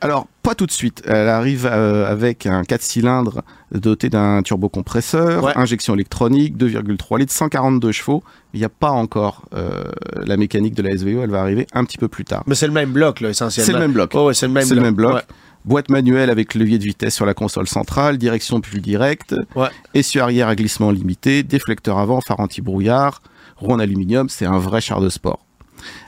Alors, 0.00 0.26
pas 0.42 0.54
tout 0.54 0.66
de 0.66 0.72
suite. 0.72 1.02
Elle 1.06 1.28
arrive 1.28 1.66
euh, 1.70 2.10
avec 2.10 2.44
un 2.46 2.64
4 2.64 2.82
cylindres 2.82 3.42
doté 3.72 4.10
d'un 4.10 4.42
turbocompresseur, 4.42 5.44
Ouais. 5.44 5.52
injection 5.56 5.94
électronique, 5.94 6.56
2,3 6.56 7.18
litres, 7.18 7.32
142 7.32 7.92
chevaux. 7.92 8.22
Il 8.52 8.58
n'y 8.60 8.66
a 8.66 8.68
pas 8.68 8.90
encore 8.90 9.44
euh, 9.54 9.84
la 10.24 10.36
mécanique 10.36 10.74
de 10.74 10.82
la 10.82 10.90
SVO, 10.96 11.22
elle 11.22 11.30
va 11.30 11.40
arriver 11.40 11.66
un 11.72 11.84
petit 11.84 11.96
peu 11.98 12.08
plus 12.08 12.24
tard. 12.24 12.42
Mais 12.46 12.54
c'est 12.54 12.66
le 12.66 12.72
même 12.72 12.90
bloc, 12.92 13.20
là, 13.20 13.30
essentiellement. 13.30 13.66
C'est 13.66 13.72
le 13.72 13.78
même 13.78 13.92
bloc. 13.92 14.12
Ouais, 14.14 14.34
c'est 14.34 14.46
le 14.46 14.52
même 14.52 14.64
C'est 14.64 14.74
bloc. 14.74 14.82
le 14.82 14.84
même 14.84 14.94
bloc. 14.94 15.14
Ouais. 15.14 15.22
Boîte 15.64 15.88
manuelle 15.90 16.30
avec 16.30 16.54
levier 16.54 16.78
de 16.78 16.84
vitesse 16.84 17.14
sur 17.14 17.26
la 17.26 17.34
console 17.34 17.66
centrale, 17.66 18.18
direction 18.18 18.60
plus 18.60 18.80
directe, 18.80 19.34
essieu 19.94 20.20
arrière 20.22 20.46
à 20.48 20.54
glissement 20.54 20.90
limité, 20.92 21.42
déflecteur 21.42 21.98
avant, 21.98 22.20
phare 22.20 22.38
anti-brouillard, 22.38 23.20
roue 23.56 23.72
en 23.72 23.78
aluminium, 23.80 24.28
c'est 24.28 24.46
un 24.46 24.58
vrai 24.58 24.80
char 24.80 25.00
de 25.00 25.08
sport. 25.08 25.45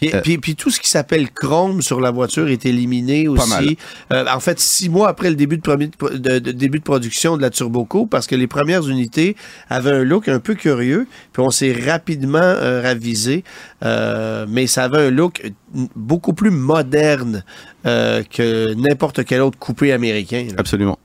Et, 0.03 0.15
Euh, 0.15 0.21
puis, 0.23 0.39
puis 0.39 0.55
tout 0.57 0.71
ce 0.71 0.81
qui 0.81 0.89
s'appelle 0.89 1.31
chrome 1.31 1.83
sur 1.83 2.01
la 2.01 2.11
voiture 2.11 2.49
est 2.49 2.65
éliminé 2.67 3.29
aussi. 3.29 3.77
Euh, 4.13 4.25
en 4.33 4.41
fait, 4.41 4.59
six 4.61 4.89
mois 4.89 5.09
après 5.09 5.29
le 5.31 5.37
début 5.37 5.57
de, 5.57 5.63
premier- 5.63 5.91
de- 6.13 6.39
de- 6.39 6.53
début 6.53 6.79
de 6.79 6.85
production 6.85 7.37
de 7.37 7.43
la 7.43 7.51
Turbo 7.51 7.85
Coupe, 7.85 8.11
parce 8.11 8.27
que 8.27 8.35
les 8.35 8.47
premières 8.47 8.89
unités 8.89 9.37
avaient 9.69 9.91
un 9.93 10.05
look 10.05 10.29
un 10.29 10.39
peu 10.41 10.55
curieux, 10.55 11.07
puis 11.33 11.43
on 11.45 11.51
s'est 11.51 11.73
rapidement 11.87 12.39
euh, 12.39 12.81
ravisé, 12.83 13.45
mais 13.83 14.67
ça 14.67 14.85
avait 14.85 15.07
un 15.07 15.11
look 15.11 15.51
beaucoup 15.97 16.33
plus 16.33 16.51
moderne 16.51 17.45
que 17.85 18.75
n'importe 18.75 19.25
quel 19.25 19.41
autre 19.41 19.59
coupé 19.59 19.93
américain. 19.93 20.45
là. 20.49 20.55
Absolument. 20.59 20.99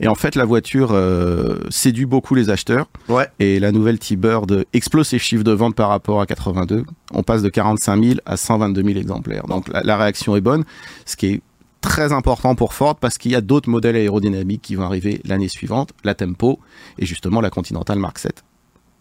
Et 0.00 0.08
en 0.08 0.14
fait, 0.14 0.34
la 0.34 0.44
voiture 0.44 0.90
euh, 0.92 1.58
séduit 1.70 2.06
beaucoup 2.06 2.34
les 2.34 2.50
acheteurs. 2.50 2.86
Ouais. 3.08 3.26
Et 3.38 3.58
la 3.58 3.72
nouvelle 3.72 3.98
T-Bird 3.98 4.64
explose 4.72 5.08
ses 5.08 5.18
chiffres 5.18 5.44
de 5.44 5.52
vente 5.52 5.74
par 5.74 5.88
rapport 5.88 6.20
à 6.20 6.26
82. 6.26 6.84
On 7.12 7.22
passe 7.22 7.42
de 7.42 7.48
45 7.48 8.04
000 8.04 8.20
à 8.24 8.36
122 8.36 8.82
000 8.82 8.98
exemplaires. 8.98 9.46
Donc 9.46 9.68
la, 9.68 9.82
la 9.82 9.96
réaction 9.96 10.36
est 10.36 10.40
bonne, 10.40 10.64
ce 11.04 11.16
qui 11.16 11.26
est 11.26 11.40
très 11.80 12.12
important 12.12 12.54
pour 12.54 12.74
Ford 12.74 12.96
parce 12.96 13.18
qu'il 13.18 13.32
y 13.32 13.34
a 13.34 13.40
d'autres 13.40 13.68
modèles 13.70 13.96
aérodynamiques 13.96 14.62
qui 14.62 14.74
vont 14.74 14.84
arriver 14.84 15.20
l'année 15.24 15.48
suivante, 15.48 15.90
la 16.04 16.14
Tempo 16.14 16.58
et 16.98 17.06
justement 17.06 17.40
la 17.40 17.50
Continental 17.50 17.98
Mark 17.98 18.18
7. 18.18 18.44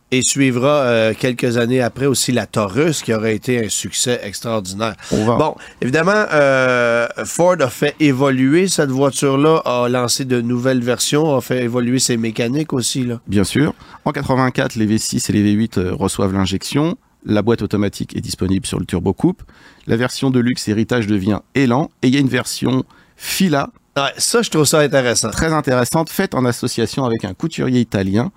Et 0.09 0.21
suivra 0.23 0.69
euh, 0.83 1.13
quelques 1.13 1.57
années 1.57 1.81
après 1.81 2.05
aussi 2.05 2.31
la 2.31 2.45
Taurus, 2.45 3.01
qui 3.03 3.13
aurait 3.13 3.35
été 3.35 3.65
un 3.65 3.67
succès 3.67 4.21
extraordinaire. 4.23 4.95
Bon, 5.11 5.55
évidemment, 5.81 6.25
euh, 6.31 7.07
Ford 7.25 7.57
a 7.59 7.69
fait 7.69 7.93
évoluer 7.99 8.69
cette 8.69 8.89
voiture-là, 8.89 9.57
a 9.65 9.89
lancé 9.89 10.23
de 10.23 10.39
nouvelles 10.39 10.81
versions, 10.81 11.35
a 11.35 11.41
fait 11.41 11.63
évoluer 11.65 11.99
ses 11.99 12.15
mécaniques 12.15 12.71
aussi. 12.71 13.03
Là. 13.03 13.19
Bien 13.27 13.43
sûr. 13.43 13.73
En 14.05 14.13
84, 14.13 14.75
les 14.75 14.87
V6 14.87 15.29
et 15.29 15.33
les 15.33 15.55
V8 15.55 15.77
euh, 15.79 15.93
reçoivent 15.93 16.31
l'injection. 16.33 16.97
La 17.25 17.41
boîte 17.41 17.61
automatique 17.61 18.15
est 18.15 18.21
disponible 18.21 18.65
sur 18.65 18.79
le 18.79 18.85
Turbo 18.85 19.11
Coupe. 19.11 19.43
La 19.87 19.97
version 19.97 20.29
de 20.31 20.39
luxe 20.39 20.69
héritage 20.69 21.07
devient 21.07 21.39
Elan. 21.53 21.89
Et 22.01 22.07
il 22.07 22.13
y 22.13 22.17
a 22.17 22.21
une 22.21 22.29
version 22.29 22.85
Fila, 23.17 23.71
Ouais, 23.97 24.13
ça, 24.17 24.43
je 24.43 24.51
trouve 24.51 24.65
ça 24.65 24.79
intéressant. 24.81 25.31
très 25.31 25.51
intéressante, 25.51 26.11
faite 26.11 26.35
en 26.35 26.45
association 26.45 27.03
avec 27.03 27.25
un 27.25 27.33
couturier 27.33 27.79
italien 27.81 28.31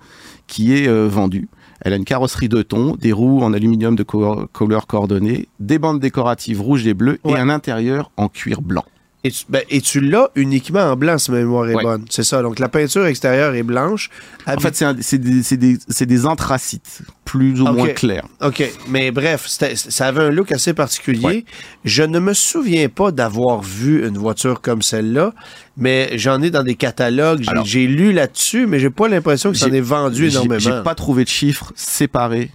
qui 0.47 0.73
est 0.75 0.87
euh, 0.87 1.07
vendu. 1.07 1.49
Elle 1.81 1.93
a 1.93 1.95
une 1.95 2.05
carrosserie 2.05 2.49
de 2.49 2.61
ton, 2.61 2.95
des 2.95 3.11
roues 3.11 3.41
en 3.41 3.53
aluminium 3.53 3.95
de 3.95 4.03
co- 4.03 4.47
couleur 4.53 4.87
coordonnée, 4.87 5.47
des 5.59 5.79
bandes 5.79 5.99
décoratives 5.99 6.61
rouges 6.61 6.85
et 6.87 6.93
bleues 6.93 7.19
Ouais. 7.23 7.33
et 7.33 7.37
un 7.37 7.49
intérieur 7.49 8.11
en 8.17 8.27
cuir 8.29 8.61
blanc. 8.61 8.85
Et 9.23 9.29
tu, 9.29 9.45
ben, 9.49 9.61
et 9.69 9.81
tu 9.81 9.99
l'as 10.01 10.29
uniquement 10.33 10.79
en 10.79 10.95
blanc, 10.95 11.19
si 11.19 11.29
ma 11.29 11.37
mémoire 11.37 11.69
est 11.69 11.75
Ouais. 11.75 11.83
bonne. 11.83 12.05
C'est 12.09 12.23
ça. 12.23 12.41
Donc, 12.41 12.57
la 12.57 12.69
peinture 12.69 13.05
extérieure 13.05 13.53
est 13.53 13.61
blanche. 13.61 14.09
En 14.47 14.57
fait, 14.59 14.83
c'est 15.01 15.19
des, 15.19 15.75
des- 16.05 16.25
anthracites, 16.25 17.03
plus 17.23 17.61
ou 17.61 17.65
moins 17.65 17.89
clairs. 17.89 18.25
OK, 18.43 18.63
mais 18.89 19.11
bref, 19.11 19.45
ça 19.47 20.07
avait 20.07 20.21
un 20.23 20.31
look 20.31 20.51
assez 20.51 20.73
particulier. 20.73 21.23
Ouais. 21.23 21.45
Je 21.85 22.01
ne 22.01 22.17
me 22.17 22.33
souviens 22.33 22.89
pas 22.89 23.11
d'avoir 23.11 23.61
vu 23.61 24.07
une 24.07 24.17
voiture 24.17 24.59
comme 24.59 24.81
celle-là, 24.81 25.33
mais 25.81 26.17
j'en 26.17 26.41
ai 26.41 26.49
dans 26.51 26.63
des 26.63 26.75
catalogues. 26.75 27.43
J'ai- 27.65 27.87
lu 27.87 28.13
là-dessus, 28.13 28.67
mais 28.67 28.79
j'ai 28.79 28.89
pas 28.91 29.09
l'impression 29.09 29.51
que 29.51 29.57
ça 29.57 29.65
en 29.67 29.73
est 29.73 29.81
vendu 29.81 30.27
énormément. 30.29 30.59
J'ai 30.59 30.83
pas 30.83 30.95
trouvé 30.95 31.23
de 31.25 31.29
chiffres 31.29 31.73
séparés 31.75 32.51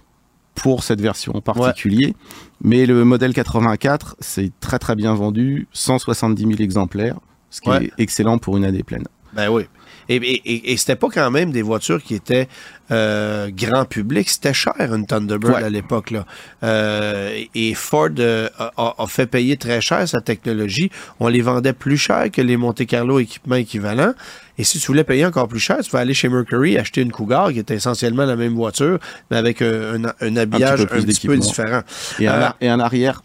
pour 0.55 0.83
cette 0.83 1.01
version 1.01 1.35
en 1.35 1.41
particulier, 1.41 2.15
mais 2.63 2.85
le 2.87 3.03
modèle 3.05 3.33
84, 3.33 4.15
c'est 4.19 4.51
très 4.59 4.79
très 4.79 4.95
bien 4.95 5.13
vendu, 5.13 5.67
170 5.73 6.41
000 6.47 6.53
exemplaires, 6.61 7.17
ce 7.51 7.61
qui 7.61 7.69
Ouais. 7.69 7.85
est 7.85 7.91
excellent 7.99 8.39
pour 8.39 8.57
une 8.57 8.63
année 8.65 8.81
pleine. 8.81 9.03
Ben 9.33 9.49
oui. 9.49 9.67
Et, 10.09 10.15
et, 10.15 10.71
et- 10.73 10.77
c'était 10.77 10.95
pas 10.95 11.09
quand 11.13 11.29
même 11.31 11.51
des 11.51 11.61
voitures 11.61 12.01
qui 12.01 12.15
étaient 12.15 12.47
euh, 12.91 13.49
grand 13.53 13.85
public. 13.85 14.29
C'était 14.29 14.53
cher, 14.53 14.73
une 14.79 15.05
Thunderbird 15.05 15.55
Ouais. 15.55 15.63
à 15.63 15.69
l'époque. 15.69 16.11
là. 16.11 16.25
Euh, 16.63 17.37
et 17.53 17.73
Ford 17.73 18.09
euh, 18.19 18.47
a, 18.57 18.71
a- 18.97 19.07
fait 19.07 19.27
payer 19.27 19.57
très 19.57 19.81
cher 19.81 20.07
sa 20.07 20.21
technologie. 20.21 20.89
On 21.19 21.27
les 21.27 21.41
vendait 21.41 21.73
plus 21.73 21.97
cher 21.97 22.31
que 22.31 22.41
les 22.41 22.57
Monte 22.57 22.85
Carlo 22.85 23.19
équipements 23.19 23.55
équivalents. 23.55 24.13
Et 24.57 24.63
si 24.63 24.79
tu 24.79 24.87
voulais 24.87 25.03
payer 25.03 25.25
encore 25.25 25.47
plus 25.47 25.59
cher, 25.59 25.77
tu 25.83 25.91
vas 25.91 25.99
aller 25.99 26.13
chez 26.13 26.29
Mercury 26.29 26.77
acheter 26.77 27.01
une 27.01 27.11
Cougar 27.11 27.51
qui 27.51 27.59
était 27.59 27.75
essentiellement 27.75 28.25
la 28.25 28.35
même 28.35 28.55
voiture, 28.55 28.99
mais 29.29 29.37
avec 29.37 29.61
un, 29.61 30.05
un- 30.05 30.13
un 30.21 30.35
habillage 30.37 30.81
un 30.81 30.85
petit 30.85 31.27
peu 31.27 31.37
différent. 31.37 31.81
Et, 32.19 32.27
un, 32.27 32.33
Euh, 32.41 32.49
et 32.61 32.69
un 32.69 32.79
arrière 32.79 33.21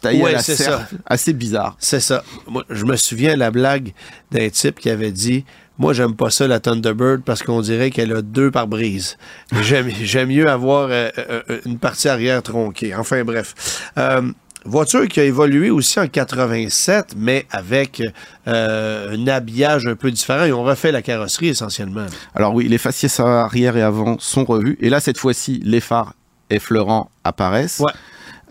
taillé 0.00 0.22
ouais, 0.22 0.30
à 0.30 0.32
la 0.34 0.42
c'est 0.42 0.56
serre, 0.56 0.86
assez 1.06 1.32
bizarre. 1.32 1.76
C'est 1.78 2.00
ça. 2.00 2.24
Moi, 2.48 2.64
je 2.68 2.84
me 2.84 2.96
souviens 2.96 3.34
de 3.34 3.38
la 3.38 3.50
blague 3.50 3.92
d'un 4.30 4.48
type 4.50 4.78
qui 4.80 4.90
avait 4.90 5.12
dit 5.12 5.44
Moi, 5.78 5.92
j'aime 5.92 6.14
pas 6.14 6.30
ça, 6.30 6.46
la 6.46 6.60
Thunderbird, 6.60 7.22
parce 7.22 7.42
qu'on 7.42 7.60
dirait 7.60 7.90
qu'elle 7.90 8.12
a 8.12 8.22
deux 8.22 8.50
pare-brises. 8.50 9.18
J'aime 9.60 9.90
j'aime 10.02 10.28
mieux 10.28 10.48
avoir 10.48 10.88
euh, 10.90 11.08
euh, 11.18 11.42
une 11.66 11.78
partie 11.78 12.08
arrière 12.08 12.42
tronquée. 12.42 12.94
Enfin, 12.94 13.24
bref. 13.24 13.90
Euh, 13.98 14.22
voiture 14.66 15.06
qui 15.08 15.20
a 15.20 15.24
évolué 15.24 15.70
aussi 15.70 15.98
en 16.00 16.08
87, 16.08 17.14
mais 17.16 17.46
avec 17.50 18.02
euh, 18.46 19.16
un 19.16 19.26
habillage 19.28 19.86
un 19.86 19.94
peu 19.94 20.10
différent. 20.10 20.44
Ils 20.44 20.52
ont 20.52 20.64
refait 20.64 20.92
la 20.92 21.02
carrosserie 21.02 21.48
essentiellement. 21.48 22.06
Alors 22.34 22.54
oui, 22.54 22.68
les 22.68 22.78
faciès 22.78 23.20
arrière 23.20 23.76
et 23.76 23.82
avant 23.82 24.16
sont 24.18 24.44
revus, 24.44 24.76
et 24.80 24.90
là 24.90 25.00
cette 25.00 25.18
fois-ci, 25.18 25.60
les 25.64 25.80
phares 25.80 26.14
effleurants 26.50 27.10
apparaissent. 27.24 27.80
Ouais. 27.80 27.92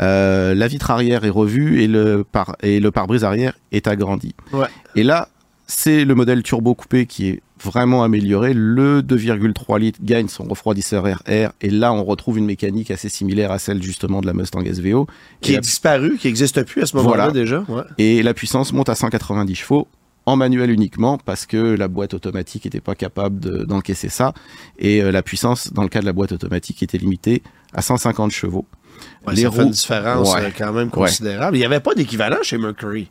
Euh, 0.02 0.54
la 0.54 0.68
vitre 0.68 0.92
arrière 0.92 1.24
est 1.24 1.30
revue 1.30 1.82
et 1.82 1.88
le, 1.88 2.26
par 2.30 2.58
et 2.62 2.82
le 2.82 2.92
pare-brise 2.92 3.24
arrière 3.24 3.54
est 3.72 3.88
agrandi. 3.88 4.36
Ouais. 4.52 4.68
Et 4.96 5.04
là, 5.04 5.30
c'est 5.68 6.06
le 6.06 6.16
modèle 6.16 6.44
turbo 6.44 6.76
coupé 6.76 7.06
qui 7.06 7.30
est 7.30 7.42
vraiment 7.64 8.04
amélioré. 8.04 8.54
Le 8.54 9.02
2,3 9.02 9.80
litres 9.80 10.00
gagne 10.04 10.28
son 10.28 10.44
refroidisseur 10.44 11.04
RR 11.06 11.52
et 11.62 11.70
là, 11.70 11.94
on 11.94 12.04
retrouve 12.04 12.38
une 12.38 12.46
mécanique 12.46 12.92
assez 12.92 13.10
similaire 13.10 13.52
à 13.52 13.60
celle 13.60 13.82
justement 13.82 14.22
de 14.22 14.28
la 14.28 14.34
Mustang 14.34 14.64
SVO. 14.64 15.08
Qui 15.42 15.52
est 15.52 15.56
la, 15.56 15.62
disparu, 15.62 16.18
qui 16.18 16.28
n'existe 16.28 16.64
plus 16.64 16.84
à 16.84 16.86
ce 16.86 16.96
moment-là 16.98 17.16
Voilà. 17.30 17.32
déjà. 17.32 17.64
Ouais. 17.68 17.84
et 17.98 18.22
la 18.24 18.34
puissance 18.34 18.74
monte 18.74 18.90
à 18.90 18.96
190 18.96 19.56
chevaux 19.56 19.88
en 20.28 20.36
manuel 20.36 20.72
uniquement 20.72 21.18
parce 21.18 21.46
que 21.46 21.58
la 21.76 21.88
boîte 21.88 22.14
automatique 22.14 22.66
n'était 22.66 22.82
pas 22.82 22.96
capable 22.96 23.40
de- 23.40 23.64
d'encaisser 23.64 24.10
ça 24.10 24.34
et 24.80 25.02
euh, 25.04 25.12
la 25.12 25.22
puissance 25.22 25.72
dans 25.72 25.84
le 25.84 25.88
cas 25.90 26.02
de 26.02 26.06
la 26.06 26.14
boîte 26.14 26.32
automatique 26.32 26.82
était 26.84 26.98
limitée 26.98 27.44
à 27.74 27.82
150 27.82 28.32
chevaux. 28.32 28.66
Ouais, 29.28 29.36
Les 29.36 29.44
ça 29.44 29.52
fait 29.52 29.64
une 29.64 29.70
différence 29.72 30.34
Ouais. 30.34 30.42
euh, 30.46 30.50
quand 30.58 30.74
même 30.74 30.90
considérable. 30.90 31.56
Il 31.58 31.60
n'y 31.60 31.66
avait 31.66 31.80
pas 31.80 31.94
d'équivalent 31.94 32.38
chez 32.44 32.58
Mercury. 32.58 33.10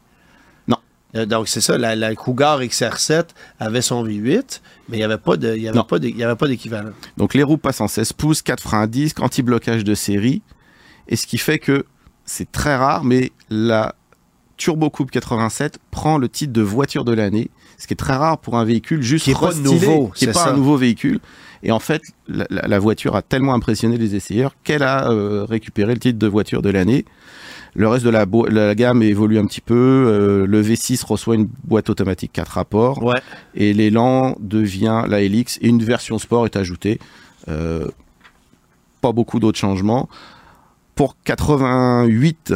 Euh, 1.17 1.27
donc, 1.27 1.49
c'est 1.49 1.61
ça, 1.61 1.79
la, 1.79 1.95
la 1.97 2.15
Cougar 2.15 2.61
XR7 2.61 3.27
avait 3.61 3.83
son 3.83 4.05
V8, 4.05 4.61
mais 4.89 4.97
il 4.97 5.01
n'y 5.01 5.05
avait 5.05 5.19
pas 5.19 5.37
de- 5.37 5.55
il 5.57 5.63
y 5.63 5.69
avait 5.69 5.79
Non. 5.79 5.85
pas 5.85 5.99
d'é- 5.99 6.09
il 6.11 6.17
y 6.17 6.25
avait 6.25 6.35
pas 6.37 6.49
d'équivalent. 6.49 6.91
Donc 7.17 7.35
les 7.35 7.43
roues 7.43 7.57
passent 7.57 7.81
en 7.81 7.89
16 7.89 8.13
pouces, 8.13 8.43
4 8.43 8.61
freins 8.63 8.83
à 8.83 8.87
disque, 8.87 9.21
anti-blocage 9.21 9.85
de 9.85 9.95
série. 9.95 10.43
Et 11.09 11.17
ce 11.17 11.27
qui 11.27 11.39
fait 11.39 11.59
que 11.59 11.85
c'est 12.25 12.51
très 12.51 12.75
rare, 12.77 13.05
mais 13.05 13.31
la 13.51 13.95
Turbo 14.57 14.89
Coupe 14.91 15.11
87 15.11 15.79
prend 15.91 16.17
le 16.19 16.29
titre 16.29 16.53
de 16.53 16.63
voiture 16.63 17.05
de 17.05 17.13
l'année, 17.13 17.51
ce 17.79 17.87
qui 17.87 17.93
est 17.95 17.97
très 17.97 18.15
rare 18.15 18.39
pour 18.39 18.57
un 18.57 18.65
véhicule 18.65 19.03
juste 19.03 19.25
Qui 19.25 19.33
est 19.33 19.35
pas 19.41 19.53
nouveau, 19.55 20.09
qui 20.15 20.25
est 20.25 20.29
c'est 20.29 20.33
pas 20.33 20.45
ça. 20.45 20.51
un 20.51 20.57
nouveau 20.57 20.77
véhicule. 20.77 21.21
Et 21.63 21.73
en 21.73 21.79
fait, 21.81 22.03
la 22.29 22.79
voiture 22.79 23.17
a 23.17 23.23
tellement 23.23 23.55
impressionné 23.55 23.97
les 23.97 24.15
essayeurs 24.15 24.55
qu'elle 24.65 24.83
a 24.83 25.11
euh, 25.11 25.45
récupéré 25.49 25.95
le 25.95 25.99
titre 25.99 26.19
de 26.19 26.27
voiture 26.27 26.61
de 26.61 26.69
l'année. 26.71 27.05
Le 27.77 27.89
reste 27.89 28.05
de 28.05 28.11
la, 28.11 28.75
gamme 28.75 29.03
évolue 29.03 29.39
un 29.39 29.47
petit 29.47 29.61
peu. 29.61 29.75
euh, 29.75 30.47
le 30.47 30.63
V6 30.63 31.05
reçoit 31.05 31.35
une 31.35 31.49
boîte 31.65 31.91
automatique 31.91 32.33
4 32.33 32.49
rapports 32.49 33.03
Ouais. 33.03 33.21
et 33.55 33.73
l'élan 33.73 34.37
devient 34.41 35.03
la 35.09 35.21
Helix 35.23 35.59
et 35.61 35.69
une 35.69 35.83
version 35.83 36.19
sport 36.19 36.45
est 36.47 36.57
ajoutée. 36.57 37.01
Euh, 37.49 37.89
pas 39.01 39.13
beaucoup 39.13 39.41
d'autres 39.41 39.59
changements. 39.59 40.09
Pour 40.95 41.17
88, 41.25 42.55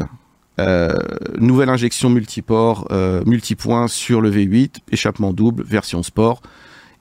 euh, 0.61 0.95
nouvelle 1.39 1.69
injection 1.69 2.11
multiport, 2.11 2.87
multipoint 3.27 3.89
sur 3.89 4.21
le 4.21 4.31
V8, 4.31 4.77
échappement 4.93 5.33
double, 5.33 5.65
version 5.65 6.03
sport. 6.03 6.41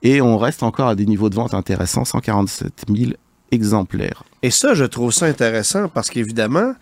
Et 0.04 0.22
on 0.22 0.38
reste 0.38 0.64
encore 0.64 0.88
à 0.88 0.96
des 0.96 1.06
niveaux 1.06 1.30
de 1.30 1.36
vente 1.36 1.54
intéressants, 1.54 2.06
147 2.06 2.86
000 2.96 3.12
exemplaires. 3.52 4.24
Et 4.44 4.52
ça, 4.52 4.74
je 4.74 4.84
trouve 4.86 5.12
ça 5.12 5.26
intéressant 5.28 5.88
parce 5.90 6.10
qu'évidemment, 6.10 6.74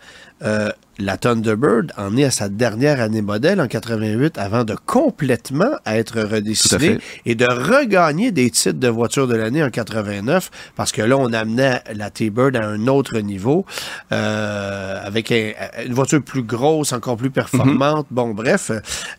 euh, 0.42 0.70
la 0.98 1.18
Thunderbird 1.18 1.92
en 1.98 2.16
est 2.16 2.24
à 2.24 2.30
sa 2.30 2.48
dernière 2.48 3.00
année 3.02 3.20
modèle 3.20 3.60
en 3.60 3.68
88 3.68 4.38
avant 4.38 4.64
de 4.64 4.74
complètement 4.86 5.72
être 5.84 6.20
redessinée 6.22 6.98
et 7.26 7.34
de 7.34 7.44
regagner 7.46 8.30
des 8.32 8.50
titres 8.50 8.78
de 8.78 8.88
voiture 8.88 9.26
de 9.28 9.36
l'année 9.36 9.62
en 9.62 9.68
89 9.70 10.50
parce 10.74 10.92
que 10.92 11.02
là, 11.02 11.18
on 11.18 11.32
amenait 11.34 11.82
la 11.94 12.10
T-Bird 12.10 12.56
à 12.56 12.66
un 12.66 12.86
autre 12.86 13.18
niveau 13.18 13.66
euh, 14.12 15.00
avec 15.04 15.30
un- 15.32 15.52
une 15.84 15.92
voiture 15.92 16.22
plus 16.22 16.42
grosse, 16.42 16.92
encore 16.92 17.16
plus 17.16 17.30
performante. 17.30 18.06
Bon, 18.10 18.30
bref. 18.32 18.70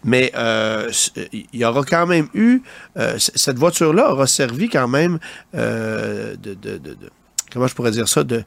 Mais 0.03 0.31
euh, 0.35 0.89
il 1.31 1.45
y 1.53 1.63
aura 1.65 1.83
quand 1.83 2.07
même 2.07 2.27
eu... 2.33 2.61
euh, 2.97 3.15
cette 3.17 3.57
voiture-là 3.59 4.11
aura 4.11 4.25
servi 4.27 4.69
quand 4.69 4.87
même 4.87 5.19
euh, 5.55 6.35
de- 6.41 6.53
de- 6.55 6.77
de- 6.77 6.93
de 6.95 7.09
comment 7.53 7.67
je 7.67 7.75
pourrais 7.75 7.91
dire 7.91 8.07
ça, 8.07 8.23
de, 8.23 8.43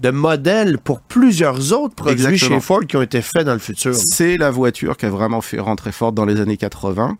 de 0.00 0.10
modèle 0.10 0.78
pour 0.78 1.00
plusieurs 1.00 1.72
autres 1.72 1.94
produits 1.94 2.24
Exactement. 2.24 2.56
chez 2.58 2.60
Ford 2.66 2.80
qui 2.86 2.96
ont 2.96 3.02
été 3.02 3.22
faits 3.22 3.44
dans 3.44 3.52
le 3.52 3.58
futur. 3.58 3.94
C'est 3.94 4.36
la 4.36 4.50
voiture 4.50 4.96
qui 4.96 5.06
a 5.06 5.10
vraiment 5.10 5.40
fait 5.40 5.60
rentrer 5.60 5.92
forte 5.92 6.14
dans 6.14 6.24
les 6.24 6.40
années 6.40 6.56
80. 6.56 7.16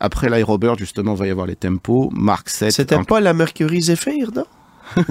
Après 0.00 0.28
l'Aerobird, 0.28 0.78
justement, 0.78 1.14
va 1.14 1.26
y 1.26 1.30
avoir 1.30 1.46
les 1.46 1.54
tempos. 1.56 2.10
Mark 2.12 2.48
7. 2.48 2.72
C'était 2.72 2.96
en- 2.96 3.04
pas 3.04 3.20
la 3.20 3.32
Mercury 3.34 3.82
Zephyr, 3.82 4.30
non? 4.34 4.44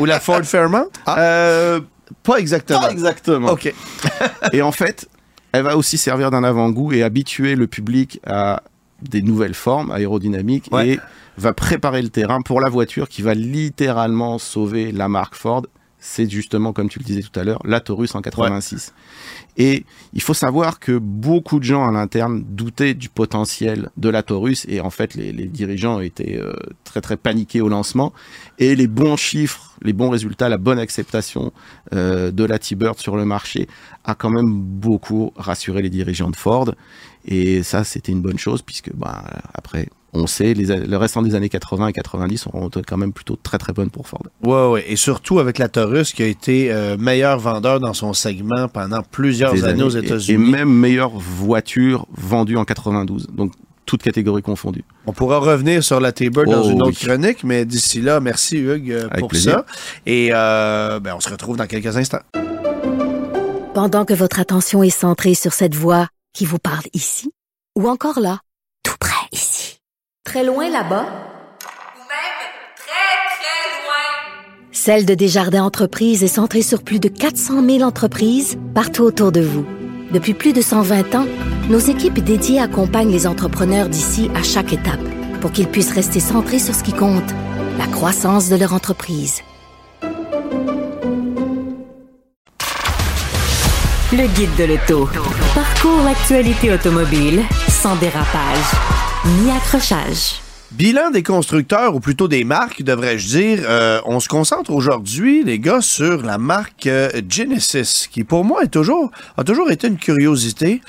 Ou 0.00 0.04
la 0.04 0.20
Ford 0.20 0.42
Fairmont? 0.44 0.86
Euh, 1.08 1.80
Pas 2.22 2.36
exactement. 2.38 2.80
Pas 2.80 2.90
exactement. 2.92 3.50
OK. 3.52 3.72
Et 4.52 4.62
en 4.62 4.72
fait, 4.72 5.08
elle 5.52 5.62
va 5.64 5.76
aussi 5.76 5.98
servir 5.98 6.30
d'un 6.30 6.44
avant-goût 6.44 6.92
et 6.92 7.02
habituer 7.02 7.54
le 7.56 7.66
public 7.66 8.20
à 8.26 8.62
des 9.02 9.22
nouvelles 9.22 9.54
formes 9.54 9.90
aérodynamiques 9.90 10.68
Ouais. 10.70 10.88
et 10.90 11.00
va 11.38 11.52
préparer 11.52 12.00
le 12.02 12.08
terrain 12.10 12.40
pour 12.42 12.60
la 12.60 12.70
voiture 12.70 13.08
qui 13.08 13.22
va 13.22 13.34
littéralement 13.34 14.38
sauver 14.38 14.92
la 14.92 15.08
marque 15.08 15.34
Ford. 15.34 15.62
C'est 16.08 16.30
justement, 16.30 16.72
comme 16.72 16.88
tu 16.88 17.00
le 17.00 17.04
disais 17.04 17.20
tout 17.20 17.38
à 17.38 17.42
l'heure, 17.42 17.60
la 17.64 17.80
Taurus 17.80 18.14
en 18.14 18.22
86. 18.22 18.94
Et 19.56 19.84
il 20.12 20.22
faut 20.22 20.34
savoir 20.34 20.78
que 20.78 20.96
beaucoup 20.96 21.58
de 21.58 21.64
gens 21.64 21.86
à 21.86 21.90
l'interne 21.90 22.44
doutaient 22.48 22.94
du 22.94 23.08
potentiel 23.08 23.90
de 23.96 24.08
la 24.08 24.22
Taurus 24.22 24.66
et 24.68 24.80
en 24.80 24.90
fait 24.90 25.14
les, 25.14 25.32
les 25.32 25.46
dirigeants 25.46 25.98
étaient 25.98 26.38
euh, 26.38 26.52
très 26.84 27.00
très 27.00 27.16
paniqués 27.16 27.60
au 27.60 27.68
lancement. 27.68 28.12
Et 28.60 28.76
les 28.76 28.86
bons 28.86 29.16
chiffres, 29.16 29.76
les 29.82 29.92
bons 29.92 30.08
résultats, 30.08 30.48
la 30.48 30.58
bonne 30.58 30.78
acceptation 30.78 31.52
euh, 31.92 32.30
de 32.30 32.44
la 32.44 32.60
T-Bird 32.60 33.00
sur 33.00 33.16
le 33.16 33.24
marché 33.24 33.66
a 34.04 34.14
quand 34.14 34.30
même 34.30 34.60
beaucoup 34.60 35.32
rassuré 35.34 35.82
les 35.82 35.90
dirigeants 35.90 36.30
de 36.30 36.36
Ford. 36.36 36.72
Et 37.24 37.64
ça 37.64 37.82
c'était 37.82 38.12
une 38.12 38.22
bonne 38.22 38.38
chose 38.38 38.62
puisque 38.62 38.94
bah, 38.94 39.24
après 39.54 39.88
on 40.22 40.26
sait 40.26 40.54
les, 40.54 40.64
le 40.64 40.96
restant 40.96 41.22
des 41.22 41.34
années 41.34 41.48
80 41.48 41.88
et 41.88 41.92
90 41.92 42.46
ont 42.52 42.68
été 42.68 42.82
quand 42.82 42.96
même 42.96 43.12
plutôt 43.12 43.36
très 43.36 43.58
très 43.58 43.72
bonnes 43.72 43.90
pour 43.90 44.06
Ford. 44.08 44.22
Ouais, 44.44 44.68
ouais. 44.70 44.84
Et 44.88 44.96
surtout 44.96 45.38
avec 45.38 45.58
la 45.58 45.68
Taurus 45.68 46.12
qui 46.12 46.22
a 46.22 46.26
été 46.26 46.72
euh, 46.72 46.96
meilleur 46.98 47.38
vendeur 47.38 47.80
dans 47.80 47.92
son 47.94 48.12
segment 48.12 48.68
pendant 48.68 49.02
plusieurs 49.02 49.64
années 49.64 49.82
aux. 49.82 49.90
Et- 49.90 49.98
États-Unis. 50.04 50.34
Et, 50.48 50.50
même 50.50 50.70
meilleure 50.72 51.10
voiture 51.10 52.06
vendue 52.12 52.56
en 52.56 52.64
92. 52.64 53.28
Donc 53.32 53.52
toutes 53.84 54.02
catégories 54.02 54.42
confondues. 54.42 54.84
On 55.06 55.12
pourra 55.12 55.38
revenir 55.38 55.84
sur 55.84 56.00
la 56.00 56.10
T-Bird 56.10 56.48
dans 56.50 56.62
Oh, 56.64 56.70
une 56.70 56.82
autre 56.82 56.98
oui. 57.00 57.06
chronique, 57.06 57.44
mais 57.44 57.64
d'ici 57.64 58.00
là, 58.00 58.18
merci 58.18 58.56
Hugues 58.58 58.90
euh, 58.90 59.06
Avec 59.10 59.20
pour 59.20 59.28
plaisir. 59.28 59.52
ça. 59.52 59.66
Et 60.06 60.30
euh, 60.32 60.98
ben, 60.98 61.14
on 61.16 61.20
se 61.20 61.28
retrouve 61.30 61.56
dans 61.56 61.66
quelques 61.66 61.96
instants. 61.96 62.18
Pendant 63.74 64.04
que 64.04 64.14
votre 64.14 64.40
attention 64.40 64.82
est 64.82 64.90
centrée 64.90 65.34
sur 65.34 65.52
cette 65.52 65.74
voix 65.74 66.08
qui 66.32 66.46
vous 66.46 66.58
parle 66.58 66.84
ici, 66.94 67.30
ou 67.76 67.88
encore 67.88 68.20
là, 68.20 68.40
très 70.26 70.44
loin 70.44 70.68
là-bas, 70.68 71.06
ou 71.94 72.02
même 72.02 72.38
très, 72.76 73.16
très 73.36 73.64
loin. 73.78 74.02
Celle 74.72 75.06
de 75.06 75.14
Desjardins 75.14 75.62
Entreprises 75.62 76.24
est 76.24 76.28
centrée 76.28 76.62
sur 76.62 76.82
plus 76.82 76.98
de 76.98 77.08
400 77.08 77.64
000 77.64 77.82
entreprises 77.82 78.58
partout 78.74 79.04
autour 79.04 79.30
de 79.30 79.40
vous. 79.40 79.64
Depuis 80.10 80.34
plus 80.34 80.52
de 80.52 80.60
120 80.60 81.14
ans, 81.14 81.26
nos 81.70 81.78
équipes 81.78 82.18
dédiées 82.18 82.60
accompagnent 82.60 83.12
les 83.12 83.26
entrepreneurs 83.26 83.88
d'ici 83.88 84.28
à 84.34 84.42
chaque 84.42 84.72
étape 84.72 85.00
pour 85.40 85.52
qu'ils 85.52 85.68
puissent 85.68 85.94
rester 85.94 86.18
centrés 86.18 86.58
sur 86.58 86.74
ce 86.74 86.82
qui 86.82 86.92
compte, 86.92 87.32
la 87.78 87.86
croissance 87.86 88.48
de 88.48 88.56
leur 88.56 88.74
entreprise. 88.74 89.42
Le 94.12 94.26
guide 94.34 94.56
de 94.58 94.64
l'auto. 94.64 95.08
Parcours 95.54 96.02
l'actualité 96.04 96.72
automobile 96.72 97.42
sans 97.68 97.94
dérapage 97.96 99.05
ni 99.26 99.50
accrochage. 99.50 100.40
Bilan 100.72 101.10
des 101.10 101.22
constructeurs, 101.22 101.94
ou 101.94 102.00
plutôt 102.00 102.28
des 102.28 102.44
marques, 102.44 102.82
devrais-je 102.82 103.26
dire. 103.26 103.58
Euh, 103.64 104.00
on 104.04 104.20
se 104.20 104.28
concentre 104.28 104.70
aujourd'hui, 104.70 105.42
les 105.42 105.58
gars, 105.58 105.80
sur 105.80 106.22
la 106.22 106.38
marque 106.38 106.86
euh, 106.86 107.10
Genesis, 107.28 108.08
qui 108.10 108.24
pour 108.24 108.44
moi 108.44 108.62
est 108.62 108.68
toujours, 108.68 109.10
a 109.36 109.44
toujours 109.44 109.70
été 109.70 109.88
une 109.88 109.96
curiosité, 109.96 110.80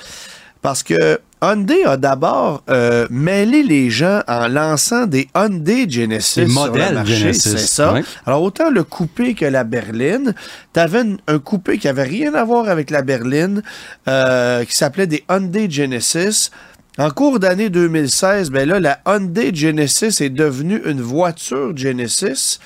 parce 0.62 0.82
que 0.82 1.20
Hyundai 1.40 1.84
a 1.84 1.96
d'abord 1.96 2.62
euh, 2.68 3.06
mêlé 3.10 3.62
les 3.62 3.90
gens 3.90 4.22
en 4.26 4.48
lançant 4.48 5.06
des 5.06 5.28
Hyundai 5.34 5.88
Genesis 5.88 6.40
Des 6.40 6.46
sur 6.46 6.66
modèles 6.66 6.88
le 6.88 6.94
marché. 6.94 7.16
Genesis, 7.16 7.50
C'est 7.50 7.58
ça. 7.58 7.94
Alors, 8.26 8.42
autant 8.42 8.70
le 8.70 8.82
coupé 8.82 9.34
que 9.34 9.44
la 9.44 9.64
berline. 9.64 10.34
Tu 10.74 10.80
avais 10.80 11.02
un 11.26 11.38
coupé 11.38 11.78
qui 11.78 11.86
avait 11.88 12.02
rien 12.02 12.34
à 12.34 12.44
voir 12.44 12.68
avec 12.68 12.90
la 12.90 13.02
berline, 13.02 13.62
euh, 14.08 14.64
qui 14.64 14.76
s'appelait 14.76 15.06
des 15.06 15.24
Hyundai 15.30 15.70
Genesis. 15.70 16.50
En 17.00 17.10
cours 17.10 17.38
d'année 17.38 17.70
2016, 17.70 18.50
ben 18.50 18.68
là, 18.68 18.80
la 18.80 18.98
Hyundai 19.06 19.54
Genesis 19.54 20.20
est 20.20 20.30
devenue 20.30 20.82
une 20.84 21.00
voiture 21.00 21.76
Genesis. 21.76 22.58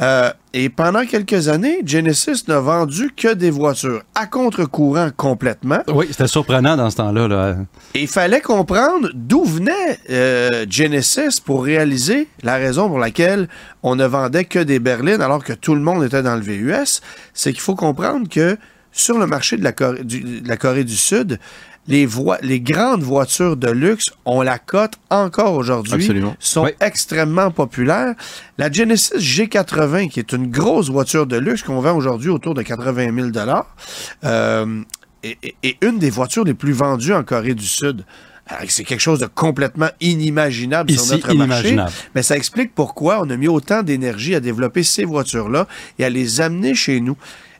Euh, 0.00 0.32
et 0.52 0.70
pendant 0.70 1.06
quelques 1.06 1.46
années, 1.46 1.82
Genesis 1.86 2.48
n'a 2.48 2.58
vendu 2.58 3.12
que 3.16 3.32
des 3.32 3.52
voitures 3.52 4.02
à 4.16 4.26
contre-courant 4.26 5.10
complètement. 5.16 5.84
Oui, 5.86 6.06
c'était 6.10 6.26
surprenant 6.26 6.76
dans 6.76 6.90
ce 6.90 6.96
temps-là. 6.96 7.28
Là. 7.28 7.56
Il 7.94 8.08
fallait 8.08 8.40
comprendre 8.40 9.08
d'où 9.14 9.44
venait 9.44 10.00
euh, 10.10 10.66
Genesis 10.68 11.38
pour 11.38 11.62
réaliser 11.62 12.26
la 12.42 12.56
raison 12.56 12.88
pour 12.88 12.98
laquelle 12.98 13.48
on 13.84 13.94
ne 13.94 14.04
vendait 14.04 14.46
que 14.46 14.58
des 14.58 14.80
berlines 14.80 15.22
alors 15.22 15.44
que 15.44 15.52
tout 15.52 15.76
le 15.76 15.80
monde 15.80 16.02
était 16.02 16.24
dans 16.24 16.34
le 16.34 16.42
VUS. 16.42 17.02
C'est 17.34 17.52
qu'il 17.52 17.60
faut 17.60 17.76
comprendre 17.76 18.28
que 18.28 18.58
sur 18.90 19.18
le 19.18 19.28
marché 19.28 19.56
de 19.56 19.62
la 19.62 19.70
Corée 19.70 20.02
du, 20.02 20.40
de 20.40 20.48
la 20.48 20.56
Corée 20.56 20.82
du 20.82 20.96
Sud, 20.96 21.38
les, 21.88 22.08
les 22.42 22.60
grandes 22.60 23.02
voitures 23.02 23.56
de 23.56 23.70
luxe 23.70 24.06
ont 24.24 24.42
la 24.42 24.58
cote 24.58 24.94
encore 25.10 25.54
aujourd'hui, 25.54 25.94
Absolument. 25.94 26.34
sont 26.40 26.64
Oui. 26.64 26.70
extrêmement 26.80 27.50
populaires. 27.50 28.14
La 28.58 28.70
Genesis 28.70 29.14
G80, 29.16 30.08
qui 30.08 30.18
est 30.20 30.32
une 30.32 30.50
grosse 30.50 30.90
voiture 30.90 31.26
de 31.26 31.36
luxe 31.36 31.62
qu'on 31.62 31.80
vend 31.80 31.94
aujourd'hui 31.96 32.30
autour 32.30 32.54
de 32.54 32.62
80 32.62 33.14
000 33.32 33.46
euh, 34.24 34.82
est, 35.22 35.38
est- 35.62 35.76
une 35.84 35.98
des 35.98 36.10
voitures 36.10 36.44
les 36.44 36.54
plus 36.54 36.72
vendues 36.72 37.12
en 37.14 37.22
Corée 37.22 37.54
du 37.54 37.66
Sud. 37.66 38.04
C'est 38.68 38.84
quelque 38.84 39.00
chose 39.00 39.18
de 39.18 39.26
complètement 39.26 39.88
inimaginable 40.00 40.92
sur 40.92 41.06
notre 41.06 41.34
marché. 41.34 41.76
Mais 42.14 42.22
ça 42.22 42.36
explique 42.36 42.74
pourquoi 42.76 43.20
on 43.20 43.28
a 43.30 43.36
mis 43.36 43.48
autant 43.48 43.82
d'énergie 43.82 44.36
à 44.36 44.40
développer 44.40 44.84
ces 44.84 45.04
voitures-là 45.04 45.66
et 45.98 46.04
à 46.04 46.10
les 46.10 46.40
amener 46.40 46.74
chez 46.76 47.00
nous. 47.00 47.16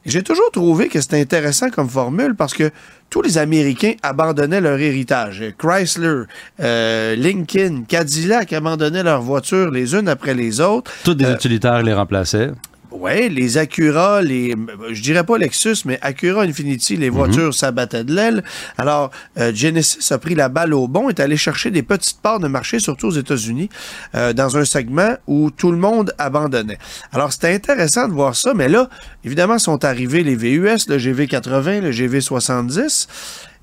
J'ai 0.07 0.23
toujours 0.23 0.51
trouvé 0.53 0.89
que 0.89 1.01
c'était 1.01 1.21
intéressant 1.21 1.69
comme 1.71 1.89
formule 1.89 2.35
parce 2.37 2.55
que 2.55 2.71
tous 3.11 3.23
les 3.23 3.39
Américains 3.39 3.95
abandonnaient 4.03 4.61
leur 4.61 4.79
héritage. 4.79 5.43
Chrysler, 5.59 6.23
euh, 6.61 7.17
Lincoln, 7.17 7.83
Cadillac 7.89 8.53
abandonnaient 8.53 9.03
leurs 9.03 9.23
voitures 9.23 9.71
les 9.71 9.95
unes 9.95 10.09
après 10.09 10.35
les 10.35 10.61
autres. 10.61 10.93
Tous 11.05 11.15
des 11.15 11.25
Euh, 11.25 11.35
utilitaires 11.35 11.83
les 11.83 11.93
remplaçaient. 11.93 12.51
Ouais, 12.99 13.29
les 13.29 13.59
Acura, 13.59 14.23
les, 14.23 14.55
je 14.91 15.03
dirais 15.03 15.23
pas 15.23 15.37
Lexus, 15.37 15.83
mais 15.85 15.99
Acura 16.01 16.43
Infinity, 16.43 16.97
les 16.97 17.11
voitures 17.11 17.53
s'abattaient 17.53 18.05
de 18.05 18.15
l'aile. 18.15 18.43
Alors, 18.79 19.11
euh, 19.39 19.53
Genesis 19.55 20.13
a 20.13 20.19
pris 20.19 20.35
la 20.35 20.49
balle 20.49 20.73
au 20.73 20.89
bon, 20.89 21.11
est 21.11 21.21
allé 21.21 21.37
chercher 21.37 21.71
des 21.71 21.83
petites 21.83 22.21
parts 22.23 22.41
de 22.41 22.49
marché, 22.49 22.79
surtout 22.79 23.09
aux 23.09 23.19
États-Unis, 23.19 23.69
euh, 24.15 24.33
dans 24.33 24.57
un 24.57 24.65
segment 24.65 25.15
où 25.27 25.51
tout 25.51 25.73
le 25.73 25.77
monde 25.77 26.15
abandonnait. 26.17 26.79
Alors, 27.13 27.33
c'était 27.33 27.53
intéressant 27.53 28.09
de 28.09 28.15
voir 28.15 28.35
ça, 28.35 28.55
mais 28.55 28.69
là, 28.69 28.89
évidemment, 29.25 29.59
sont 29.59 29.85
arrivés 29.85 30.23
les 30.23 30.35
VUS, 30.35 30.89
le 30.89 30.97
GV80, 30.97 31.81
le 31.81 31.91
GV70, 31.91 33.09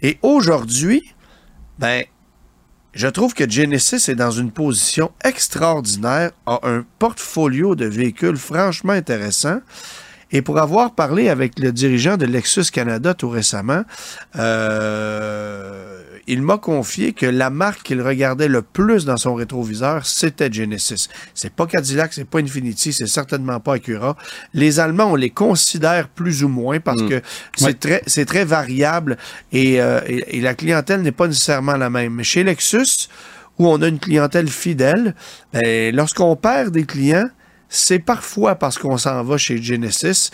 et 0.03 0.19
aujourd'hui, 0.21 1.11
ben, 1.79 2.03
je 2.93 3.07
trouve 3.07 3.33
que 3.33 3.49
Genesis 3.49 4.09
est 4.09 4.15
dans 4.15 4.31
une 4.31 4.51
position 4.51 5.11
extraordinaire, 5.23 6.31
a 6.45 6.59
un 6.63 6.85
portfolio 6.99 7.75
de 7.75 7.85
véhicules 7.85 8.37
franchement 8.37 8.93
intéressant. 8.93 9.59
Et 10.35 10.41
pour 10.41 10.57
avoir 10.59 10.95
parlé 10.95 11.29
avec 11.29 11.59
le 11.59 11.71
dirigeant 11.71 12.17
de 12.17 12.25
Lexus 12.25 12.65
Canada 12.71 13.13
tout 13.13 13.29
récemment, 13.29 13.83
euh, 14.35 16.01
il 16.27 16.41
m'a 16.41 16.57
confié 16.57 17.13
que 17.13 17.25
la 17.25 17.49
marque 17.49 17.83
qu'il 17.83 18.01
regardait 18.01 18.47
le 18.47 18.61
plus 18.61 19.05
dans 19.05 19.17
son 19.17 19.35
rétroviseur, 19.35 20.05
c'était 20.05 20.51
Genesis. 20.51 21.07
C'est 21.33 21.53
pas 21.53 21.67
Cadillac, 21.67 22.13
c'est 22.13 22.23
pas 22.27 22.39
Infinity, 22.39 22.93
c'est 22.93 23.07
certainement 23.07 23.59
pas 23.59 23.75
Acura. 23.75 24.15
Les 24.53 24.79
Allemands, 24.79 25.11
on 25.11 25.15
les 25.15 25.29
considère 25.29 26.07
plus 26.07 26.43
ou 26.43 26.47
moins 26.47 26.79
parce 26.79 27.01
que 27.03 27.21
c'est 27.55 27.65
Ouais. 27.65 27.73
très, 27.73 28.01
c'est 28.07 28.25
très 28.25 28.45
variable 28.45 29.17
et, 29.51 29.81
euh, 29.81 29.99
et- 30.07 30.37
et 30.37 30.41
la 30.41 30.53
clientèle 30.55 31.01
n'est 31.01 31.11
pas 31.11 31.27
nécessairement 31.27 31.75
la 31.77 31.89
même. 31.89 32.13
Mais 32.15 32.23
chez 32.23 32.43
Lexus, 32.43 33.09
où 33.59 33.67
on 33.67 33.81
a 33.81 33.87
une 33.87 33.99
clientèle 33.99 34.47
fidèle, 34.49 35.13
ben, 35.51 35.93
lorsqu'on 35.95 36.35
perd 36.35 36.71
des 36.73 36.85
clients, 36.85 37.27
c'est 37.73 37.99
parfois 37.99 38.55
parce 38.55 38.77
qu'on 38.77 38.97
s'en 38.97 39.23
va 39.23 39.37
chez 39.37 39.61
Genesis. 39.61 40.29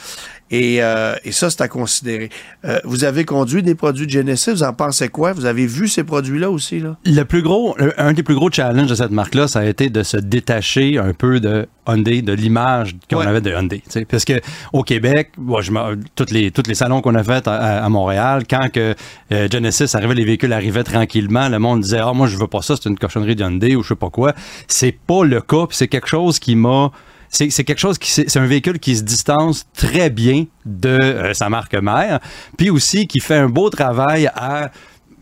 Et, 0.52 0.82
euh, 0.82 1.16
et 1.24 1.32
ça, 1.32 1.50
c'est 1.50 1.62
à 1.62 1.68
considérer. 1.68 2.30
Euh, 2.66 2.80
vous 2.84 3.04
avez 3.04 3.24
conduit 3.24 3.62
des 3.62 3.76
produits 3.76 4.10
Genesis, 4.10 4.50
vous 4.52 4.64
en 4.64 4.74
pensez 4.74 5.10
quoi? 5.10 5.32
Vous 5.34 5.46
avez 5.46 5.68
vu 5.68 5.88
ces 5.88 6.04
produits-là 6.04 6.50
aussi? 6.50 6.80
Là? 6.80 6.98
Le 7.06 7.24
plus 7.24 7.42
gros, 7.44 7.76
un 7.98 8.14
des 8.14 8.24
plus 8.24 8.34
gros 8.36 8.50
challenges 8.52 8.90
de 8.90 8.96
cette 8.96 9.12
marque-là, 9.12 9.48
ça 9.48 9.60
a 9.60 9.66
été 9.66 9.90
de 9.90 10.02
se 10.04 10.18
détacher 10.18 10.98
un 10.98 11.14
peu 11.14 11.40
de 11.40 11.68
Hyundai, 11.88 12.22
de 12.22 12.34
l'image 12.34 12.96
qu'on 13.10 13.18
Ouais. 13.20 13.28
avait 13.28 13.42
de 13.42 13.52
Hyundai. 13.52 13.82
tu 13.86 13.92
sais. 13.92 14.06
Parce 14.06 14.26
que 14.26 14.42
au 14.74 14.84
Québec, 14.84 15.32
moi, 15.38 15.62
je 15.62 15.72
toutes 16.16 16.32
les 16.32 16.52
toutes 16.52 16.68
les 16.68 16.76
salons 16.76 17.02
qu'on 17.02 17.16
a 17.16 17.24
fait 17.24 17.48
à, 17.48 17.84
à 17.86 17.90
Montréal, 17.90 18.44
quand 18.50 18.72
que 18.72 18.96
euh, 19.32 19.48
Genesis 19.52 19.96
arrivait, 19.96 20.16
les 20.16 20.26
véhicules 20.26 20.54
arrivaient 20.54 20.84
tranquillement, 20.84 21.48
le 21.50 21.60
monde 21.60 21.82
disait 21.82 22.00
ah 22.02 22.12
moi 22.14 22.28
je 22.28 22.38
veux 22.38 22.48
pas 22.48 22.62
ça, 22.62 22.76
c'est 22.76 22.90
une 22.90 22.98
cochonnerie 22.98 23.36
de 23.36 23.44
Hyundai 23.44 23.76
ou 23.76 23.84
je 23.84 23.90
sais 23.90 23.96
pas 23.96 24.10
quoi. 24.10 24.34
C'est 24.68 24.92
pas 25.06 25.24
le 25.24 25.42
cas, 25.42 25.66
c'est 25.72 25.88
quelque 25.88 26.08
chose 26.08 26.40
qui 26.40 26.56
m'a 26.56 26.92
c'est 27.32 27.50
quelque 27.64 27.78
chose 27.80 28.00
qui 28.00 28.10
c'est 28.10 28.38
un 28.38 28.46
véhicule 28.48 28.80
qui 28.80 28.96
se 28.96 29.04
distance 29.04 29.66
très 29.76 30.10
bien 30.10 30.39
de 30.66 30.90
euh, 30.90 31.34
sa 31.34 31.50
marque 31.50 31.76
mère, 31.76 32.20
puis 32.58 32.70
aussi 32.70 33.08
qui 33.08 33.20
fait 33.20 33.36
un 33.36 33.50
beau 33.50 33.70
travail 33.70 34.30
à 34.36 34.72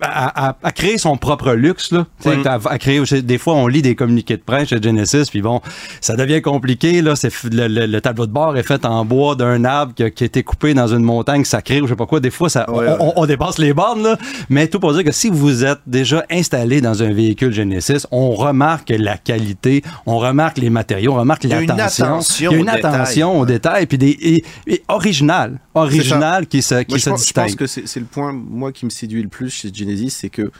à, 0.01 0.49
à- 0.49 0.57
à 0.63 0.71
créer 0.71 0.97
son 0.97 1.17
propre 1.17 1.53
luxe. 1.53 1.91
Là. 1.91 2.05
À, 2.45 2.59
à 2.69 2.77
créer, 2.77 3.01
des 3.21 3.37
fois, 3.37 3.55
on 3.55 3.67
lit 3.67 3.81
des 3.81 3.95
communiqués 3.95 4.37
de 4.37 4.41
presse 4.41 4.69
chez 4.69 4.81
Genesis, 4.81 5.25
puis 5.29 5.41
bon, 5.41 5.61
ça 6.01 6.15
devient 6.15 6.41
compliqué. 6.41 7.01
Là, 7.01 7.15
c'est, 7.15 7.31
le, 7.51 7.67
le- 7.67 7.85
le 7.85 8.01
tableau 8.01 8.25
de 8.27 8.31
bord 8.31 8.57
est 8.57 8.63
fait 8.63 8.85
en 8.85 9.05
bois 9.05 9.35
d'un 9.35 9.63
arbre 9.65 9.93
qui 9.95 10.03
a, 10.03 10.09
qui 10.09 10.23
a 10.23 10.27
été 10.27 10.43
coupé 10.43 10.73
dans 10.73 10.87
une 10.87 11.03
montagne 11.03 11.43
sacrée 11.45 11.81
ou 11.81 11.85
je 11.87 11.91
sais 11.91 11.95
pas 11.95 12.05
quoi. 12.05 12.19
Des 12.19 12.31
fois, 12.31 12.49
ça, 12.49 12.65
on, 12.69 12.77
ouais. 12.79 12.87
on- 12.99 13.13
on 13.15 13.25
dépasse 13.25 13.57
les 13.57 13.73
bornes. 13.73 14.03
Là. 14.03 14.17
Mais 14.49 14.67
tout 14.67 14.79
pour 14.79 14.93
dire 14.93 15.03
que 15.03 15.11
si 15.11 15.29
vous 15.29 15.63
êtes 15.65 15.79
déjà 15.87 16.23
installé 16.29 16.81
dans 16.81 17.01
un 17.03 17.11
véhicule 17.11 17.51
Genesis, 17.53 18.05
on 18.11 18.31
remarque 18.31 18.89
la 18.97 19.17
qualité, 19.17 19.83
on 20.05 20.17
remarque 20.17 20.57
les 20.57 20.69
matériaux, 20.69 21.13
on 21.13 21.17
remarque 21.19 21.43
l'attention. 21.45 22.05
attention 22.05 22.51
Il 22.51 22.53
y 22.55 22.57
a 22.57 22.59
une 22.61 22.69
attention 22.69 23.39
aux 23.39 23.45
détails, 23.45 23.85
puis 23.87 23.97
des 23.97 24.17
et, 24.21 24.43
et 24.67 24.83
original, 24.87 25.59
original 25.73 26.47
qui 26.47 26.61
se, 26.61 26.75
qui 26.83 26.91
Moi, 26.91 26.99
se 26.99 27.05
je, 27.05 27.09
pense, 27.09 27.19
je 27.19 27.25
distingue. 27.25 27.45
pense 27.45 27.55
que 27.55 27.65
c'est 27.67 27.99
le 27.99 28.05
point, 28.05 28.33
moi, 28.33 28.71
qui 28.71 28.85
me 28.85 28.89
séduit 28.89 29.21
le 29.21 29.29
plus 29.29 29.49
chez 29.49 29.71
Genesis, 29.73 29.86
c'est 30.09 30.29
que 30.29 30.51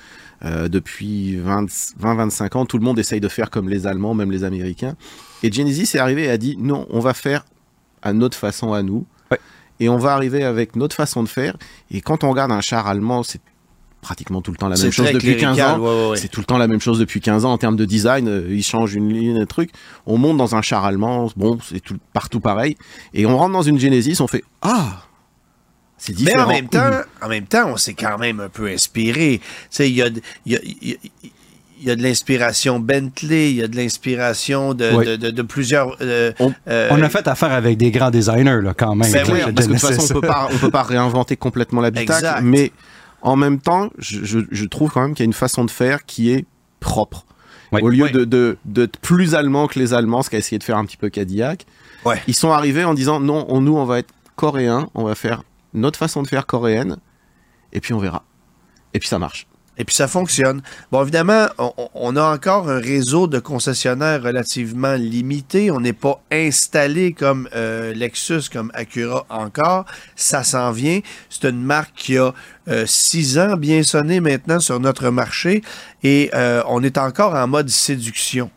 euh, 0.45 0.67
depuis 0.67 1.38
20-25 1.38 2.57
ans, 2.57 2.65
tout 2.65 2.78
le 2.78 2.84
monde 2.84 2.99
essaye 2.99 3.19
de 3.19 3.28
faire 3.28 3.49
comme 3.49 3.69
les 3.69 3.88
Allemands, 3.88 4.13
même 4.13 4.32
les 4.32 4.43
Américains. 4.43 4.95
Et 5.43 5.51
Genesis 5.51 5.95
est 5.95 5.99
arrivé 5.99 6.23
et 6.25 6.30
a 6.30 6.38
dit 6.38 6.55
non, 6.59 6.86
on 6.89 6.99
va 6.99 7.13
faire 7.13 7.45
à 8.01 8.13
notre 8.13 8.38
façon 8.38 8.73
à 8.73 8.84
nous. 8.84 9.05
Ouais. 9.32 9.39
Et 9.80 9.89
on 9.89 9.97
va 9.97 10.13
arriver 10.13 10.43
avec 10.43 10.75
notre 10.75 10.95
façon 10.95 11.23
de 11.23 11.28
faire. 11.30 11.55
Et 11.91 12.01
quand 12.01 12.23
on 12.23 12.30
regarde 12.30 12.51
un 12.51 12.61
char 12.61 12.88
allemand, 12.88 13.23
c'est 13.23 13.41
pratiquement 14.01 14.41
tout 14.41 14.51
le 14.51 14.57
temps 14.57 14.69
la 14.69 14.78
même 14.78 14.91
chose 14.91 15.11
depuis 15.11 15.36
15 15.38 15.55
clérical, 15.55 15.80
ans. 15.80 15.84
ouais, 15.84 15.89
ouais, 16.03 16.09
ouais. 16.11 16.17
C'est 16.17 16.28
tout 16.28 16.39
le 16.39 16.45
temps 16.45 16.59
la 16.59 16.67
même 16.67 16.80
chose 16.80 16.99
depuis 16.99 17.19
15 17.19 17.45
ans 17.45 17.51
en 17.51 17.57
termes 17.57 17.75
de 17.75 17.84
design. 17.86 18.28
euh, 18.28 18.47
ils 18.49 18.63
changent 18.63 18.93
une 18.93 19.11
ligne, 19.11 19.38
un 19.39 19.45
truc. 19.45 19.71
On 20.05 20.17
monte 20.17 20.38
dans 20.38 20.55
un 20.55 20.61
char 20.61 20.86
allemand, 20.86 21.30
bon, 21.36 21.57
c'est 21.67 21.80
tout, 21.80 21.97
partout 22.13 22.39
pareil. 22.39 22.78
Et 23.13 23.25
on 23.25 23.36
rentre 23.38 23.53
dans 23.53 23.63
une 23.63 23.80
Genesis, 23.80 24.21
on 24.21 24.28
fait 24.28 24.43
Ah 24.61 25.01
C'est 25.97 26.13
Mais 26.13 26.25
différent. 26.25 26.45
en 26.45 26.47
même 26.49 26.67
temps, 26.69 26.91
en 27.21 27.27
même 27.27 27.45
temps, 27.45 27.69
on 27.69 27.77
s'est 27.77 27.93
quand 27.95 28.17
même 28.17 28.39
un 28.39 28.49
peu 28.49 28.67
inspiré. 28.67 29.39
Tu 29.39 29.47
sais, 29.71 29.89
il 29.89 29.95
y 29.95 30.01
a, 30.03 30.07
y 30.45 30.55
a- 30.55 30.59
il 30.63 30.89
y 30.89 30.93
a- 30.93 30.97
il 31.79 31.87
y 31.87 31.91
a 31.91 31.95
de 31.95 32.01
l'inspiration 32.01 32.79
Bentley, 32.79 33.51
il 33.51 33.55
y 33.57 33.63
a 33.63 33.67
de 33.67 33.75
l'inspiration 33.75 34.73
de, 34.73 34.91
Oui. 34.95 35.05
de, 35.05 35.15
de- 35.15 35.29
de 35.31 35.41
plusieurs. 35.43 35.95
euh, 36.01 36.31
On- 36.39 36.51
euh, 36.67 36.87
On 36.91 37.01
a 37.03 37.09
fait 37.09 37.27
affaire 37.27 37.51
avec 37.51 37.77
des 37.77 37.91
grands 37.91 38.09
designers 38.09 38.61
là, 38.63 38.73
quand 38.75 38.95
même. 38.95 39.11
Ben 39.11 39.25
chez 39.25 39.31
oui, 39.31 39.39
Parce 39.41 39.67
que 39.67 39.73
de 39.73 39.77
toute 39.77 39.87
façon, 39.87 40.13
on 40.15 40.19
peut 40.21 40.27
pas, 40.27 40.49
on 40.51 40.57
peut 40.57 40.71
pas 40.71 40.81
réinventer 40.83 41.35
complètement 41.37 41.81
l'habitacle, 41.81 42.13
Exact. 42.25 42.41
mais 42.41 42.71
en 43.21 43.35
même 43.35 43.59
temps, 43.59 43.89
je, 43.99 44.23
je- 44.23 44.39
je 44.51 44.65
trouve 44.65 44.91
quand 44.91 45.01
même 45.01 45.13
qu'il 45.13 45.23
y 45.23 45.27
a 45.27 45.29
une 45.29 45.33
façon 45.33 45.65
de 45.65 45.71
faire 45.71 46.05
qui 46.05 46.31
est 46.31 46.45
propre. 46.79 47.25
Oui. 47.71 47.81
Au 47.83 47.89
lieu 47.89 48.05
Oui. 48.05 48.11
de, 48.11 48.23
de, 48.25 48.57
d'être 48.65 48.97
plus 48.97 49.35
allemand 49.35 49.67
que 49.67 49.77
les 49.77 49.93
Allemands, 49.93 50.23
ce 50.23 50.29
qu'a 50.29 50.37
essayé 50.37 50.57
de 50.57 50.63
faire 50.63 50.77
un 50.77 50.85
petit 50.85 50.97
peu 50.97 51.09
Cadillac, 51.09 51.65
Ouais. 52.05 52.21
ils 52.27 52.33
sont 52.35 52.51
arrivés 52.51 52.85
en 52.85 52.93
disant 52.93 53.19
non, 53.19 53.45
on, 53.49 53.61
nous, 53.61 53.75
on 53.75 53.85
va 53.85 53.99
être 53.99 54.09
coréens, 54.35 54.87
on 54.95 55.03
va 55.03 55.13
faire 55.15 55.43
notre 55.74 55.99
façon 55.99 56.22
de 56.22 56.28
faire 56.28 56.45
coréenne, 56.45 56.97
et 57.74 57.80
puis 57.80 57.93
on 57.93 57.99
verra. 57.99 58.24
Et 58.93 58.99
puis 58.99 59.07
ça 59.07 59.20
marche. 59.20 59.47
Et 59.78 59.84
puis 59.86 59.95
ça 59.95 60.07
fonctionne. 60.07 60.61
Bon, 60.91 61.03
évidemment, 61.03 61.47
on, 61.93 62.15
a 62.15 62.34
encore 62.34 62.68
un 62.68 62.80
réseau 62.80 63.28
de 63.28 63.38
concessionnaires 63.38 64.24
relativement 64.24 64.95
limité. 64.95 65.70
On 65.70 65.80
n'est 65.80 65.93
pas 65.93 66.24
installé 66.32 67.13
comme 67.13 67.47
euh, 67.55 67.93
Lexus, 67.93 68.49
comme 68.51 68.72
Acura 68.74 69.26
encore. 69.30 69.86
Ça 70.15 70.43
s'en 70.43 70.72
vient. 70.72 71.01
C'est 71.30 71.47
une 71.47 71.61
marque 71.61 71.93
qui 71.95 72.18
a 72.18 72.34
euh, 72.68 72.86
six 72.86 73.38
ans 73.38 73.55
bien 73.57 73.84
sonné 73.84 74.20
maintenant 74.20 74.59
sur 74.59 74.80
notre 74.80 75.09
marché 75.09 75.61
et 76.03 76.30
euh, 76.34 76.61
on 76.68 76.84
est 76.84 76.97
encore 76.97 77.34
en 77.34 77.47
mode 77.47 77.70
séduction. 77.70 78.49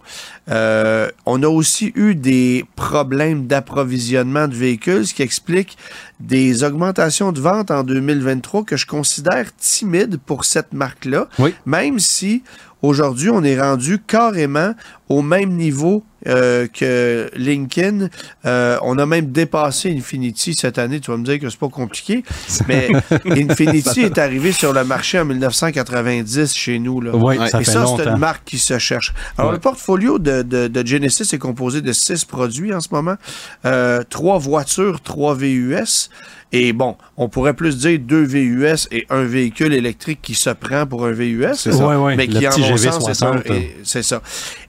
Euh, 0.51 1.09
on 1.27 1.43
a 1.43 1.47
aussi 1.49 1.93
eu 1.95 2.15
des 2.15 2.65
problèmes 2.75 3.47
d'approvisionnement 3.47 4.49
de 4.49 4.55
véhicules, 4.55 5.07
ce 5.07 5.15
qui 5.15 5.23
explique 5.23 5.79
des 6.19 6.65
augmentations 6.65 7.31
de 7.33 7.41
ventes 7.41 7.71
en 7.71 7.85
2023 7.85 8.65
que 8.65 8.77
je 8.77 8.87
considère 8.87 9.55
timides 9.57 10.19
pour 10.27 10.45
cette 10.45 10.73
marque-là, 10.73 11.29
Oui. 11.39 11.55
même 11.67 11.99
si 12.01 12.43
aujourd'hui 12.83 13.31
on 13.31 13.45
est 13.45 13.61
rendu 13.61 14.01
carrément 14.05 14.75
au 15.09 15.23
même 15.23 15.51
niveau 15.51 16.05
euh, 16.27 16.66
que 16.73 17.31
Lincoln. 17.37 18.09
Euh, 18.45 18.79
on 18.83 18.99
a 18.99 19.07
même 19.07 19.31
dépassé 19.33 19.91
Infinity 19.97 20.55
cette 20.55 20.79
année. 20.79 21.01
Tu 21.01 21.11
vas 21.11 21.16
me 21.16 21.25
dire 21.25 21.39
que 21.39 21.49
c'est 21.49 21.59
pas 21.59 21.68
compliqué, 21.68 22.23
mais 22.68 22.89
Infinity 23.27 24.01
est 24.03 24.18
arrivé 24.18 24.53
sur 24.53 24.73
le 24.73 24.85
marché 24.85 25.18
en 25.18 25.25
1990 25.25 26.55
chez 26.55 26.79
nous. 26.79 27.01
Là. 27.01 27.12
Oui, 27.14 27.37
Ouais. 27.39 27.49
ça 27.49 27.61
Et 27.61 27.64
fait 27.64 27.71
ça, 27.73 27.85
c'est 27.97 28.07
une 28.07 28.16
marque 28.16 28.45
qui 28.45 28.59
se 28.59 28.79
cherche. 28.79 29.12
Alors, 29.39 29.51
Ouais. 29.51 29.57
le 29.57 29.61
portfolio 29.61 30.18
de, 30.18 30.43
de- 30.43 30.68
de 30.68 30.87
Genesis 30.87 31.33
est 31.35 31.39
composé 31.39 31.81
de 31.81 31.93
six 31.93 32.25
produits 32.25 32.75
en 32.75 32.81
ce 32.81 32.89
moment. 32.93 33.16
Euh, 33.64 34.03
trois 34.09 34.39
voitures, 34.39 35.01
trois 35.01 35.35
VUS. 35.35 36.09
Et 36.53 36.73
bon, 36.73 36.97
on 37.17 37.29
pourrait 37.29 37.55
plus 37.55 37.79
dire 37.79 37.99
deux 38.01 38.25
VUS 38.25 38.89
et 38.91 39.07
un 39.09 39.23
véhicule 39.23 39.73
électrique 39.73 40.19
qui 40.21 40.35
se 40.35 40.51
prend 40.51 40.85
pour 40.85 41.07
un 41.07 41.13
VUS. 41.13 41.47
C'est 41.55 41.71
ça. 41.73 41.87
Ouais, 41.87 41.95
ouais, 41.95 42.17
Mais 42.17 42.27
le 42.27 42.41
qui, 42.41 42.49
en 42.49 42.51
petit 42.51 42.61
mon 42.63 42.75
GV60, 42.75 43.01
sens, 43.01 43.09
est 43.09 43.23
un- 43.25 43.55
et- 43.55 43.77
c'est 43.85 44.03
ça. 44.03 44.21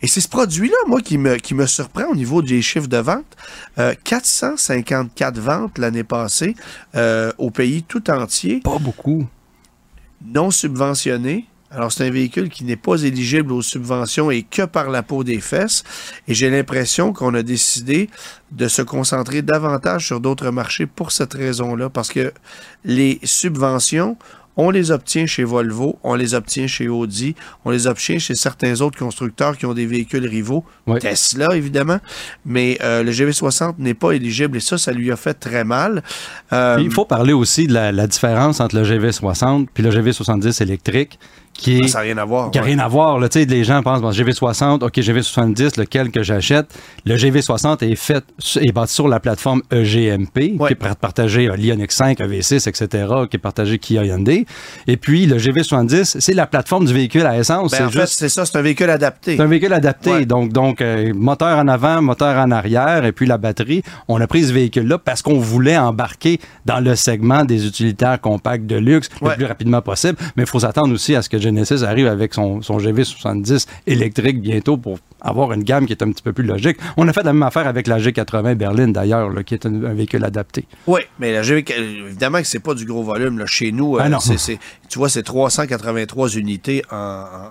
Et 0.01 0.05
c'est 0.07 0.21
ce 0.21 0.27
produit-là, 0.27 0.75
moi, 0.87 1.01
qui 1.01 1.17
me, 1.17 1.37
qui 1.37 1.55
me 1.55 1.65
surprend 1.65 2.05
au 2.11 2.15
niveau 2.15 2.43
des 2.43 2.61
chiffres 2.61 2.87
de 2.87 2.97
vente. 2.97 3.25
Euh, 3.79 3.95
454 4.03 5.39
ventes 5.39 5.77
l'année 5.79 6.03
passée 6.03 6.55
euh, 6.95 7.31
au 7.39 7.49
pays 7.49 7.81
tout 7.83 8.09
entier 8.11 8.59
Pas 8.63 8.77
beaucoup. 8.79 9.25
non 10.23 10.51
subventionné. 10.51 11.45
Alors, 11.73 11.91
c'est 11.91 12.05
un 12.05 12.11
véhicule 12.11 12.49
qui 12.49 12.63
n'est 12.65 12.75
pas 12.75 13.01
éligible 13.01 13.53
aux 13.53 13.61
subventions 13.61 14.29
et 14.29 14.43
que 14.43 14.63
par 14.63 14.89
la 14.89 15.03
peau 15.03 15.23
des 15.23 15.39
fesses. 15.39 15.83
Et 16.27 16.33
j'ai 16.33 16.49
l'impression 16.49 17.13
qu'on 17.13 17.33
a 17.33 17.43
décidé 17.43 18.09
de 18.51 18.67
se 18.67 18.81
concentrer 18.81 19.41
davantage 19.41 20.05
sur 20.05 20.19
d'autres 20.19 20.51
marchés 20.51 20.85
pour 20.85 21.11
cette 21.13 21.33
raison-là, 21.33 21.89
parce 21.89 22.09
que 22.09 22.33
les 22.83 23.19
subventions, 23.23 24.17
on 24.57 24.69
les 24.69 24.91
obtient 24.91 25.25
chez 25.25 25.45
Volvo, 25.45 25.97
on 26.03 26.13
les 26.15 26.33
obtient 26.33 26.67
chez 26.67 26.89
Audi, 26.89 27.35
on 27.63 27.71
les 27.71 27.87
obtient 27.87 28.19
chez 28.19 28.35
certains 28.35 28.81
autres 28.81 28.99
constructeurs 28.99 29.57
qui 29.57 29.65
ont 29.65 29.73
des 29.73 29.85
véhicules 29.85 30.27
rivaux, 30.27 30.65
Ouais. 30.87 30.99
Tesla 30.99 31.55
évidemment, 31.55 31.99
mais 32.45 32.77
euh, 32.83 33.01
le 33.01 33.11
GV60 33.11 33.75
n'est 33.79 33.93
pas 33.93 34.11
éligible 34.11 34.57
et 34.57 34.59
ça, 34.59 34.77
ça 34.77 34.91
lui 34.91 35.09
a 35.09 35.15
fait 35.15 35.35
très 35.35 35.63
mal. 35.63 36.03
Euh, 36.51 36.75
Il 36.81 36.91
faut 36.91 37.05
parler 37.05 37.31
aussi 37.31 37.65
de 37.67 37.73
la, 37.73 37.93
la 37.93 38.07
différence 38.07 38.59
entre 38.59 38.75
le 38.75 38.83
GV60 38.83 39.67
puis 39.73 39.83
le 39.83 39.89
GV70 39.89 40.61
électrique, 40.61 41.17
qui 41.61 41.77
est 41.79 41.87
ça 41.87 41.99
n'a 41.99 42.03
rien 42.05 42.17
à 42.17 42.25
voir. 42.25 42.51
qui 42.51 42.59
ouais. 42.59 42.65
rien 42.65 42.79
à 42.79 42.87
voir. 42.87 43.19
Là. 43.19 43.27
Les 43.35 43.63
gens 43.63 43.81
pensent, 43.83 44.01
bon, 44.01 44.11
GV60, 44.11 44.83
OK, 44.83 44.97
GV70, 44.97 45.79
lequel 45.79 46.11
que 46.11 46.23
j'achète? 46.23 46.67
Le 47.05 47.15
GV60 47.15 47.83
est 47.89 47.95
fait, 47.95 48.23
est 48.59 48.71
bâti 48.71 48.93
sur 48.93 49.07
la 49.07 49.19
plateforme 49.19 49.61
E 49.73 49.81
EGMP, 49.81 50.55
Ouais. 50.59 50.67
qui 50.67 50.73
est 50.73 50.75
par- 50.75 50.95
partagé 50.95 51.49
à 51.49 51.55
l'Ioniq 51.55 51.91
5, 51.91 52.19
EV6, 52.19 52.67
etc., 52.67 53.07
qui 53.29 53.35
est 53.37 53.39
partagé 53.39 53.77
Kia 53.77 54.03
Hyundai. 54.05 54.45
Et 54.87 54.97
puis, 54.97 55.25
le 55.25 55.37
GV70, 55.37 56.17
c'est 56.19 56.33
la 56.33 56.47
plateforme 56.47 56.85
du 56.85 56.93
véhicule 56.93 57.25
à 57.25 57.37
essence. 57.37 57.71
Ben, 57.71 57.77
c'est 57.77 57.83
en 57.83 57.89
fait, 57.89 58.01
juste 58.01 58.19
c'est 58.19 58.29
ça, 58.29 58.45
c'est 58.45 58.57
un 58.57 58.61
véhicule 58.61 58.89
adapté. 58.89 59.35
c'est 59.37 59.41
un 59.41 59.47
véhicule 59.47 59.73
adapté, 59.73 60.11
Ouais. 60.11 60.25
donc, 60.25 60.51
donc 60.51 60.81
euh, 60.81 61.11
moteur 61.15 61.57
en 61.57 61.67
avant, 61.67 62.01
moteur 62.01 62.37
en 62.37 62.51
arrière, 62.51 63.05
et 63.05 63.11
puis 63.11 63.25
la 63.25 63.37
batterie. 63.37 63.83
On 64.07 64.19
a 64.21 64.27
pris 64.27 64.43
ce 64.45 64.53
véhicule-là 64.53 64.97
parce 64.97 65.21
qu'on 65.21 65.39
voulait 65.39 65.77
embarquer 65.77 66.39
dans 66.65 66.79
le 66.79 66.95
segment 66.95 67.43
des 67.45 67.65
utilitaires 67.67 68.19
compacts 68.19 68.65
de 68.65 68.75
luxe 68.77 69.09
le 69.21 69.29
plus 69.35 69.45
rapidement 69.45 69.81
possible. 69.81 70.17
Mais 70.35 70.43
il 70.43 70.49
faut 70.49 70.59
s'attendre 70.59 70.93
aussi 70.93 71.15
à 71.15 71.21
ce 71.21 71.29
que 71.29 71.37
Genesis 71.51 71.83
arrive 71.83 72.07
avec 72.07 72.33
son, 72.33 72.61
son 72.61 72.77
GV70 72.77 73.65
électrique 73.87 74.41
bientôt 74.41 74.77
pour 74.77 74.99
avoir 75.23 75.53
une 75.53 75.63
gamme 75.63 75.85
qui 75.85 75.93
est 75.93 76.01
un 76.01 76.11
petit 76.11 76.23
peu 76.23 76.33
plus 76.33 76.43
logique. 76.43 76.77
On 76.97 77.07
a 77.07 77.13
fait 77.13 77.21
la 77.23 77.31
même 77.33 77.43
affaire 77.43 77.67
avec 77.67 77.85
la 77.87 77.99
G80 77.99 78.55
Berlin 78.55 78.87
d'ailleurs, 78.87 79.29
qui 79.45 79.53
est 79.53 79.65
un, 79.67 79.83
un 79.83 79.93
véhicule 79.93 80.23
adapté. 80.25 80.65
Oui, 80.87 81.01
mais 81.19 81.31
la 81.33 81.43
GV, 81.43 81.63
évidemment 82.07 82.39
que 82.41 82.47
c'est 82.47 82.59
pas 82.59 82.73
du 82.73 82.85
gros 82.85 83.03
volume. 83.03 83.37
Là. 83.37 83.45
Chez 83.45 83.71
nous, 83.71 83.97
Ah 83.99 84.07
euh, 84.07 84.55
tu 84.89 84.97
vois, 84.97 85.09
c'est 85.09 85.23
383 85.23 86.29
unités 86.37 86.83
en, 86.91 86.95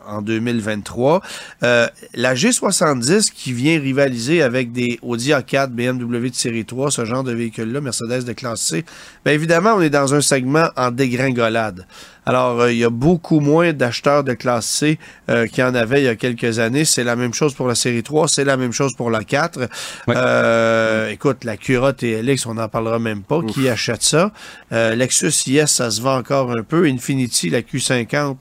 en- 0.09 0.17
en 0.17 0.23
2023. 0.23 1.21
Euh, 1.63 1.87
la 2.15 2.35
G70 2.35 3.31
qui 3.33 3.53
vient 3.53 3.79
rivaliser 3.79 4.43
avec 4.43 4.73
des 4.73 4.99
Audi 5.03 5.31
A4, 5.31 5.69
BMW 5.69 6.31
de 6.31 6.35
série 6.35 6.65
3, 6.65 6.91
ce 6.91 7.05
genre 7.05 7.23
de 7.25 7.33
véhicule-là, 7.33 7.81
Mercedes 7.81 8.25
de 8.25 8.33
classe 8.33 8.63
C, 8.63 8.85
bien 9.25 9.35
évidemment, 9.35 9.75
on 9.77 9.81
est 9.81 9.91
dans 9.91 10.13
un 10.15 10.21
segment 10.21 10.69
en 10.77 10.91
dégringolade. 10.91 11.87
Alors, 12.27 12.61
euh, 12.61 12.73
il 12.73 12.79
y 12.79 12.85
a 12.85 12.91
beaucoup 12.91 13.41
moins 13.41 13.73
d'acheteurs 13.73 14.25
de 14.25 14.35
classe 14.35 14.67
C 14.67 14.99
euh, 15.29 15.47
qu'il 15.47 15.61
y 15.61 15.67
en 15.67 15.75
avait 15.75 16.03
il 16.03 16.05
y 16.05 16.09
a 16.09 16.17
quelques 16.17 16.59
années. 16.59 16.85
C'est 16.85 17.05
la 17.05 17.17
même 17.17 17.35
chose 17.35 17.55
pour 17.55 17.67
la 17.67 17.75
série 17.75 18.03
3, 18.03 18.29
c'est 18.29 18.45
la 18.45 18.57
même 18.57 18.73
chose 18.73 18.95
pour 18.95 19.11
la 19.11 19.25
4. 19.25 19.61
Ouais. 20.07 20.15
Euh, 20.17 21.09
écoute, 21.11 21.45
la 21.45 21.57
Cura 21.57 21.93
TLX, 21.93 22.47
on 22.47 22.55
n'en 22.55 22.69
parlera 22.69 22.99
même 22.99 23.23
pas. 23.23 23.41
Qui 23.43 23.69
achète 23.69 24.03
ça? 24.03 24.33
Euh, 24.73 24.95
Lexus 24.95 25.33
IS, 25.47 25.67
ça 25.67 25.91
se 25.91 26.01
vend 26.01 26.17
encore 26.17 26.51
un 26.53 26.63
peu. 26.63 26.87
Infinity, 26.87 27.51
la 27.51 27.63
Q50, 27.63 28.37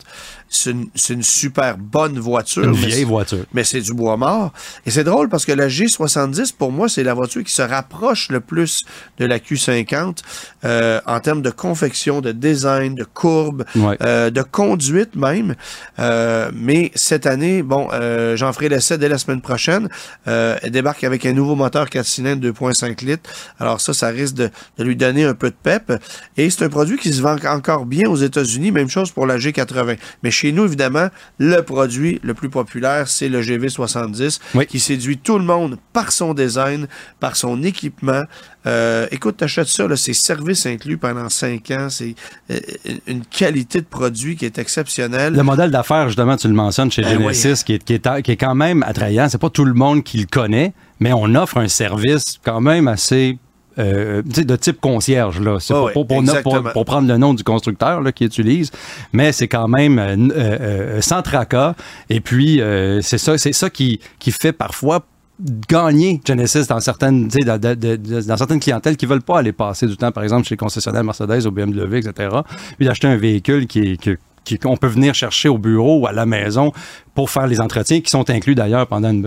c'est 0.49 0.71
une, 0.71 0.87
c'est 0.95 1.13
une 1.13 1.23
super 1.23 1.77
bonne 1.77 2.19
voiture. 2.19 2.63
Une 2.63 2.73
vieille 2.73 3.03
voiture. 3.03 3.45
mais 3.53 3.63
c'est 3.63 3.81
du 3.81 3.93
bois 3.93 4.17
mort. 4.17 4.51
Et 4.85 4.91
c'est 4.91 5.03
drôle 5.03 5.29
parce 5.29 5.45
que 5.45 5.51
la 5.51 5.67
G70, 5.67 6.53
pour 6.57 6.71
moi, 6.71 6.89
c'est 6.89 7.03
la 7.03 7.13
voiture 7.13 7.43
qui 7.43 7.53
se 7.53 7.61
rapproche 7.61 8.29
le 8.29 8.39
plus 8.39 8.83
de 9.19 9.25
la 9.25 9.37
Q50 9.39 10.17
euh, 10.65 10.99
en 11.05 11.19
termes 11.19 11.41
de 11.41 11.49
confection, 11.51 12.21
de 12.21 12.31
design, 12.31 12.95
de 12.95 13.03
courbe, 13.03 13.63
Ouais. 13.75 13.97
euh, 14.01 14.29
de 14.29 14.41
conduite 14.41 15.15
même. 15.15 15.55
Euh, 15.99 16.49
mais 16.53 16.91
cette 16.95 17.25
année, 17.25 17.61
bon, 17.63 17.87
euh, 17.93 18.35
j'en 18.35 18.51
ferai 18.53 18.69
l'essai 18.69 18.97
dès 18.97 19.09
la 19.09 19.17
semaine 19.17 19.41
prochaine. 19.41 19.89
Euh, 20.27 20.57
elle 20.61 20.71
débarque 20.71 21.03
avec 21.03 21.25
un 21.25 21.33
nouveau 21.33 21.55
moteur 21.55 21.89
4 21.89 22.05
cylindres 22.05 22.41
2.5 22.47 23.05
litres. 23.05 23.29
Alors 23.59 23.81
ça, 23.81 23.93
ça 23.93 24.07
risque 24.07 24.35
de, 24.35 24.49
de 24.77 24.83
lui 24.83 24.95
donner 24.95 25.25
un 25.25 25.33
peu 25.35 25.49
de 25.49 25.55
pep. 25.61 25.93
Et 26.37 26.49
c'est 26.49 26.65
un 26.65 26.69
produit 26.69 26.97
qui 26.97 27.13
se 27.13 27.21
vend 27.21 27.37
encore 27.45 27.85
bien 27.85 28.09
aux 28.09 28.15
États-Unis. 28.15 28.71
Même 28.71 28.89
chose 28.89 29.11
pour 29.11 29.25
la 29.27 29.37
G80. 29.37 29.97
Mais 30.23 30.31
chez 30.39 30.51
nous, 30.53 30.63
évidemment, 30.65 31.09
le 31.37 31.61
produit 31.61 32.19
le 32.23 32.33
plus 32.33 32.49
populaire, 32.49 33.07
c'est 33.07 33.27
le 33.27 33.41
GV70 33.41 34.39
Oui. 34.55 34.65
qui 34.65 34.79
séduit 34.79 35.17
tout 35.17 35.37
le 35.37 35.43
monde 35.43 35.77
par 35.91 36.11
son 36.11 36.33
design, 36.33 36.87
par 37.19 37.35
son 37.35 37.61
équipement. 37.63 38.23
Euh, 38.65 39.07
écoute, 39.11 39.37
t'achètes 39.37 39.67
ça, 39.67 39.85
c'est 39.95 40.13
service 40.13 40.65
inclus 40.65 40.97
pendant 40.97 41.27
5 41.29 41.71
ans. 41.71 41.87
C'est 41.89 42.15
euh, 42.51 42.59
une 43.07 43.25
qualité 43.25 43.81
de 43.81 43.85
produit 43.85 44.35
qui 44.37 44.45
est 44.45 44.57
exceptionnelle. 44.57 45.33
Le 45.33 45.43
modèle 45.43 45.71
d'affaires, 45.71 46.07
justement, 46.07 46.37
tu 46.37 46.47
le 46.47 46.53
mentionnes 46.53 46.91
chez 46.91 47.01
Ben 47.01 47.19
Genesis, 47.19 47.63
qui, 47.65 47.73
est, 47.73 47.83
qui, 47.83 47.93
est, 47.93 48.21
qui 48.21 48.31
est 48.31 48.37
quand 48.37 48.55
même 48.55 48.83
attrayant. 48.83 49.27
C'est 49.29 49.37
pas 49.41 49.49
tout 49.49 49.65
le 49.65 49.73
monde 49.73 50.03
qui 50.03 50.17
le 50.19 50.25
connaît, 50.25 50.73
mais 50.99 51.11
on 51.13 51.35
offre 51.35 51.57
un 51.57 51.67
service 51.67 52.39
quand 52.43 52.61
même 52.61 52.87
assez. 52.87 53.37
Euh, 53.79 54.21
de 54.23 54.55
type 54.55 54.79
concierge, 54.81 55.39
là. 55.39 55.57
C'est 55.59 55.73
pour, 55.93 56.05
pour, 56.07 56.19
exactement. 56.19 56.61
pour- 56.63 56.73
pour 56.73 56.85
prendre 56.85 57.07
le 57.07 57.17
nom 57.17 57.33
du 57.33 57.43
constructeur 57.43 58.01
là, 58.01 58.11
qui 58.11 58.25
utilise, 58.25 58.71
mais 59.13 59.31
c'est 59.31 59.47
quand 59.47 59.67
même 59.67 59.97
euh, 59.99 60.15
euh, 60.35 61.01
sans 61.01 61.21
tracas. 61.21 61.75
Et 62.09 62.19
puis, 62.19 62.61
c'est 63.01 63.17
ça, 63.17 63.37
c'est 63.37 63.53
ça 63.53 63.69
qui, 63.69 63.99
qui 64.19 64.31
fait 64.31 64.51
parfois 64.53 65.05
gagner 65.69 66.19
Genesis 66.27 66.67
dans 66.67 66.79
certaines, 66.79 67.27
dans, 67.45 67.57
de- 67.59 67.73
de- 67.73 67.95
de- 67.95 68.21
dans 68.21 68.37
certaines 68.37 68.59
clientèles 68.59 68.97
qui 68.97 69.05
veulent 69.05 69.21
pas 69.21 69.39
aller 69.39 69.53
passer 69.53 69.87
du 69.87 69.95
temps, 69.95 70.11
par 70.11 70.23
exemple, 70.23 70.45
chez 70.47 70.53
les 70.53 70.57
concessionnaires 70.57 71.03
Mercedes 71.03 71.45
ou 71.45 71.51
BMW, 71.51 71.95
etc., 71.99 72.29
puis 72.77 72.85
d'acheter 72.85 73.07
un 73.07 73.15
véhicule 73.15 73.65
qui 73.67 73.79
est- 73.93 74.01
que- 74.01 74.17
qui- 74.43 74.57
qu'on 74.57 74.75
peut 74.77 74.87
venir 74.87 75.13
chercher 75.13 75.47
au 75.47 75.57
bureau 75.57 75.99
ou 75.99 76.07
à 76.07 76.11
la 76.11 76.25
maison 76.25 76.71
pour 77.19 77.29
faire 77.29 77.47
les 77.47 77.59
entretiens 77.59 77.99
qui 77.99 78.09
sont 78.09 78.29
inclus 78.29 78.55
d'ailleurs 78.55 78.87
pendant, 78.87 79.09
une, 79.09 79.23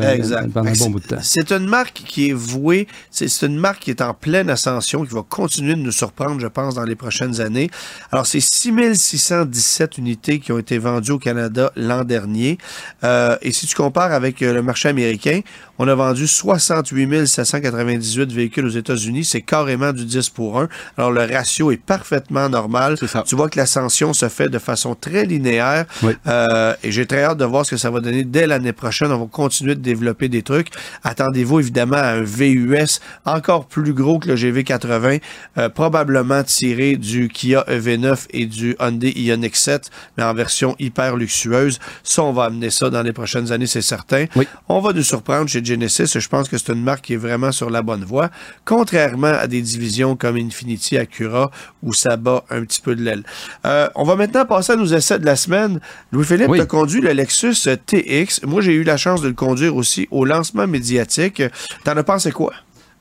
pendant 0.51 0.71
un 0.71 0.73
bon 0.73 0.89
bout 0.89 1.01
de 1.01 1.09
temps. 1.09 1.19
C'est 1.21 1.53
une 1.53 1.67
marque 1.67 2.05
qui 2.07 2.31
est 2.31 2.33
vouée, 2.33 2.89
c'est 3.11 3.29
une 3.43 3.59
marque 3.59 3.81
qui 3.81 3.91
est 3.91 4.01
en 4.01 4.15
pleine 4.15 4.49
ascension, 4.49 5.05
qui 5.05 5.13
va 5.13 5.21
continuer 5.29 5.75
de 5.75 5.81
nous 5.81 5.93
surprendre, 5.93 6.41
je 6.41 6.47
pense, 6.47 6.77
dans 6.77 6.85
les 6.85 6.95
prochaines 6.95 7.43
années. 7.43 7.69
Alors, 8.11 8.25
c'est 8.25 8.41
6617 8.41 9.99
unités 9.99 10.39
qui 10.39 10.53
ont 10.53 10.59
été 10.59 10.79
vendues 10.79 11.11
au 11.11 11.19
Canada 11.19 11.71
l'an 11.77 12.03
dernier. 12.05 12.57
Euh, 13.05 13.37
et 13.43 13.53
si 13.53 13.67
tu 13.67 13.75
compares 13.75 14.13
avec 14.13 14.41
euh, 14.41 14.55
le 14.55 14.63
marché 14.63 14.89
américain, 14.89 15.41
on 15.79 15.87
a 15.87 15.95
vendu 15.95 16.27
68 16.27 17.27
798 17.27 18.33
véhicules 18.33 18.65
aux 18.65 18.71
États-Unis. 18.71 19.27
C'est 19.27 19.43
carrément 19.43 19.93
du 19.93 20.07
10 20.07 20.31
pour 20.31 20.59
1. 20.59 20.69
Alors, 20.97 21.11
le 21.11 21.25
ratio 21.25 21.71
est 21.73 21.77
parfaitement 21.77 22.49
normal. 22.49 22.97
Tu 23.27 23.37
vois 23.37 23.51
que 23.51 23.59
l'ascension 23.59 24.15
se 24.15 24.31
fait 24.31 24.49
de 24.49 24.59
façon 24.59 24.95
très 24.95 25.27
linéaire. 25.27 25.85
Oui. 26.03 26.15
Euh, 26.27 26.73
et 26.83 26.91
j'ai 26.91 27.05
très 27.05 27.25
hâte 27.25 27.37
de 27.37 27.45
voir 27.45 27.67
ce 27.67 27.73
que 27.73 27.82
ça 27.83 27.91
va 27.91 28.01
donner 28.01 28.23
dès 28.25 28.47
l'année 28.47 28.73
prochaine. 28.73 29.11
On 29.11 29.19
va 29.19 29.27
continuer 29.27 29.75
de 29.75 29.81
développer 29.81 30.29
des 30.29 30.43
trucs. 30.43 30.69
Attendez-vous 31.03 31.59
évidemment 31.61 31.97
à 31.97 32.13
un 32.13 32.23
VUS 32.23 33.01
encore 33.25 33.67
plus 33.67 33.93
gros 33.93 34.21
que 34.21 34.29
le 34.29 34.37
GV80, 34.37 35.21
euh, 35.59 35.69
probablement 35.69 36.45
tiré 36.45 36.97
du 36.97 37.29
Kia 37.29 37.65
EV9 37.69 38.27
et 38.31 38.47
du 38.47 38.77
Hyundai 38.81 39.13
Ioniq 39.17 39.57
7, 39.57 39.91
mais 40.17 40.23
en 40.23 40.33
version 40.33 40.77
hyper 40.79 41.17
luxueuse. 41.17 41.81
Ça, 42.05 42.23
on 42.23 42.33
va 42.33 42.45
amener 42.45 42.71
ça 42.71 42.89
dans 42.89 43.03
les 43.03 43.13
prochaines 43.13 43.51
années, 43.51 43.67
c'est 43.67 43.83
certain. 43.83 44.27
Oui. 44.37 44.47
On 44.69 44.79
va 44.81 44.93
nous 44.93 45.03
surprendre 45.03 45.49
chez 45.49 45.65
Genesis. 45.65 46.07
Je 46.19 46.29
pense 46.29 46.49
que 46.49 46.57
c'est 46.59 46.73
une 46.73 46.83
marque 46.83 47.05
qui 47.07 47.15
est 47.15 47.17
vraiment 47.17 47.51
sur 47.51 47.69
la 47.69 47.83
bonne 47.83 48.05
voie, 48.05 48.31
contrairement 48.65 49.27
à 49.27 49.49
des 49.49 49.61
divisions 49.61 50.15
comme 50.15 50.37
Infiniti, 50.37 50.97
Acura, 50.97 51.51
où 51.83 51.93
ça 51.93 52.17
bat 52.17 52.45
un 52.49 52.63
petit 52.65 52.81
peu 52.81 52.95
de 52.95 53.03
l'aile. 53.03 53.25
Euh, 53.67 53.89
on 53.97 54.05
va 54.05 54.15
maintenant 54.15 54.45
passer 54.47 54.73
à 54.73 54.77
nos 54.77 54.87
essais 54.87 55.19
de 55.19 55.27
la 55.27 55.35
semaine. 55.37 55.81
Louis-Philippe, 56.13 56.49
Oui. 56.49 56.59
tu 56.59 56.63
as 56.63 56.67
conduit 56.67 57.01
le 57.01 57.11
Lexus 57.13 57.62
TX. 57.69 58.43
Moi, 58.45 58.63
j'ai 58.63 58.73
eu 58.73 58.85
la 58.85 58.97
chance 58.97 59.21
de 59.23 59.29
le 59.29 59.35
conduire 59.35 59.77
aussi 59.77 60.09
au 60.11 60.25
lancement 60.25 60.67
médiatique. 60.67 61.43
T'en 61.85 61.97
as 61.97 62.03
pensé 62.03 62.33
quoi? 62.33 62.53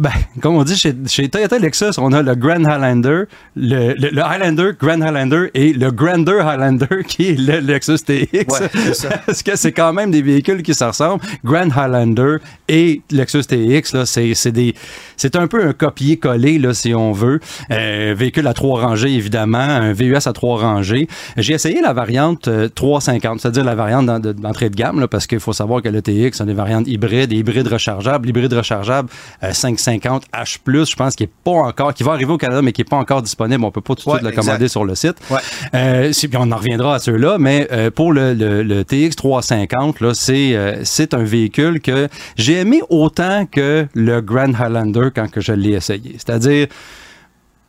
Ben, 0.02 0.10
comme 0.42 0.56
on 0.56 0.64
dit 0.64 0.76
chez, 0.76 0.96
chez 1.06 1.30
Toyota 1.30 1.60
Lexus, 1.60 2.00
on 2.00 2.12
a 2.12 2.24
le 2.24 2.34
Grand 2.34 2.66
Highlander, 2.66 3.26
le, 3.56 3.94
le- 3.94 4.10
le 4.10 4.22
Highlander, 4.24 4.72
Grand 4.80 5.00
Highlander 5.00 5.52
et 5.54 5.74
le 5.74 5.92
Grander 5.92 6.40
Highlander 6.44 7.04
qui 7.08 7.28
est 7.30 7.40
le 7.40 7.60
Lexus 7.60 8.00
TX. 8.00 8.34
Ouais, 8.34 8.68
c'est 8.74 8.96
ça. 8.96 9.10
Parce 9.28 9.44
que 9.44 9.56
c'est 9.56 9.72
quand 9.72 9.94
même 9.94 10.10
des 10.10 10.24
véhicules 10.24 10.64
qui 10.64 10.74
se 10.74 10.84
ressemblent. 10.84 11.22
Grand 11.46 11.70
Highlander 11.78 12.38
et 12.68 13.04
Lexus 13.12 13.44
TX, 13.44 13.94
là, 13.94 14.08
c'est, 14.08 14.34
c'est 14.34 14.52
des, 14.52 14.74
c'est 15.18 15.36
un 15.36 15.46
peu 15.46 15.64
un 15.68 15.74
copier-coller, 15.74 16.58
là, 16.58 16.74
si 16.74 16.96
on 16.96 17.12
veut. 17.12 17.40
Euh, 17.70 18.16
véhicule 18.18 18.48
à 18.48 18.54
trois 18.56 18.82
rangées, 18.82 19.14
évidemment, 19.14 19.60
un 19.60 19.94
VUS 19.94 20.16
à 20.26 20.34
trois 20.34 20.60
rangées. 20.62 21.08
J'ai 21.38 21.54
essayé 21.54 21.80
la 21.80 21.94
variante 21.94 22.48
euh, 22.48 22.70
350, 22.70 23.40
c'est-à-dire 23.40 23.66
la 23.66 23.76
variante 23.76 24.08
d'en- 24.08 24.20
de- 24.20 24.32
d'entrée 24.32 24.72
de 24.72 24.76
gamme, 24.76 25.00
là, 25.00 25.08
parce 25.08 25.28
qu'il 25.28 25.40
faut 25.40 25.54
savoir 25.54 25.84
que 25.84 25.90
le 25.90 26.02
TX 26.02 26.42
a 26.42 26.46
des 26.46 26.54
variantes 26.56 26.88
hybrides, 26.88 27.32
hybrides 27.32 27.68
rechargeables, 27.68 28.28
hybride 28.28 28.52
rechargeable 28.54 29.08
euh, 29.44 29.52
550 29.54 29.91
H+, 29.98 30.90
je 30.90 30.96
pense 30.96 31.16
qu'il 31.16 31.26
est 31.26 31.32
pas 31.44 31.52
encore, 31.52 31.94
qui 31.94 32.04
va 32.04 32.14
arriver 32.14 32.32
au 32.32 32.38
Canada, 32.38 32.62
mais 32.62 32.72
qui 32.72 32.82
est 32.82 32.90
pas 32.90 32.98
encore 32.98 33.22
disponible. 33.22 33.64
On 33.64 33.72
peut 33.72 33.82
pas 33.82 33.96
tout 33.96 34.06
de 34.06 34.10
Ouais, 34.10 34.16
suite 34.18 34.24
le 34.24 34.30
exact. 34.30 34.46
commander 34.46 34.68
sur 34.68 34.86
le 34.86 34.96
site. 34.96 35.16
Ouais. 35.30 35.40
Euh, 35.74 36.12
si- 36.14 36.28
puis 36.28 36.38
on 36.42 36.52
en 36.52 36.56
reviendra 36.58 36.96
à 36.96 37.00
ceux-là, 37.00 37.38
mais 37.40 37.68
euh, 37.72 37.92
pour 37.92 38.14
le, 38.14 38.34
le- 38.34 38.64
le 38.64 38.84
TX 38.86 39.16
350, 39.16 40.00
là, 40.02 40.14
c'est 40.14 40.56
euh, 40.56 40.82
c'est 40.84 41.14
un 41.14 41.24
véhicule 41.24 41.80
que 41.82 42.08
j'ai 42.36 42.56
aimé 42.60 42.82
autant 42.90 43.46
que 43.46 43.88
le 43.94 44.22
Grand 44.22 44.54
Highlander 44.60 45.10
quand 45.16 45.30
que 45.30 45.42
je 45.42 45.54
l'ai 45.54 45.72
essayé. 45.72 46.16
C'est-à-dire 46.18 46.68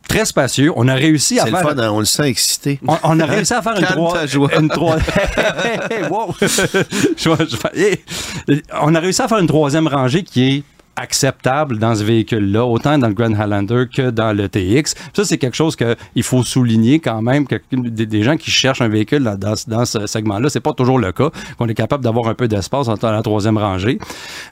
très 0.08 0.24
spacieux. 0.24 0.72
On 0.76 0.88
a 0.88 0.94
réussi 0.94 1.38
à 1.38 1.44
C'est 1.44 1.50
le 1.52 1.56
faire. 1.56 1.68
fun, 1.70 1.78
hein? 1.78 1.90
on 1.92 2.00
le 2.00 2.04
sent 2.04 2.28
excité. 2.28 2.80
On, 2.86 2.96
on 3.04 3.20
a 3.20 3.24
réussi 3.24 3.54
à 3.54 3.62
faire 3.62 3.74
une 3.76 3.82
Calme 3.86 3.94
trois. 3.94 4.12
ta 4.14 4.26
joie. 4.26 4.48
Une 4.58 4.68
trois. 4.68 4.96
wow. 6.10 6.34
Je 6.40 7.28
vais- 7.30 7.46
je 7.48 7.56
vais- 7.56 7.90
hey. 8.50 8.62
On 8.82 8.94
a 8.94 9.00
réussi 9.00 9.22
à 9.22 9.28
faire 9.28 9.38
une 9.38 9.46
troisième 9.46 9.86
rangée 9.86 10.22
qui 10.22 10.44
est 10.56 10.62
acceptable 10.96 11.78
dans 11.78 11.94
ce 11.94 12.04
véhicule-là, 12.04 12.64
autant 12.64 12.98
dans 12.98 13.08
le 13.08 13.14
Grand 13.14 13.32
Highlander 13.32 13.84
que 13.94 14.10
dans 14.10 14.36
le 14.36 14.48
TX. 14.48 14.94
Ça, 15.14 15.24
c'est 15.24 15.38
quelque 15.38 15.56
chose 15.56 15.76
qu'il 15.76 16.22
faut 16.22 16.44
souligner 16.44 17.00
quand 17.00 17.22
même, 17.22 17.46
que 17.46 17.56
des, 17.72 18.22
gens 18.22 18.36
qui 18.36 18.50
cherchent 18.50 18.82
un 18.82 18.88
véhicule 18.88 19.22
dans, 19.38 19.84
ce 19.86 20.06
segment-là, 20.06 20.48
c'est 20.48 20.60
pas 20.60 20.72
toujours 20.72 20.98
le 20.98 21.12
cas, 21.12 21.30
qu'on 21.58 21.68
est 21.68 21.74
capable 21.74 22.04
d'avoir 22.04 22.28
un 22.28 22.34
peu 22.34 22.48
d'espace 22.48 22.86
dans 22.86 23.10
la 23.10 23.22
troisième 23.22 23.58
rangée. 23.58 23.98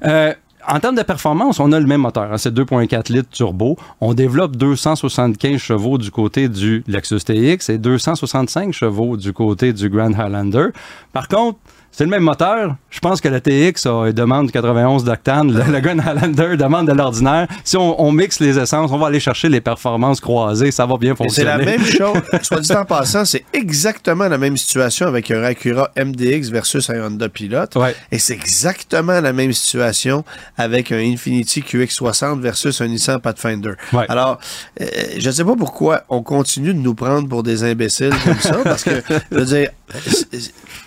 Euh, 0.05 0.33
en 0.67 0.79
termes 0.79 0.97
de 0.97 1.03
performance, 1.03 1.59
on 1.59 1.73
a 1.73 1.81
le 1.81 1.87
même 1.87 2.03
moteur. 2.03 2.33
hein, 2.33 2.39
c'est 2.39 2.55
2.4 2.55 3.13
litres 3.13 3.31
turbo. 3.31 3.77
On 4.01 4.15
développe 4.15 4.57
275 4.57 5.59
chevaux 5.59 5.99
du 5.99 6.11
côté 6.11 6.49
du 6.49 6.85
Lexus 6.87 7.21
TX 7.21 7.71
et 7.71 7.79
265 7.79 8.73
chevaux 8.73 9.17
du 9.17 9.33
côté 9.33 9.73
du 9.73 9.89
Grand 9.89 10.13
Highlander. 10.13 10.69
Par 11.13 11.29
contre, 11.29 11.59
c'est 11.93 12.05
le 12.05 12.11
même 12.11 12.23
moteur. 12.23 12.77
Je 12.89 12.99
pense 13.01 13.21
que 13.21 13.29
le 13.29 13.41
TX 13.41 13.87
a, 13.87 14.13
demande 14.13 14.51
91 14.51 15.05
d'octane. 15.05 15.53
Le, 15.53 15.73
le 15.73 15.81
Grand 15.81 15.99
Highlander 15.99 16.57
demande 16.57 16.87
de 16.89 16.93
l'ordinaire. 16.93 17.47
Si 17.65 17.77
on, 17.77 18.01
on 18.01 18.11
mixe 18.13 18.41
les 18.41 18.59
essences, 18.59 18.91
on 18.93 18.99
va 18.99 19.09
aller 19.09 19.21
chercher 19.21 19.49
les 19.49 19.61
performances 19.61 20.21
croisées. 20.21 20.71
Ça 20.71 20.87
va 20.87 20.97
bien 20.97 21.13
Et 21.13 21.17
c'est 21.17 21.25
fonctionner. 21.25 21.51
la 21.51 21.59
même 21.59 21.85
chose. 21.85 22.17
Soit 22.43 22.61
dit 22.61 22.73
en 22.73 22.85
passant, 22.85 23.25
c'est 23.25 23.45
exactement 23.53 24.29
la 24.29 24.39
même 24.39 24.57
situation 24.57 25.07
avec 25.07 25.31
un 25.31 25.43
Acura 25.43 25.91
MDX 25.97 26.51
versus 26.51 26.89
un 26.91 27.05
Honda 27.07 27.29
Pilot. 27.29 27.77
Ouais. 27.77 27.95
Et 28.11 28.19
c'est 28.19 28.35
exactement 28.35 29.21
la 29.21 29.33
même 29.33 29.53
situation 29.53 30.25
avec 30.57 30.93
un 30.93 30.99
Infiniti 30.99 31.61
QX60 31.61 32.41
versus 32.41 32.81
un 32.81 32.87
Nissan 32.89 33.21
Pathfinder. 33.21 33.73
Ouais. 33.93 34.07
Alors, 34.09 34.39
euh, 34.81 34.87
je 35.19 35.27
ne 35.29 35.33
sais 35.35 35.45
pas 35.45 35.57
pourquoi 35.57 36.05
on 36.09 36.23
continue 36.23 36.73
de 36.73 36.79
nous 36.81 36.95
prendre 36.95 37.29
pour 37.29 37.43
des 37.43 37.65
imbéciles 37.65 38.15
comme 38.25 38.39
ça, 38.41 38.59
parce 38.65 38.85
que, 38.85 39.03
je 39.31 39.37
veux 39.37 39.45
dire, 39.45 39.71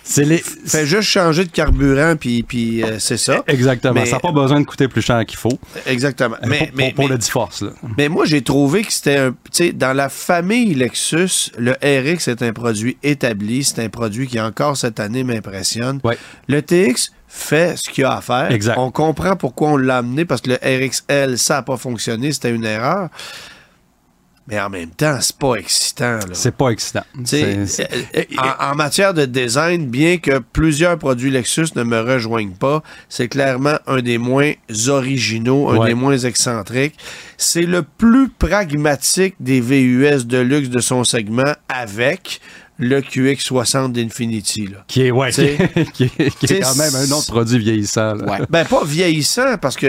C'est 0.02 0.24
les... 0.24 0.42
juste 0.96 1.08
changer 1.08 1.44
de 1.44 1.50
carburant, 1.50 2.16
puis, 2.18 2.42
puis 2.42 2.82
euh, 2.82 2.98
c'est 2.98 3.16
ça. 3.16 3.42
Exactement. 3.46 3.94
Mais- 3.94 4.06
Ça 4.06 4.16
n'a 4.16 4.20
pas 4.20 4.32
besoin 4.32 4.60
de 4.60 4.64
coûter 4.66 4.88
plus 4.88 5.02
cher 5.02 5.24
qu'il 5.26 5.38
faut. 5.38 5.58
Exactement. 5.86 6.36
Mais, 6.46 6.58
pour, 6.58 6.66
mais, 6.74 6.84
pour- 6.86 6.94
pour 6.94 7.04
mais- 7.04 7.10
le 7.10 7.18
D-Force, 7.18 7.62
là. 7.62 7.70
Mais 7.98 8.08
moi, 8.08 8.24
j'ai 8.24 8.42
trouvé 8.42 8.82
que 8.82 8.92
c'était 8.92 9.16
un. 9.18 9.30
Tu 9.30 9.36
sais, 9.52 9.72
dans 9.72 9.92
la 9.92 10.08
famille 10.08 10.74
Lexus, 10.74 11.50
le 11.58 11.72
RX 11.82 12.28
est 12.28 12.42
un 12.42 12.52
produit 12.52 12.96
établi. 13.02 13.64
C'est 13.64 13.82
un 13.82 13.88
produit 13.88 14.26
qui, 14.26 14.40
encore 14.40 14.76
cette 14.76 15.00
année, 15.00 15.24
m'impressionne. 15.24 16.00
Ouais. 16.04 16.18
Le 16.48 16.62
TX 16.62 17.12
fait 17.28 17.76
ce 17.76 17.90
qu'il 17.90 18.04
a 18.04 18.16
à 18.16 18.20
faire. 18.20 18.50
Exact. 18.52 18.76
On 18.78 18.90
comprend 18.92 19.34
pourquoi 19.36 19.70
on 19.70 19.76
l'a 19.76 19.98
amené 19.98 20.24
parce 20.24 20.40
que 20.40 20.50
le 20.50 20.56
RXL, 20.86 21.36
ça 21.38 21.54
n'a 21.54 21.62
pas 21.62 21.76
fonctionné. 21.76 22.32
C'était 22.32 22.50
une 22.50 22.64
erreur. 22.64 23.08
Mais 24.46 24.60
en 24.60 24.68
même 24.68 24.90
temps, 24.90 25.16
c'est 25.22 25.36
pas 25.38 25.54
excitant. 25.54 26.18
C'est 26.34 26.54
pas 26.54 26.68
excitant. 26.68 27.04
C'est- 27.24 27.66
euh, 28.14 28.22
en, 28.36 28.72
en 28.72 28.74
matière 28.74 29.14
de 29.14 29.24
design, 29.24 29.86
bien 29.86 30.18
que 30.18 30.38
plusieurs 30.38 30.98
produits 30.98 31.30
Lexus 31.30 31.68
ne 31.76 31.82
me 31.82 31.98
rejoignent 32.00 32.52
pas, 32.54 32.82
c'est 33.08 33.28
clairement 33.28 33.78
un 33.86 34.02
des 34.02 34.18
moins 34.18 34.52
originaux, 34.88 35.70
un 35.70 35.78
Ouais. 35.78 35.88
des 35.88 35.94
moins 35.94 36.18
excentriques. 36.18 36.94
C'est 37.38 37.62
le 37.62 37.82
plus 37.82 38.28
pragmatique 38.28 39.34
des 39.40 39.60
VUS 39.60 40.26
de 40.26 40.38
luxe 40.38 40.68
de 40.68 40.80
son 40.80 41.04
segment 41.04 41.54
avec 41.68 42.40
le 42.78 43.00
QX60 43.00 43.92
d'Infinity. 43.92 44.66
là. 44.66 44.84
Qui 44.88 45.02
est, 45.06 45.10
ouais, 45.10 45.30
qui 45.32 45.42
est, 45.42 45.92
qui 45.92 46.04
est- 46.04 46.08
qui 46.38 46.44
est 46.44 46.46
t'sais, 46.48 46.60
quand 46.60 46.74
même 46.76 46.94
un 46.94 47.10
autre 47.12 47.32
produit 47.32 47.58
vieillissant. 47.58 48.14
là. 48.14 48.40
Ben, 48.50 48.64
pas 48.66 48.84
vieillissant, 48.84 49.56
parce 49.58 49.76
que. 49.76 49.86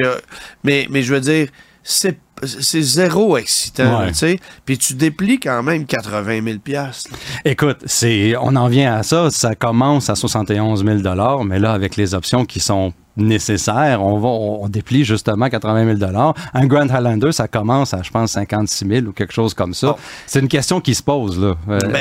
Mais, 0.63 0.87
mais 0.89 1.01
je 1.03 1.13
veux 1.13 1.19
dire, 1.21 1.47
c'est 1.83 2.17
c'est 2.45 2.81
zéro 2.81 3.37
excitant, 3.37 3.99
Ouais. 4.01 4.07
tu 4.09 4.15
sais. 4.15 4.39
Puis 4.65 4.77
tu 4.77 4.93
déplies 4.93 5.39
quand 5.39 5.61
même 5.63 5.85
80 5.85 6.41
000 6.43 6.59
piastres, 6.59 7.11
là. 7.11 7.17
Écoute, 7.45 7.79
c'est, 7.85 8.35
on 8.39 8.55
en 8.55 8.67
vient 8.67 8.95
à 8.95 9.03
ça. 9.03 9.29
Ça 9.31 9.55
commence 9.55 10.09
à 10.09 10.15
71 10.15 10.83
000 10.85 10.97
mais 11.45 11.59
là, 11.59 11.73
avec 11.73 11.95
les 11.95 12.13
options 12.13 12.45
qui 12.45 12.59
sont 12.59 12.93
nécessaires, 13.17 14.01
on 14.01 14.19
va, 14.19 14.27
on 14.27 14.67
déplie 14.69 15.05
justement 15.05 15.49
80 15.49 15.97
000 15.97 16.11
Un 16.53 16.65
Grand 16.65 16.89
Highlander, 16.89 17.31
ça 17.31 17.47
commence 17.47 17.93
à, 17.93 18.01
je 18.03 18.09
pense, 18.09 18.31
56 18.31 18.87
000 18.87 19.05
ou 19.07 19.11
quelque 19.11 19.33
chose 19.33 19.53
comme 19.53 19.73
ça. 19.73 19.95
C'est 20.27 20.39
une 20.39 20.47
question 20.47 20.81
qui 20.81 20.95
se 20.95 21.03
pose, 21.03 21.39
là. 21.39 21.55
Euh, 21.69 21.79
Ben, 21.79 21.91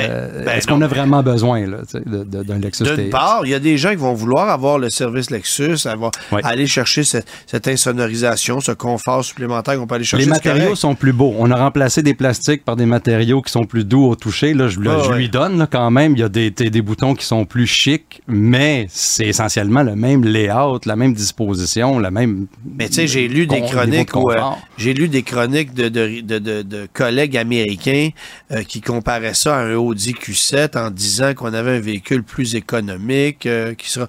ben 0.45 0.57
est-ce 0.57 0.67
qu'on 0.67 0.81
a 0.81 0.87
vraiment 0.87 1.23
besoin, 1.23 1.65
d'un 1.65 2.59
Lexus 2.59 2.83
D'une 2.83 3.09
part, 3.09 3.41
il 3.45 3.51
y 3.51 3.53
a 3.53 3.59
des 3.59 3.77
gens 3.77 3.91
qui 3.91 3.95
vont 3.97 4.13
vouloir 4.13 4.49
avoir 4.49 4.77
le 4.77 4.89
service 4.89 5.29
Lexus, 5.29 5.87
avoir, 5.87 6.11
aller 6.43 6.67
chercher 6.67 7.03
cette, 7.03 7.27
cette 7.47 7.67
insonorisation, 7.67 8.59
ce 8.59 8.71
confort 8.71 9.23
supplémentaire 9.23 9.77
qu'on 9.77 9.87
peut 9.87 9.95
aller 9.95 10.03
chercher. 10.03 10.25
Les 10.25 10.31
matériaux 10.31 10.75
sont 10.75 10.95
plus 10.95 11.13
beaux. 11.13 11.33
On 11.37 11.49
a 11.51 11.55
remplacé 11.55 12.03
des 12.03 12.13
plastiques 12.13 12.63
par 12.65 12.75
des 12.75 12.85
matériaux 12.85 13.41
qui 13.41 13.51
sont 13.51 13.65
plus 13.65 13.85
doux 13.85 14.05
au 14.05 14.15
toucher. 14.15 14.53
Là, 14.53 14.67
je, 14.67 14.79
là, 14.79 14.97
Ah 14.99 15.03
je 15.05 15.09
ouais. 15.09 15.17
lui 15.17 15.29
donne 15.29 15.57
là, 15.57 15.67
quand 15.69 15.91
même. 15.91 16.13
Il 16.13 16.19
y 16.19 16.23
a 16.23 16.29
des 16.29 16.81
boutons 16.81 17.15
qui 17.15 17.25
sont 17.25 17.45
plus 17.45 17.67
chics, 17.67 18.21
mais 18.27 18.87
c'est 18.89 19.27
essentiellement 19.27 19.83
le 19.83 19.95
même 19.95 20.23
layout, 20.23 20.79
la 20.85 20.95
même 20.95 21.04
disposition, 21.13 21.99
la 21.99 22.11
même. 22.11 22.47
Mais 22.77 22.87
tu 22.89 22.95
sais, 22.95 23.07
j'ai 23.07 23.27
lu 23.27 23.47
des 23.47 23.61
chroniques 23.61 24.13
niveau 24.15 24.29
où 24.29 24.31
de 24.31 24.35
confort. 24.35 24.59
j'ai 24.77 24.93
lu 24.93 25.07
des 25.07 25.23
chroniques 25.23 25.73
de, 25.73 25.89
de, 25.89 26.21
de, 26.21 26.39
de- 26.39 26.61
de 26.61 26.87
collègues 26.93 27.37
américains 27.37 28.09
euh, 28.51 28.63
qui 28.63 28.81
comparaient 28.81 29.33
ça 29.33 29.57
à 29.57 29.61
un 29.63 29.75
Audi 29.75 30.13
Q7 30.13 30.77
en 30.77 30.89
disant 30.91 31.33
qu'on 31.33 31.53
avait 31.53 31.77
un 31.77 31.79
véhicule 31.79 32.23
plus 32.23 32.55
économique, 32.55 33.45
euh, 33.45 33.73
qui 33.75 33.89
sera. 33.89 34.07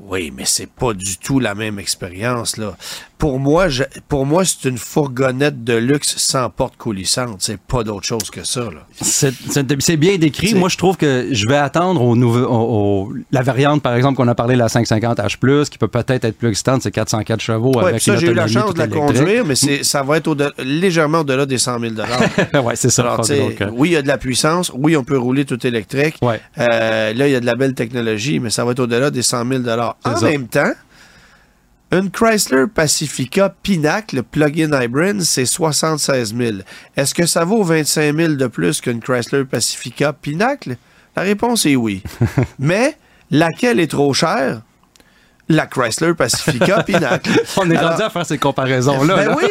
Oui, 0.00 0.32
mais 0.34 0.44
c'est 0.44 0.70
pas 0.70 0.94
du 0.94 1.16
tout 1.18 1.40
la 1.40 1.56
même 1.56 1.80
expérience 1.80 2.56
là. 2.56 2.76
Pour 3.18 3.40
moi, 3.40 3.68
je- 3.68 3.82
pour 4.08 4.26
moi, 4.26 4.44
c'est 4.44 4.68
une 4.68 4.78
fourgonnette 4.78 5.64
de 5.64 5.74
luxe 5.74 6.14
sans 6.18 6.48
porte 6.50 6.76
coulissante. 6.76 7.36
C'est 7.40 7.58
pas 7.60 7.82
d'autre 7.82 8.06
chose 8.06 8.30
que 8.30 8.44
ça. 8.44 8.62
C'est- 9.00 9.34
bien 9.96 10.16
décrit. 10.18 10.54
Moi, 10.54 10.68
je 10.68 10.76
trouve 10.76 10.96
que 10.96 11.26
je 11.32 11.48
vais 11.48 11.56
attendre 11.56 12.00
au 12.00 12.14
nouveau, 12.14 12.44
au- 12.46 13.08
au- 13.08 13.12
la 13.32 13.42
variante, 13.42 13.82
par 13.82 13.94
exemple, 13.94 14.16
qu'on 14.16 14.28
a 14.28 14.34
parlé, 14.36 14.54
la 14.54 14.68
550H+, 14.68 15.68
qui 15.68 15.78
peut 15.78 15.88
peut-être 15.88 16.24
être 16.24 16.38
plus 16.38 16.48
excitante, 16.50 16.82
c'est 16.82 16.92
404 16.92 17.40
chevaux 17.40 17.72
Ouais, 17.74 17.88
avec 17.88 18.02
ça, 18.02 18.14
une 18.14 18.20
j'ai 18.20 18.28
eu 18.28 18.34
la 18.34 18.46
chance 18.46 18.72
de 18.72 18.78
la 18.78 18.84
électrique. 18.84 19.16
conduire, 19.18 19.44
mais 19.44 19.56
ça 19.56 20.02
va 20.04 20.16
être 20.18 20.36
légèrement 20.62 21.20
au-delà 21.20 21.44
des 21.44 21.58
100 21.58 21.80
000 21.80 21.94
ouais, 22.64 22.76
c'est 22.76 22.90
ça. 22.90 23.02
Alors, 23.02 23.16
donc, 23.18 23.60
euh, 23.60 23.70
oui, 23.72 23.88
il 23.90 23.92
y 23.92 23.96
a 23.96 24.02
de 24.02 24.08
la 24.08 24.18
puissance. 24.18 24.70
Oui, 24.74 24.96
on 24.96 25.02
peut 25.04 25.18
rouler 25.18 25.44
tout 25.44 25.66
électrique. 25.66 26.16
Ouais. 26.22 26.40
Euh, 26.58 27.12
là, 27.14 27.26
il 27.26 27.32
y 27.32 27.36
a 27.36 27.40
de 27.40 27.46
la 27.46 27.56
belle 27.56 27.74
technologie, 27.74 28.38
mais 28.38 28.50
ça 28.50 28.64
va 28.64 28.72
être 28.72 28.80
au-delà 28.80 29.10
des 29.10 29.22
100 29.22 29.44
000 29.44 29.62
En 29.68 30.16
ça. 30.16 30.26
même 30.30 30.46
temps, 30.46 30.70
une 31.90 32.10
Chrysler 32.10 32.66
Pacifica 32.72 33.54
Pinacle 33.62 34.22
plug-in 34.22 34.78
hybrid, 34.78 35.22
c'est 35.22 35.46
76 35.46 36.36
000. 36.36 36.56
Est-ce 36.96 37.14
que 37.14 37.24
ça 37.24 37.44
vaut 37.44 37.62
25 37.62 38.14
000 38.14 38.34
de 38.34 38.46
plus 38.46 38.80
qu'une 38.80 39.00
Chrysler 39.00 39.44
Pacifica 39.44 40.12
Pinacle? 40.12 40.76
La 41.16 41.22
réponse 41.22 41.64
est 41.64 41.76
oui. 41.76 42.02
mais 42.58 42.96
laquelle 43.30 43.80
est 43.80 43.90
trop 43.90 44.12
chère? 44.12 44.62
La 45.48 45.66
Chrysler 45.66 46.14
Pacifica 46.14 46.82
Pinacle. 46.86 47.30
On 47.56 47.70
est 47.70 47.76
Alors- 47.76 47.92
rendu 47.92 48.02
à 48.02 48.10
faire 48.10 48.26
ces 48.26 48.38
comparaisons-là. 48.38 49.16
ben 49.16 49.28
là. 49.28 49.36
oui, 49.36 49.48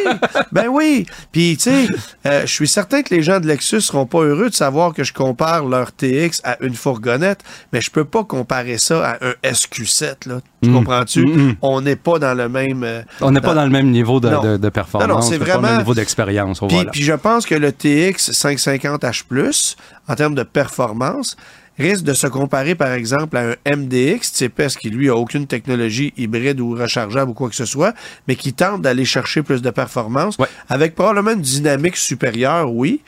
ben 0.52 0.66
oui. 0.68 1.06
Puis, 1.32 1.56
tu 1.56 1.70
sais, 1.70 1.86
euh, 2.26 2.42
je 2.42 2.52
suis 2.52 2.68
certain 2.68 3.02
que 3.02 3.12
les 3.14 3.22
gens 3.22 3.40
de 3.40 3.46
Lexus 3.46 3.80
seront 3.80 4.06
pas 4.06 4.20
heureux 4.20 4.48
de 4.50 4.54
savoir 4.54 4.92
que 4.94 5.02
je 5.04 5.12
compare 5.12 5.64
leur 5.64 5.92
TX 5.92 6.40
à 6.44 6.56
une 6.62 6.74
fourgonnette, 6.74 7.40
mais 7.72 7.80
je 7.80 7.90
peux 7.90 8.04
pas 8.04 8.22
comparer 8.24 8.78
ça 8.78 9.04
à 9.10 9.14
un 9.26 9.32
SQ7, 9.42 10.28
là. 10.28 10.40
Tu 10.62 10.70
Mm. 10.70 10.74
comprends-tu? 10.74 11.24
Mm, 11.26 11.48
mm. 11.50 11.56
On 11.62 11.80
n'est 11.80 11.94
pas 11.96 12.18
dans 12.18 12.34
le 12.34 12.48
même... 12.48 12.82
euh, 12.84 13.02
On 13.20 13.30
n'est 13.30 13.40
pas 13.40 13.54
dans 13.54 13.64
le 13.64 13.70
même 13.70 13.90
niveau 13.90 14.18
de, 14.20 14.28
de- 14.28 14.56
de 14.56 14.68
performance, 14.68 15.08
Non, 15.08 15.14
non, 15.16 15.20
c'est 15.20 15.36
on 15.36 15.38
n'est 15.38 15.44
pas 15.44 15.52
dans 15.52 15.60
le 15.60 15.66
vraiment- 15.66 15.78
niveau 15.78 15.94
d'expérience. 15.94 16.58
Puis, 16.58 16.68
voilà. 16.70 16.90
puis 16.90 17.02
je 17.02 17.12
pense 17.12 17.46
que 17.46 17.54
le 17.54 17.70
TX 17.72 18.32
550H+, 18.32 19.76
en 20.08 20.14
termes 20.14 20.34
de 20.34 20.42
performance, 20.42 21.36
risque 21.78 22.04
de 22.04 22.14
se 22.14 22.26
comparer, 22.26 22.74
par 22.74 22.92
exemple, 22.92 23.36
à 23.36 23.50
un 23.50 23.76
MDX 23.76 24.32
type 24.32 24.58
S 24.60 24.76
qui, 24.76 24.90
lui, 24.90 25.08
a 25.08 25.16
aucune 25.16 25.46
technologie 25.46 26.12
hybride 26.16 26.60
ou 26.60 26.74
rechargeable 26.74 27.30
ou 27.30 27.34
quoi 27.34 27.48
que 27.48 27.54
ce 27.56 27.64
soit, 27.64 27.94
mais 28.26 28.36
qui 28.36 28.52
tente 28.52 28.82
d'aller 28.82 29.04
chercher 29.04 29.42
plus 29.42 29.62
de 29.62 29.70
performance, 29.70 30.36
Ouais. 30.38 30.46
avec 30.68 30.94
probablement 30.94 31.32
une 31.32 31.40
dynamique 31.40 31.96
supérieure, 31.96 32.72
oui, 32.72 33.00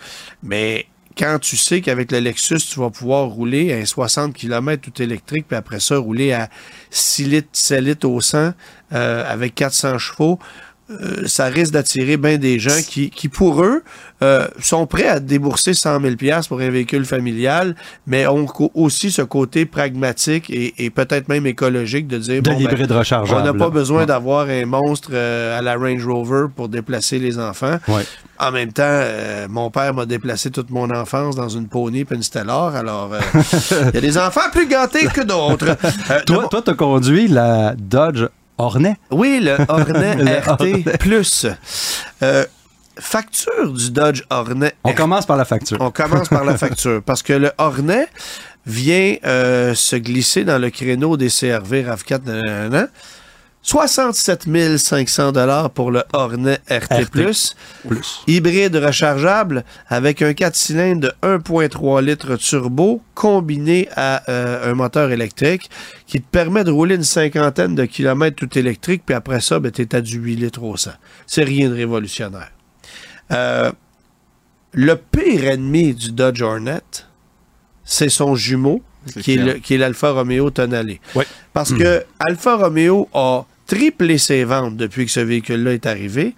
mais 0.43 0.87
quand 1.19 1.39
tu 1.41 1.57
sais 1.57 1.81
qu'avec 1.81 2.13
le 2.13 2.21
Lexus, 2.21 2.59
tu 2.61 2.79
vas 2.81 2.89
pouvoir 2.89 3.27
rouler 3.27 3.73
à 3.75 3.77
un 3.79 3.85
60 3.85 4.33
km 4.33 4.81
tout 4.81 5.03
électrique, 5.03 5.45
puis 5.49 5.57
après 5.57 5.81
ça, 5.81 5.99
rouler 5.99 6.33
à 6.33 6.49
6 6.91 7.25
litres, 7.25 7.49
7 7.53 7.81
litres 7.83 8.09
au 8.09 8.21
100 8.21 8.53
euh, 8.93 9.25
avec 9.31 9.55
400 9.55 9.99
chevaux, 9.99 10.39
euh, 10.91 11.27
ça 11.27 11.47
risque 11.47 11.73
d'attirer 11.73 12.17
bien 12.17 12.37
des 12.39 12.59
gens 12.59 12.79
qui, 12.87 13.11
qui 13.11 13.29
pour 13.29 13.63
eux, 13.65 13.83
euh, 14.23 14.47
sont 14.61 14.87
prêts 14.87 15.07
à 15.09 15.21
débourser 15.21 15.73
100 15.75 16.01
000 16.01 16.17
pièces 16.17 16.49
pour 16.49 16.61
un 16.61 16.69
véhicule 16.71 17.05
familial, 17.05 17.75
mais 18.07 18.27
ont 18.27 18.47
aussi 18.75 19.11
ce 19.11 19.23
côté 19.23 19.65
pragmatique 19.67 20.51
et, 20.51 20.75
et 20.85 20.91
peut-être 20.91 21.29
même 21.29 21.47
écologique 21.47 22.07
de 22.07 22.19
dire 22.19 22.43
de 22.43 22.51
bon, 22.51 22.59
ben, 22.63 22.97
rechargeable. 22.99 23.41
on 23.41 23.45
n'a 23.45 23.55
pas 23.55 23.71
besoin 23.71 24.01
Ouais. 24.01 24.07
d'avoir 24.07 24.49
un 24.49 24.67
monstre 24.67 25.11
euh, 25.13 25.59
à 25.59 25.63
la 25.63 25.75
Range 25.77 26.05
Rover 26.07 26.47
pour 26.55 26.69
déplacer 26.69 27.19
les 27.19 27.39
enfants. 27.39 27.79
Ouais. 27.89 28.03
En 28.39 28.51
même 28.53 28.73
temps, 28.73 28.83
euh, 28.87 29.47
mon 29.51 29.71
père 29.71 29.93
m'a 29.95 30.07
déplacé 30.07 30.51
toute 30.51 30.71
mon 30.71 30.89
enfance 30.91 31.37
dans 31.37 31.49
une 31.51 31.69
Pony 31.69 32.05
puis 32.05 32.17
une 32.17 32.23
Stellar, 32.23 32.75
alors 32.75 33.11
euh, 33.13 33.21
il 33.89 33.95
y 33.95 33.99
a 33.99 34.01
des 34.01 34.17
enfants 34.19 34.49
plus 34.53 34.67
gâtés 34.67 35.07
que 35.07 35.21
d'autres. 35.21 35.77
Mon- 36.31 36.49
toi, 36.49 36.63
tu 36.65 36.71
as 36.71 36.75
conduit 36.75 37.29
la 37.29 37.75
Dodge 37.77 38.25
Hornet. 38.61 38.97
oui, 39.11 39.41
le 39.43 39.57
Hornet 39.69 40.15
Le 40.19 40.39
RT 40.39 40.49
Hornet. 40.61 40.83
Plus. 40.99 41.47
Euh, 42.23 42.45
facture 42.99 43.73
du 43.73 43.91
Dodge 43.91 44.23
Hornet 44.31 44.75
On 44.85 44.93
commence 44.93 45.27
par 45.27 45.37
la 45.37 45.45
facture. 45.45 45.79
On 45.81 45.91
commence 45.91 46.29
par 46.29 46.45
la 46.45 46.57
facture. 46.57 47.03
Parce 47.03 47.23
que 47.23 47.33
le 47.33 47.51
Hornet 47.59 48.07
vient 48.67 49.17
euh, 49.25 49.75
se 49.75 49.97
glisser 49.97 50.45
dans 50.45 50.59
le 50.59 50.71
créneau 50.71 51.17
des 51.17 51.29
CRV 51.29 51.85
RAV4. 51.85 52.25
nanana. 52.25 52.89
67 53.63 54.79
500 54.79 55.33
dollars 55.33 55.71
pour 55.71 55.91
le 55.91 56.03
Hornet 56.15 56.59
RT+. 56.71 57.03
RT+. 57.05 57.11
Plus. 57.11 57.57
Hybride 58.27 58.75
rechargeable 58.77 59.65
avec 59.89 60.23
un 60.23 60.33
4 60.33 60.57
cylindres 60.57 61.01
de 61.01 61.13
1.3 61.23 62.03
litres 62.03 62.37
turbo 62.37 63.03
combiné 63.15 63.89
à 63.97 64.23
euh, 64.31 64.71
un 64.73 64.75
moteur 64.75 65.11
électrique 65.11 65.69
qui 66.07 66.21
te 66.23 66.27
permet 66.31 66.65
de 66.65 66.71
rouler 66.71 66.95
une 66.95 67.05
cinquantaine 67.05 67.75
de 67.75 67.85
kilomètres 67.85 68.37
tout 68.37 68.59
électrique, 68.59 69.03
puis 69.05 69.15
après 69.15 69.41
ça, 69.41 69.59
ben, 69.61 69.71
tu 69.71 69.83
es 69.83 69.95
à 69.95 70.01
du 70.01 70.19
8 70.19 70.37
litres 70.37 70.63
au 70.63 70.77
100. 70.77 70.93
C'est 71.27 71.45
rien 71.45 71.69
de 71.69 71.75
révolutionnaire. 71.75 72.51
Euh, 73.33 73.71
le 74.73 74.97
pire 74.97 75.45
ennemi 75.45 75.95
du 75.95 76.13
Dodge 76.13 76.41
Hornet, 76.43 76.81
c'est 77.85 78.09
son 78.09 78.35
jumeau, 78.37 78.83
qui 79.21 79.33
est, 79.35 79.37
le- 79.37 79.53
qui 79.55 79.75
est 79.75 79.79
l'Alfa 79.79 80.11
Romeo 80.13 80.51
Tonale. 80.51 80.97
Parce 81.53 81.73
que 81.73 82.05
Alfa 82.19 82.57
Romeo 82.57 83.09
a 83.13 83.45
triplé 83.71 84.19
ses 84.19 84.43
ventes 84.45 84.77
depuis 84.77 85.07
que 85.07 85.13
ce 85.13 85.21
véhicule-là 85.21 85.73
est 85.75 85.87
arrivé. 85.87 86.35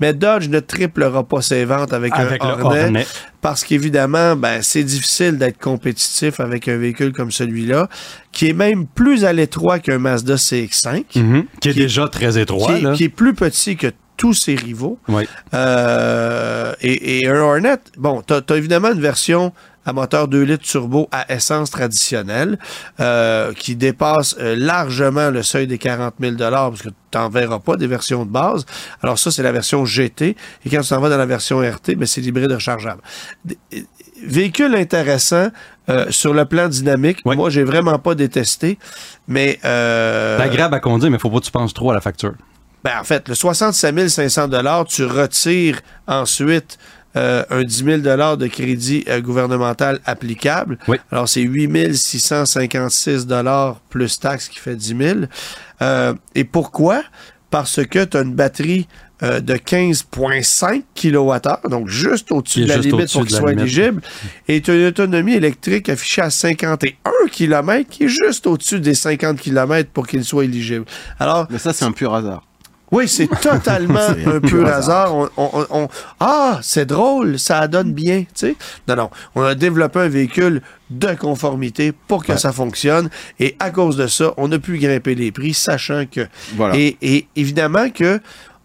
Mais 0.00 0.12
Dodge 0.12 0.48
ne 0.48 0.60
triplera 0.60 1.26
pas 1.26 1.42
ses 1.42 1.64
ventes 1.64 1.92
avec, 1.92 2.12
Avec 2.14 2.40
un 2.44 2.50
Hornet, 2.60 2.84
Hornet. 2.84 3.06
parce 3.40 3.64
qu'évidemment, 3.64 4.36
ben, 4.36 4.62
c'est 4.62 4.84
difficile 4.84 5.38
d'être 5.38 5.58
compétitif 5.58 6.38
avec 6.38 6.68
un 6.68 6.76
véhicule 6.76 7.12
comme 7.12 7.32
celui-là, 7.32 7.88
qui 8.30 8.48
est 8.48 8.52
même 8.52 8.86
plus 8.86 9.24
à 9.24 9.32
l'étroit 9.32 9.80
qu'un 9.80 9.98
Mazda 9.98 10.36
CX-5, 10.36 11.16
Mhm. 11.16 11.46
Qui 11.60 11.70
est 11.70 11.72
Qui- 11.72 11.78
déjà 11.80 12.06
très 12.06 12.38
étroit. 12.38 12.68
qui, 12.74 12.78
est- 12.78 12.82
là. 12.82 12.92
qui 12.92 13.04
est 13.04 13.08
plus 13.08 13.34
petit 13.34 13.76
que 13.76 13.88
tous 14.16 14.34
ses 14.34 14.54
rivaux. 14.54 15.00
Oui. 15.08 15.24
Euh, 15.54 16.72
et, 16.80 17.20
et 17.20 17.28
un 17.28 17.40
Hornet, 17.40 17.78
bon, 17.96 18.22
tu 18.26 18.34
as, 18.34 18.56
évidemment 18.56 18.92
une 18.92 19.00
version 19.00 19.52
à 19.88 19.92
moteur 19.92 20.28
2 20.28 20.42
litres 20.42 20.64
turbo 20.64 21.08
à 21.12 21.32
essence 21.32 21.70
traditionnelle 21.70 22.58
euh, 23.00 23.52
qui 23.54 23.74
dépasse 23.74 24.36
euh, 24.38 24.54
largement 24.56 25.30
le 25.30 25.42
seuil 25.42 25.66
des 25.66 25.78
40 25.78 26.14
000 26.20 26.36
parce 26.36 26.82
que 26.82 26.88
tu 26.88 27.18
n'en 27.18 27.30
verras 27.30 27.58
pas 27.58 27.76
des 27.76 27.86
versions 27.86 28.26
de 28.26 28.30
base. 28.30 28.66
Alors 29.02 29.18
ça, 29.18 29.30
c'est 29.30 29.42
la 29.42 29.52
version 29.52 29.84
GT. 29.84 30.36
Et 30.64 30.70
quand 30.70 30.82
tu 30.82 30.88
t'en 30.88 31.00
vas 31.00 31.08
dans 31.08 31.16
la 31.16 31.26
version 31.26 31.60
RT, 31.60 31.94
ben, 31.96 32.06
c'est 32.06 32.20
l'hybride 32.20 32.52
rechargeable. 32.52 33.00
Euh, 33.72 33.80
Véhicule 34.22 34.74
intéressant 34.74 35.48
euh, 35.88 36.06
sur 36.10 36.34
le 36.34 36.44
plan 36.44 36.68
dynamique. 36.68 37.20
Oui. 37.24 37.36
Moi, 37.36 37.50
j'ai 37.50 37.62
vraiment 37.62 37.98
pas 37.98 38.14
détesté, 38.14 38.78
mais... 39.28 39.58
Euh, 39.64 40.38
agréable 40.40 40.74
à 40.74 40.80
conduire, 40.80 41.10
mais 41.10 41.16
il 41.18 41.20
faut 41.20 41.30
pas 41.30 41.38
que 41.38 41.44
tu 41.44 41.52
penses 41.52 41.72
trop 41.72 41.92
à 41.92 41.94
la 41.94 42.00
facture. 42.00 42.34
ben, 42.82 42.98
en 43.00 43.04
fait, 43.04 43.28
le 43.28 43.34
67 43.34 44.08
500 44.08 44.48
tu 44.88 45.04
retires 45.04 45.80
ensuite 46.06 46.78
euh, 47.16 47.44
un 47.50 47.64
10 47.64 47.84
000 47.84 47.98
de 48.36 48.46
crédit 48.46 49.04
euh, 49.08 49.20
gouvernemental 49.20 50.00
applicable. 50.04 50.78
Oui. 50.88 50.98
Alors, 51.10 51.28
c'est 51.28 51.40
8 51.40 51.94
656 51.94 53.26
plus 53.88 54.20
taxes 54.20 54.48
qui 54.48 54.58
fait 54.58 54.76
10 54.76 54.96
000. 54.98 55.18
Euh, 55.82 56.14
et 56.34 56.44
pourquoi? 56.44 57.02
Parce 57.50 57.84
que 57.84 58.04
tu 58.04 58.16
as 58.16 58.20
une 58.20 58.34
batterie 58.34 58.86
euh, 59.22 59.40
de 59.40 59.54
15,5 59.54 60.82
kWh, 60.94 61.68
donc 61.68 61.88
juste 61.88 62.30
au-dessus 62.30 62.60
de 62.60 62.68
la 62.68 62.76
limite 62.76 63.12
pour 63.12 63.26
qu'il 63.26 63.34
soit 63.34 63.50
éligible, 63.50 64.00
et 64.46 64.60
tu 64.60 64.70
as 64.70 64.74
une 64.74 64.86
autonomie 64.86 65.34
électrique 65.34 65.88
affichée 65.88 66.22
à 66.22 66.30
51 66.30 66.94
km, 67.28 67.88
qui 67.90 68.04
est 68.04 68.08
juste 68.08 68.46
au-dessus 68.46 68.78
des 68.78 68.94
50 68.94 69.40
km 69.40 69.90
pour 69.90 70.06
qu'il 70.06 70.24
soit 70.24 70.44
éligible. 70.44 70.84
Alors, 71.18 71.48
Mais 71.50 71.58
ça, 71.58 71.72
c'est 71.72 71.84
un 71.84 71.90
pur 71.90 72.14
hasard. 72.14 72.47
Oui, 72.90 73.06
c'est 73.08 73.28
totalement 73.40 74.00
un 74.26 74.40
pur 74.40 74.66
hasard. 74.66 75.14
On, 75.14 75.28
on- 75.36 75.66
on- 75.70 75.88
ah, 76.20 76.58
c'est 76.62 76.86
drôle, 76.86 77.38
ça 77.38 77.66
donne 77.68 77.92
bien, 77.92 78.20
tu 78.20 78.26
sais. 78.34 78.56
Non, 78.86 78.96
non, 78.96 79.10
on 79.34 79.42
a 79.42 79.54
développé 79.54 80.00
un 80.00 80.08
véhicule 80.08 80.62
de 80.90 81.14
conformité 81.14 81.92
pour 81.92 82.24
que 82.24 82.36
ça 82.36 82.52
fonctionne. 82.52 83.10
Et 83.38 83.56
à 83.58 83.70
cause 83.70 83.96
de 83.96 84.06
ça, 84.06 84.32
on 84.36 84.50
a 84.52 84.58
pu 84.58 84.78
grimper 84.78 85.14
les 85.14 85.32
prix, 85.32 85.52
sachant 85.54 86.04
que... 86.10 86.26
Voilà. 86.56 86.76
Et, 86.76 86.96
et 87.02 87.26
évidemment 87.36 87.90
que 87.90 88.20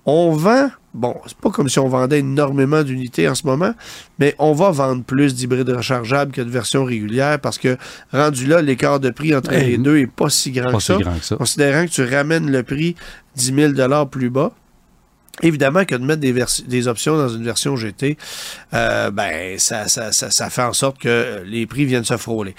on 0.05 0.31
vend... 0.31 0.69
Bon, 0.95 1.15
c'est 1.25 1.35
pas 1.37 1.49
comme 1.49 1.69
si 1.69 1.79
on 1.79 1.87
vendait 1.89 2.19
énormément 2.19 2.83
d'unités 2.83 3.27
en 3.27 3.33
ce 3.33 3.47
moment, 3.47 3.73
mais 4.19 4.35
on 4.37 4.53
va 4.53 4.69
vendre 4.69 5.03
plus 5.03 5.33
d'hybrides 5.33 5.67
rechargeables 5.71 6.31
que 6.31 6.41
de 6.41 6.51
versions 6.51 6.85
régulières 6.85 7.39
parce 7.39 7.57
que 7.57 7.77
rendu 8.11 8.45
là, 8.45 8.61
l'écart 8.61 8.99
de 8.99 9.09
prix 9.09 9.35
entre 9.35 9.53
Eh, 9.53 9.63
les 9.71 9.77
deux 9.79 9.97
est 9.97 10.05
pas 10.05 10.29
si 10.29 10.51
grand 10.51 10.69
Pas 10.69 10.77
que 10.77 10.83
si 10.83 10.87
ça 10.93 10.97
grand 10.99 11.17
que 11.17 11.25
ça. 11.25 11.35
considérant 11.35 11.85
que 11.87 11.89
tu 11.89 12.03
ramènes 12.03 12.51
le 12.51 12.61
prix 12.61 12.95
10 13.35 13.73
000 13.75 14.05
plus 14.07 14.29
bas. 14.29 14.51
Évidemment 15.41 15.83
que 15.83 15.95
de 15.95 16.05
mettre 16.05 16.19
des, 16.21 16.31
vers- 16.31 16.47
des 16.67 16.87
options 16.87 17.17
dans 17.17 17.29
une 17.29 17.43
version 17.43 17.75
GT, 17.75 18.17
euh, 18.75 19.09
ben 19.09 19.57
ça, 19.57 19.87
ça, 19.87 20.11
ça, 20.11 20.29
ça 20.29 20.49
fait 20.51 20.61
en 20.61 20.73
sorte 20.73 20.99
que 20.99 21.41
les 21.45 21.65
prix 21.65 21.85
viennent 21.85 22.03
se 22.05 22.17
frôler. 22.17 22.53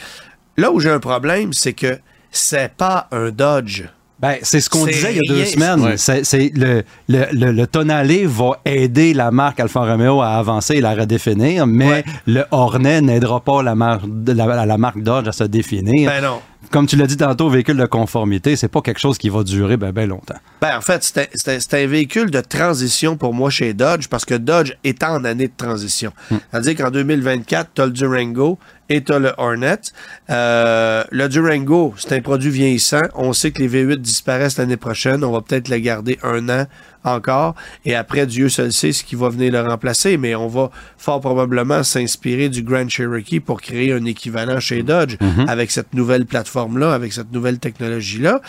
Là 0.56 0.72
où 0.72 0.80
j'ai 0.80 0.90
un 0.90 0.98
problème, 0.98 1.52
c'est 1.52 1.72
que 1.72 1.98
c'est 2.32 2.72
pas 2.76 3.06
un 3.12 3.30
Dodge. 3.30 3.84
Ben, 4.18 4.36
c'est 4.42 4.60
ce 4.60 4.70
qu'on 4.70 4.86
C'est 4.86 4.92
disait 4.92 5.12
il 5.12 5.16
y 5.16 5.18
a 5.18 5.22
deux 5.28 5.42
rien, 5.42 5.44
semaines. 5.44 5.80
Ouais. 5.82 5.96
C'est, 5.96 6.24
c'est 6.24 6.50
le, 6.54 6.82
le, 7.08 7.26
le, 7.32 7.52
le 7.52 7.66
Tonale 7.66 8.26
va 8.26 8.60
aider 8.64 9.12
la 9.14 9.30
marque 9.30 9.60
Alfa 9.60 9.80
Romeo 9.80 10.20
à 10.22 10.30
avancer 10.36 10.76
et 10.76 10.80
la 10.80 10.94
redéfinir, 10.94 11.66
mais 11.66 11.88
Ouais. 11.88 12.04
le 12.26 12.44
Hornet 12.50 13.00
n'aidera 13.02 13.40
pas 13.40 13.62
la 13.62 13.74
marque, 13.74 14.04
la, 14.26 14.64
la 14.66 14.78
marque 14.78 15.00
Dodge 15.02 15.28
à 15.28 15.32
se 15.32 15.44
définir. 15.44 16.10
Ben 16.10 16.22
non. 16.22 16.40
Comme 16.70 16.86
tu 16.86 16.96
l'as 16.96 17.06
dit 17.06 17.16
tantôt, 17.16 17.48
véhicule 17.48 17.76
de 17.76 17.86
conformité, 17.86 18.56
c'est 18.56 18.68
pas 18.68 18.80
quelque 18.80 19.00
chose 19.00 19.18
qui 19.18 19.28
va 19.28 19.42
durer 19.44 19.76
ben, 19.76 19.92
ben 19.92 20.08
longtemps. 20.08 20.36
Ben, 20.60 20.76
en 20.76 20.80
fait, 20.80 21.02
c'est 21.34 21.74
un- 21.74 21.86
véhicule 21.86 22.30
de 22.30 22.40
transition 22.40 23.16
pour 23.16 23.34
moi 23.34 23.50
chez 23.50 23.74
Dodge 23.74 24.08
parce 24.08 24.24
que 24.24 24.34
Dodge 24.34 24.72
est 24.84 25.02
en 25.02 25.24
année 25.24 25.48
de 25.48 25.52
transition. 25.56 26.12
C'est-à-dire 26.50 26.76
qu'en 26.76 26.90
2024, 26.90 27.70
tu 27.74 27.82
as 27.82 27.86
le 27.86 27.92
Durango 27.92 28.58
et 28.88 29.02
tu 29.02 29.12
as 29.12 29.18
le 29.18 29.32
Hornet. 29.38 29.78
Euh, 30.30 31.04
le 31.10 31.28
Durango, 31.28 31.94
c'est 31.96 32.12
un 32.12 32.20
produit 32.20 32.50
vieillissant. 32.50 33.02
On 33.14 33.32
sait 33.32 33.50
que 33.50 33.62
les 33.62 33.68
V8 33.68 33.96
disparaissent 33.98 34.58
l'année 34.58 34.76
prochaine. 34.76 35.24
On 35.24 35.32
va 35.32 35.40
peut-être 35.42 35.68
le 35.68 35.78
garder 35.78 36.18
un 36.22 36.48
an 36.48 36.66
encore. 37.04 37.54
Et 37.84 37.94
après, 37.94 38.26
Dieu 38.26 38.48
seul 38.48 38.72
sait 38.72 38.92
ce 38.92 39.04
qui 39.04 39.14
va 39.14 39.28
venir 39.28 39.52
le 39.52 39.60
remplacer. 39.60 40.16
Mais 40.16 40.34
on 40.34 40.48
va 40.48 40.70
fort 40.98 41.20
probablement 41.20 41.82
s'inspirer 41.82 42.48
du 42.48 42.62
Grand 42.62 42.88
Cherokee 42.88 43.40
pour 43.40 43.60
créer 43.60 43.92
un 43.92 44.04
équivalent 44.04 44.60
chez 44.60 44.82
Dodge 44.82 45.16
avec 45.48 45.70
cette 45.70 45.94
nouvelle 45.94 46.26
plateforme-là, 46.26 46.92
avec 46.94 47.12
cette 47.12 47.32
nouvelle 47.32 47.58
technologie-là. 47.58 48.40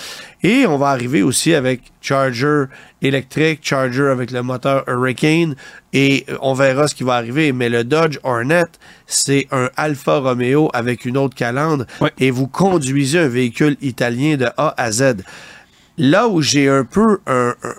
Et 0.44 0.66
on 0.68 0.78
va 0.78 0.88
arriver 0.90 1.22
aussi 1.24 1.54
avec 1.54 1.82
Charger 2.02 2.66
électrique, 3.02 3.60
Charger 3.64 4.08
avec 4.10 4.32
le 4.32 4.42
moteur 4.44 4.84
Hurricane. 4.88 5.56
Et 5.94 6.26
on 6.42 6.54
verra 6.54 6.88
ce 6.88 6.96
qui 6.96 7.04
va 7.04 7.14
arriver. 7.16 7.52
Mais 7.52 7.70
le 7.70 7.84
Dodge 7.84 8.18
Hornet, 8.24 8.64
c'est 9.08 9.48
un 9.52 9.70
Alfa 9.78 10.18
Romeo 10.20 10.70
avec 10.74 11.06
une 11.06 11.18
autre 11.18 11.36
calandre. 11.36 11.86
Et 12.20 12.32
vous 12.32 12.48
conduisez 12.48 13.20
un 13.20 13.28
véhicule 13.28 13.78
italien 13.82 14.36
de 14.38 14.46
A 14.58 14.74
à 14.78 14.92
Z. 14.92 15.18
Là 15.98 16.28
où 16.28 16.42
j'ai 16.42 16.68
un 16.68 16.84
peu 16.84 17.20
un, 17.26 17.56
un- 17.64 17.74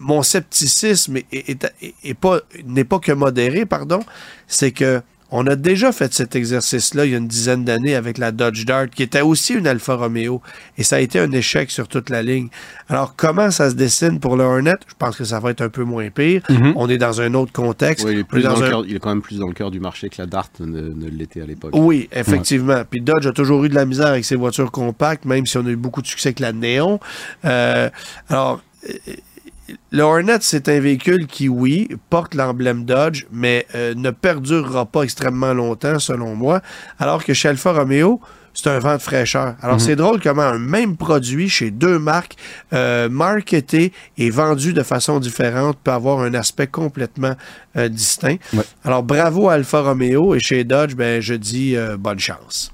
mon 0.00 0.22
scepticisme 0.22 1.16
est, 1.18 1.26
est- 1.32 1.64
est- 1.82 1.94
est 2.04 2.14
pas 2.14 2.40
n'est 2.66 2.84
pas 2.84 2.98
que 2.98 3.12
modéré, 3.12 3.66
pardon, 3.66 4.00
c'est 4.46 4.72
que 4.72 5.00
on 5.30 5.46
a 5.46 5.56
déjà 5.56 5.92
fait 5.92 6.14
cet 6.14 6.36
exercice-là 6.36 7.04
il 7.04 7.10
y 7.12 7.14
a 7.14 7.18
une 7.18 7.28
dizaine 7.28 7.62
d'années 7.62 7.94
avec 7.94 8.16
la 8.16 8.32
Dodge 8.32 8.64
Dart, 8.64 8.88
qui 8.88 9.02
était 9.02 9.20
aussi 9.20 9.52
une 9.52 9.66
Alfa 9.66 9.94
Romeo, 9.96 10.40
et 10.78 10.82
ça 10.82 10.96
a 10.96 11.00
été 11.00 11.18
un 11.20 11.30
échec 11.32 11.70
sur 11.70 11.86
toute 11.86 12.08
la 12.08 12.22
ligne. 12.22 12.48
Alors, 12.88 13.14
comment 13.14 13.50
ça 13.50 13.68
se 13.68 13.74
dessine 13.74 14.20
pour 14.20 14.38
le 14.38 14.44
Hornet? 14.44 14.76
Je 14.88 14.94
pense 14.98 15.16
que 15.18 15.24
ça 15.24 15.38
va 15.38 15.50
être 15.50 15.60
un 15.60 15.68
peu 15.68 15.84
moins 15.84 16.08
pire. 16.08 16.40
On 16.76 16.88
est 16.88 16.96
dans 16.96 17.20
un 17.20 17.34
autre 17.34 17.52
contexte. 17.52 18.06
Ouais, 18.06 18.14
il, 18.14 18.18
est 18.20 18.22
On 18.22 18.24
plus 18.24 18.40
est 18.40 18.44
dans 18.44 18.54
dans 18.54 18.60
le 18.60 18.66
un- 18.66 18.70
cœur- 18.70 18.84
il 18.88 18.96
est 18.96 19.00
quand 19.00 19.10
même 19.10 19.20
plus 19.20 19.36
dans 19.38 19.48
le 19.48 19.52
cœur 19.52 19.70
du 19.70 19.80
marché 19.80 20.08
que 20.08 20.16
la 20.16 20.24
Dart 20.24 20.48
ne, 20.60 20.80
ne 20.80 21.10
l'était 21.10 21.42
à 21.42 21.46
l'époque. 21.46 21.72
Oui, 21.74 22.08
effectivement. 22.10 22.82
Puis 22.90 23.02
Dodge 23.02 23.26
a 23.26 23.32
toujours 23.32 23.62
eu 23.66 23.68
de 23.68 23.74
la 23.74 23.84
misère 23.84 24.06
avec 24.06 24.24
ses 24.24 24.36
voitures 24.36 24.70
compactes, 24.72 25.26
même 25.26 25.44
si 25.44 25.58
on 25.58 25.66
a 25.66 25.68
eu 25.68 25.76
beaucoup 25.76 26.00
de 26.00 26.06
succès 26.06 26.28
avec 26.30 26.40
la 26.40 26.54
Néon. 26.54 27.00
Euh, 27.44 27.90
alors, 28.30 28.62
le 29.90 30.02
Hornet, 30.02 30.38
c'est 30.40 30.68
un 30.68 30.80
véhicule 30.80 31.26
qui, 31.26 31.48
oui, 31.48 31.88
porte 32.10 32.34
l'emblème 32.34 32.84
Dodge, 32.84 33.26
mais 33.32 33.66
euh, 33.74 33.94
ne 33.94 34.10
perdurera 34.10 34.86
pas 34.86 35.02
extrêmement 35.02 35.54
longtemps, 35.54 35.98
selon 35.98 36.34
moi. 36.34 36.60
Alors 36.98 37.24
que 37.24 37.34
chez 37.34 37.48
Alfa 37.48 37.72
Romeo, 37.72 38.20
c'est 38.58 38.70
un 38.70 38.78
vent 38.80 38.94
de 38.94 39.00
fraîcheur. 39.00 39.54
Alors, 39.62 39.80
c'est 39.80 39.94
drôle 39.94 40.20
comment 40.20 40.42
un 40.42 40.58
même 40.58 40.96
produit 40.96 41.48
chez 41.48 41.70
deux 41.70 42.00
marques 42.00 42.34
euh, 42.72 43.08
marketé 43.08 43.92
et 44.16 44.30
vendu 44.30 44.72
de 44.72 44.82
façon 44.82 45.20
différente 45.20 45.78
peut 45.82 45.92
avoir 45.92 46.20
un 46.20 46.34
aspect 46.34 46.66
complètement 46.66 47.36
euh, 47.76 47.88
distinct. 47.88 48.38
Ouais. 48.52 48.64
Alors, 48.84 49.04
bravo 49.04 49.48
à 49.48 49.54
Alfa 49.54 49.82
Romeo 49.82 50.34
et 50.34 50.40
chez 50.40 50.64
Dodge, 50.64 50.96
ben, 50.96 51.20
je 51.22 51.34
dis 51.34 51.76
euh, 51.76 51.96
bonne 51.96 52.18
chance. 52.18 52.72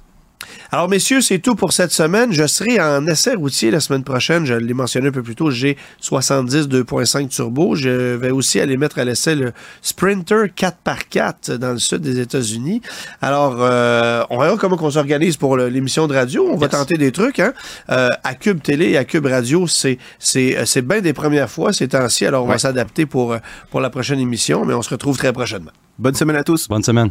Alors, 0.72 0.88
messieurs, 0.88 1.20
c'est 1.20 1.38
tout 1.38 1.54
pour 1.54 1.72
cette 1.72 1.92
semaine. 1.92 2.32
Je 2.32 2.46
serai 2.46 2.80
en 2.80 3.06
essai 3.06 3.34
routier 3.34 3.70
la 3.70 3.80
semaine 3.80 4.04
prochaine. 4.04 4.44
Je 4.44 4.54
l'ai 4.54 4.74
mentionné 4.74 5.08
un 5.08 5.12
peu 5.12 5.22
plus 5.22 5.34
tôt, 5.34 5.48
le 5.48 5.54
G70 5.54 6.68
2.5 6.68 7.28
Turbo. 7.28 7.74
Je 7.74 8.14
vais 8.16 8.30
aussi 8.30 8.60
aller 8.60 8.76
mettre 8.76 8.98
à 8.98 9.04
l'essai 9.04 9.34
le 9.34 9.52
Sprinter 9.82 10.46
4x4 10.56 11.56
dans 11.56 11.72
le 11.72 11.78
sud 11.78 12.00
des 12.00 12.20
États-Unis. 12.20 12.80
Alors, 13.22 13.56
euh, 13.60 14.24
on 14.30 14.38
verra 14.38 14.56
comment 14.56 14.78
on 14.80 14.90
s'organise 14.90 15.36
pour 15.36 15.56
l'émission 15.56 16.06
de 16.06 16.14
radio. 16.14 16.48
On 16.50 16.56
va 16.56 16.68
tenter 16.68 16.96
des 16.96 17.12
trucs. 17.12 17.40
Hein? 17.40 17.52
Euh, 17.90 18.10
à 18.22 18.34
Cube 18.34 18.62
Télé 18.62 18.90
et 18.90 18.96
à 18.96 19.04
Cube 19.04 19.26
Radio, 19.26 19.66
c'est 19.66 19.98
c'est 20.18 20.64
c'est 20.66 20.82
bien 20.82 21.00
des 21.00 21.12
premières 21.12 21.50
fois 21.50 21.72
ces 21.72 21.88
temps-ci. 21.88 22.26
Alors, 22.26 22.44
on 22.44 22.48
va 22.48 22.58
s'adapter 22.58 23.06
pour, 23.06 23.32
euh, 23.32 23.38
pour 23.70 23.80
la 23.80 23.90
prochaine 23.90 24.20
émission, 24.20 24.64
mais 24.64 24.74
on 24.74 24.82
se 24.82 24.90
retrouve 24.90 25.16
très 25.16 25.32
prochainement. 25.32 25.72
Bonne 25.98 26.14
semaine 26.14 26.36
à 26.36 26.44
tous. 26.44 26.68
Bonne 26.68 26.82
semaine. 26.82 27.10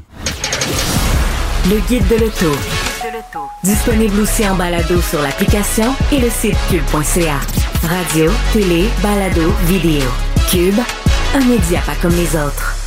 Le 1.69 1.79
guide 1.87 2.07
de 2.07 2.15
l'auto. 2.15 2.92
Disponible 3.63 4.19
aussi 4.19 4.47
en 4.47 4.55
balado 4.55 5.01
sur 5.01 5.21
l'application 5.21 5.95
et 6.11 6.19
le 6.19 6.29
site 6.29 6.57
cube.ca. 6.69 7.39
Radio, 7.87 8.31
télé, 8.51 8.89
balado, 9.01 9.51
vidéo. 9.63 10.07
Cube, 10.49 10.79
un 11.33 11.45
média 11.45 11.81
pas 11.85 11.95
comme 12.01 12.15
les 12.15 12.35
autres. 12.35 12.82